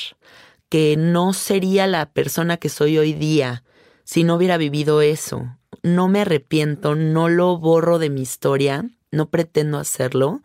que 0.70 0.96
no 0.98 1.34
sería 1.34 1.88
la 1.88 2.10
persona 2.12 2.58
que 2.58 2.70
soy 2.70 2.98
hoy 2.98 3.14
día 3.14 3.64
si 4.04 4.24
no 4.24 4.36
hubiera 4.36 4.58
vivido 4.58 5.02
eso. 5.02 5.58
No 5.82 6.08
me 6.08 6.22
arrepiento, 6.22 6.96
no 6.96 7.28
lo 7.28 7.58
borro 7.58 8.00
de 8.00 8.10
mi 8.10 8.22
historia, 8.22 8.86
no 9.12 9.30
pretendo 9.30 9.80
hacerlo, 9.80 10.42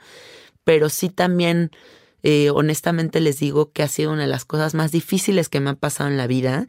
pero 0.64 0.88
sí 0.88 1.10
también 1.10 1.70
eh, 2.22 2.50
honestamente 2.50 3.20
les 3.20 3.38
digo 3.38 3.70
que 3.70 3.82
ha 3.82 3.88
sido 3.88 4.12
una 4.12 4.22
de 4.22 4.28
las 4.28 4.44
cosas 4.46 4.74
más 4.74 4.92
difíciles 4.92 5.48
que 5.48 5.60
me 5.60 5.70
han 5.70 5.76
pasado 5.76 6.08
en 6.08 6.16
la 6.16 6.26
vida 6.26 6.66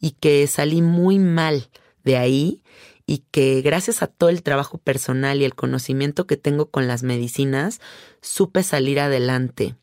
y 0.00 0.12
que 0.12 0.46
salí 0.48 0.82
muy 0.82 1.18
mal 1.18 1.70
de 2.06 2.16
ahí 2.16 2.62
y 3.04 3.18
que 3.30 3.60
gracias 3.60 4.02
a 4.02 4.06
todo 4.06 4.30
el 4.30 4.42
trabajo 4.42 4.78
personal 4.78 5.42
y 5.42 5.44
el 5.44 5.54
conocimiento 5.54 6.26
que 6.26 6.38
tengo 6.38 6.70
con 6.70 6.88
las 6.88 7.02
medicinas, 7.02 7.80
supe 8.22 8.62
salir 8.62 8.98
adelante. 8.98 9.76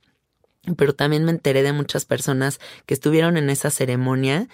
Pero 0.77 0.95
también 0.95 1.25
me 1.25 1.31
enteré 1.31 1.61
de 1.61 1.73
muchas 1.73 2.05
personas 2.05 2.59
que 2.85 2.93
estuvieron 2.93 3.37
en 3.37 3.49
esa 3.49 3.69
ceremonia 3.69 4.47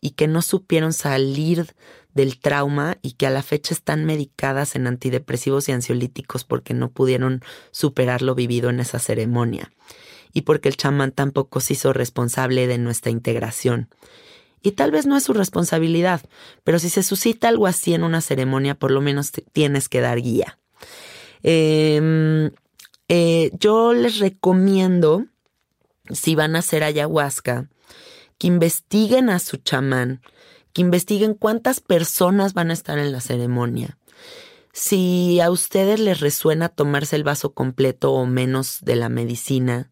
y 0.00 0.10
que 0.10 0.28
no 0.28 0.40
supieron 0.40 0.92
salir 0.92 1.74
del 2.14 2.38
trauma 2.38 2.96
y 3.02 3.12
que 3.12 3.26
a 3.26 3.30
la 3.30 3.42
fecha 3.42 3.74
están 3.74 4.04
medicadas 4.04 4.76
en 4.76 4.86
antidepresivos 4.86 5.68
y 5.68 5.72
ansiolíticos 5.72 6.44
porque 6.44 6.72
no 6.72 6.90
pudieron 6.90 7.42
superar 7.72 8.22
lo 8.22 8.34
vivido 8.34 8.70
en 8.70 8.80
esa 8.80 8.98
ceremonia 8.98 9.70
y 10.32 10.42
porque 10.42 10.68
el 10.68 10.76
chamán 10.76 11.12
tampoco 11.12 11.60
se 11.60 11.72
hizo 11.72 11.92
responsable 11.92 12.66
de 12.66 12.78
nuestra 12.78 13.10
integración. 13.10 13.88
Y 14.62 14.72
tal 14.72 14.90
vez 14.90 15.06
no 15.06 15.16
es 15.16 15.24
su 15.24 15.32
responsabilidad, 15.32 16.22
pero 16.64 16.78
si 16.78 16.88
se 16.88 17.02
suscita 17.02 17.48
algo 17.48 17.66
así 17.66 17.94
en 17.94 18.02
una 18.02 18.20
ceremonia, 18.20 18.74
por 18.74 18.90
lo 18.90 19.00
menos 19.00 19.32
tienes 19.52 19.88
que 19.88 20.00
dar 20.00 20.20
guía. 20.20 20.58
Em, 21.42 22.50
eh, 23.08 23.52
yo 23.60 23.92
les 23.92 24.18
recomiendo, 24.18 25.26
si 26.10 26.34
van 26.34 26.56
a 26.56 26.60
hacer 26.60 26.82
ayahuasca, 26.82 27.68
que 28.38 28.48
investiguen 28.48 29.30
a 29.30 29.38
su 29.38 29.58
chamán, 29.58 30.20
que 30.72 30.82
investiguen 30.82 31.34
cuántas 31.34 31.80
personas 31.80 32.52
van 32.52 32.70
a 32.70 32.74
estar 32.74 32.98
en 32.98 33.12
la 33.12 33.20
ceremonia. 33.20 33.98
Si 34.72 35.40
a 35.40 35.50
ustedes 35.50 36.00
les 36.00 36.20
resuena 36.20 36.68
tomarse 36.68 37.16
el 37.16 37.24
vaso 37.24 37.54
completo 37.54 38.12
o 38.12 38.26
menos 38.26 38.80
de 38.82 38.96
la 38.96 39.08
medicina, 39.08 39.90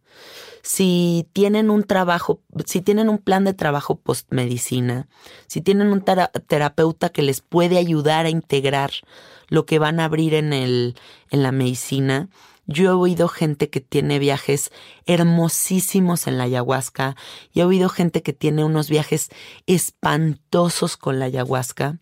si 0.65 1.29
tienen 1.35 1.69
un 1.69 1.85
trabajo, 1.85 2.41
si 2.65 2.81
tienen 2.81 3.11
un 3.11 3.19
plan 3.19 3.45
de 3.45 3.53
trabajo 3.53 3.97
postmedicina, 3.97 5.09
si 5.47 5.61
tienen 5.61 5.89
un 5.89 6.03
terapeuta 6.03 7.11
que 7.11 7.21
les 7.21 7.43
puede 7.43 7.77
ayudar 7.77 8.25
a 8.25 8.31
integrar 8.31 8.91
lo 9.49 9.67
que 9.67 9.79
van 9.79 10.01
a 10.01 10.07
abrir 10.07 10.33
en, 10.33 10.55
el, 10.55 10.97
en 11.29 11.43
la 11.43 11.53
medicina, 11.53 12.31
yo 12.67 12.91
he 12.91 12.95
oído 12.95 13.29
gente 13.29 13.69
que 13.69 13.83
tiene 13.83 14.19
viajes 14.19 14.73
hermosísimos 15.05 16.27
en 16.27 16.39
la 16.39 16.45
ayahuasca 16.45 17.15
y 17.53 17.61
he 17.61 17.65
oído 17.65 17.91
gente 17.91 18.23
que 18.23 18.33
tiene 18.33 18.65
unos 18.65 18.89
viajes 18.89 19.29
espantosos 19.67 20.97
con 20.97 21.19
la 21.19 21.27
ayahuasca. 21.27 21.99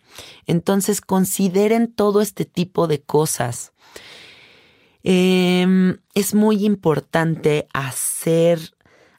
Entonces 0.47 1.01
consideren 1.01 1.93
todo 1.93 2.21
este 2.21 2.45
tipo 2.45 2.87
de 2.87 3.03
cosas. 3.03 3.73
Em, 5.03 5.99
es 6.15 6.35
muy 6.35 6.65
importante 6.65 7.67
hacer 7.73 8.61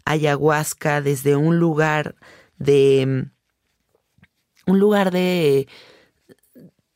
ayahuasca 0.06 1.02
desde 1.02 1.36
un 1.36 1.60
lugar 1.60 2.16
de 2.58 3.28
un 4.66 4.80
lugar 4.80 5.12
de 5.12 5.68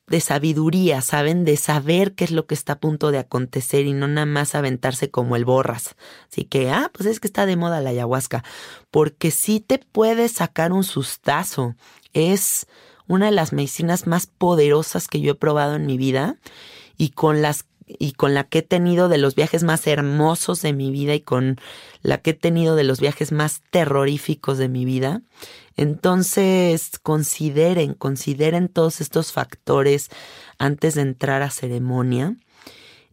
de 0.07 0.21
sabiduría, 0.21 1.01
¿saben? 1.01 1.43
De 1.43 1.57
saber 1.57 2.15
qué 2.15 2.23
es 2.23 2.31
lo 2.31 2.47
que 2.47 2.55
está 2.55 2.73
a 2.73 2.79
punto 2.79 3.11
de 3.11 3.19
acontecer 3.19 3.85
y 3.85 3.93
no 3.93 4.07
nada 4.07 4.25
más 4.25 4.55
aventarse 4.55 5.11
como 5.11 5.35
el 5.35 5.43
borras. 5.43 5.95
Así 6.31 6.45
que, 6.45 6.69
ah, 6.69 6.89
pues 6.93 7.07
es 7.07 7.19
que 7.19 7.27
está 7.27 7.45
de 7.45 7.57
moda 7.57 7.81
la 7.81 7.89
ayahuasca, 7.89 8.43
porque 8.89 9.31
sí 9.31 9.59
te 9.59 9.79
puede 9.79 10.29
sacar 10.29 10.71
un 10.71 10.85
sustazo. 10.85 11.75
Es 12.13 12.67
una 13.07 13.25
de 13.25 13.33
las 13.33 13.51
medicinas 13.51 14.07
más 14.07 14.27
poderosas 14.27 15.09
que 15.09 15.19
yo 15.19 15.33
he 15.33 15.35
probado 15.35 15.75
en 15.75 15.85
mi 15.85 15.97
vida 15.97 16.37
y 16.97 17.09
con 17.09 17.41
las 17.41 17.65
y 17.87 18.13
con 18.13 18.33
la 18.33 18.43
que 18.43 18.59
he 18.59 18.61
tenido 18.61 19.09
de 19.09 19.17
los 19.17 19.35
viajes 19.35 19.63
más 19.63 19.87
hermosos 19.87 20.61
de 20.61 20.73
mi 20.73 20.91
vida 20.91 21.15
y 21.15 21.21
con 21.21 21.57
la 22.01 22.17
que 22.19 22.31
he 22.31 22.33
tenido 22.33 22.75
de 22.75 22.83
los 22.83 22.99
viajes 22.99 23.31
más 23.31 23.61
terroríficos 23.71 24.57
de 24.57 24.67
mi 24.67 24.85
vida. 24.85 25.21
Entonces, 25.75 26.91
consideren, 27.01 27.93
consideren 27.93 28.67
todos 28.67 28.99
estos 28.99 29.31
factores 29.31 30.09
antes 30.57 30.95
de 30.95 31.01
entrar 31.01 31.41
a 31.43 31.49
ceremonia. 31.49 32.35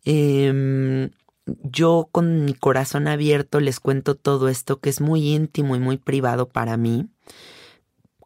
Em, 0.05 1.11
yo 1.47 2.09
con 2.11 2.45
mi 2.45 2.55
corazón 2.55 3.07
abierto 3.07 3.61
les 3.61 3.81
cuento 3.81 4.15
todo 4.15 4.49
esto 4.49 4.81
que 4.81 4.91
es 4.91 5.01
muy 5.01 5.35
íntimo 5.35 5.77
y 5.77 5.79
muy 5.79 5.99
privado 5.99 6.49
para 6.49 6.77
mí 6.77 7.09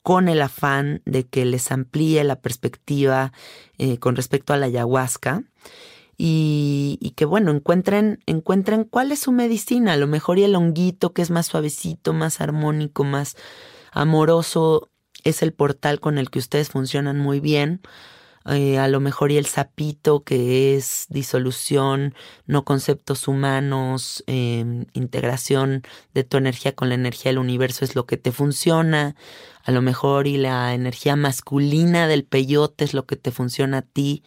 con 0.02 0.28
el 0.28 0.40
afán 0.40 1.02
de 1.04 1.26
que 1.26 1.44
les 1.44 1.70
amplíe 1.70 2.22
la 2.24 2.40
perspectiva 2.40 3.32
eh, 3.76 3.98
con 3.98 4.16
respecto 4.16 4.54
a 4.54 4.56
la 4.56 4.66
ayahuasca 4.66 5.42
y, 6.20 7.14
que 7.16 7.24
bueno, 7.24 7.52
encuentren, 7.52 8.18
encuentren 8.26 8.82
cuál 8.82 9.12
es 9.12 9.20
su 9.20 9.30
medicina, 9.30 9.92
a 9.92 9.96
lo 9.96 10.08
mejor 10.08 10.40
y 10.40 10.42
el 10.42 10.56
honguito 10.56 11.12
que 11.12 11.22
es 11.22 11.30
más 11.30 11.46
suavecito, 11.46 12.12
más 12.12 12.40
armónico, 12.40 13.04
más 13.04 13.36
amoroso, 13.92 14.90
es 15.22 15.42
el 15.42 15.52
portal 15.52 16.00
con 16.00 16.18
el 16.18 16.30
que 16.30 16.40
ustedes 16.40 16.70
funcionan 16.70 17.18
muy 17.18 17.38
bien. 17.38 17.80
Eh, 18.46 18.78
a 18.78 18.88
lo 18.88 18.98
mejor 18.98 19.30
y 19.30 19.36
el 19.36 19.46
sapito 19.46 20.24
que 20.24 20.74
es 20.74 21.06
disolución, 21.10 22.14
no 22.46 22.64
conceptos 22.64 23.28
humanos, 23.28 24.24
em, 24.26 24.86
integración 24.94 25.82
de 26.14 26.24
tu 26.24 26.38
energía 26.38 26.74
con 26.74 26.88
la 26.88 26.94
energía 26.94 27.30
del 27.30 27.38
universo 27.38 27.84
es 27.84 27.94
lo 27.94 28.06
que 28.06 28.16
te 28.16 28.32
funciona. 28.32 29.16
A 29.64 29.70
lo 29.70 29.82
mejor 29.82 30.26
y 30.26 30.38
la 30.38 30.74
energía 30.74 31.14
masculina 31.14 32.08
del 32.08 32.24
peyote 32.24 32.84
es 32.84 32.94
lo 32.94 33.06
que 33.06 33.16
te 33.16 33.30
funciona 33.30 33.78
a 33.78 33.82
ti 33.82 34.24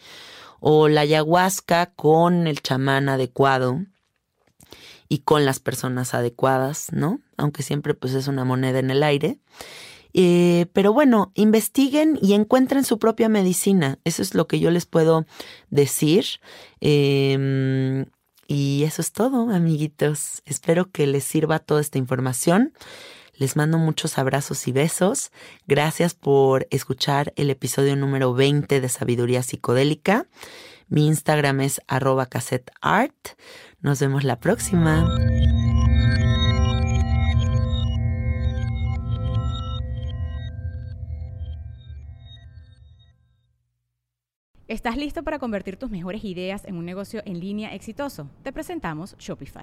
o 0.64 0.88
la 0.88 1.00
ayahuasca 1.02 1.86
con 1.86 2.46
el 2.46 2.62
chamán 2.62 3.08
adecuado 3.08 3.80
y 5.08 5.18
con 5.18 5.44
las 5.44 5.58
personas 5.58 6.14
adecuadas, 6.14 6.92
¿no? 6.92 7.20
Aunque 7.36 7.64
siempre 7.64 7.94
pues 7.94 8.14
es 8.14 8.28
una 8.28 8.44
moneda 8.44 8.78
en 8.78 8.92
el 8.92 9.02
aire. 9.02 9.40
Eh, 10.14 10.66
pero 10.72 10.92
bueno, 10.92 11.32
investiguen 11.34 12.16
y 12.22 12.34
encuentren 12.34 12.84
su 12.84 13.00
propia 13.00 13.28
medicina. 13.28 13.98
Eso 14.04 14.22
es 14.22 14.34
lo 14.36 14.46
que 14.46 14.60
yo 14.60 14.70
les 14.70 14.86
puedo 14.86 15.26
decir. 15.70 16.26
Em, 16.80 18.06
y 18.46 18.84
eso 18.84 19.02
es 19.02 19.10
todo, 19.10 19.50
amiguitos. 19.50 20.42
Espero 20.46 20.92
que 20.92 21.08
les 21.08 21.24
sirva 21.24 21.58
toda 21.58 21.80
esta 21.80 21.98
información. 21.98 22.72
Les 23.34 23.56
mando 23.56 23.78
muchos 23.78 24.18
abrazos 24.18 24.68
y 24.68 24.72
besos. 24.72 25.32
Gracias 25.66 26.14
por 26.14 26.66
escuchar 26.70 27.32
el 27.36 27.50
episodio 27.50 27.96
número 27.96 28.34
20 28.34 28.80
de 28.80 28.88
Sabiduría 28.88 29.42
Psicodélica. 29.42 30.26
Mi 30.88 31.06
Instagram 31.06 31.62
es 31.62 31.80
arroba 31.88 32.26
cassetteart. 32.26 33.30
Nos 33.80 34.00
vemos 34.00 34.24
la 34.24 34.38
próxima. 34.38 35.08
¿Estás 44.68 44.96
listo 44.96 45.22
para 45.22 45.38
convertir 45.38 45.76
tus 45.76 45.90
mejores 45.90 46.24
ideas 46.24 46.64
en 46.64 46.76
un 46.76 46.86
negocio 46.86 47.22
en 47.26 47.40
línea 47.40 47.74
exitoso? 47.74 48.30
Te 48.42 48.52
presentamos 48.52 49.16
Shopify. 49.18 49.62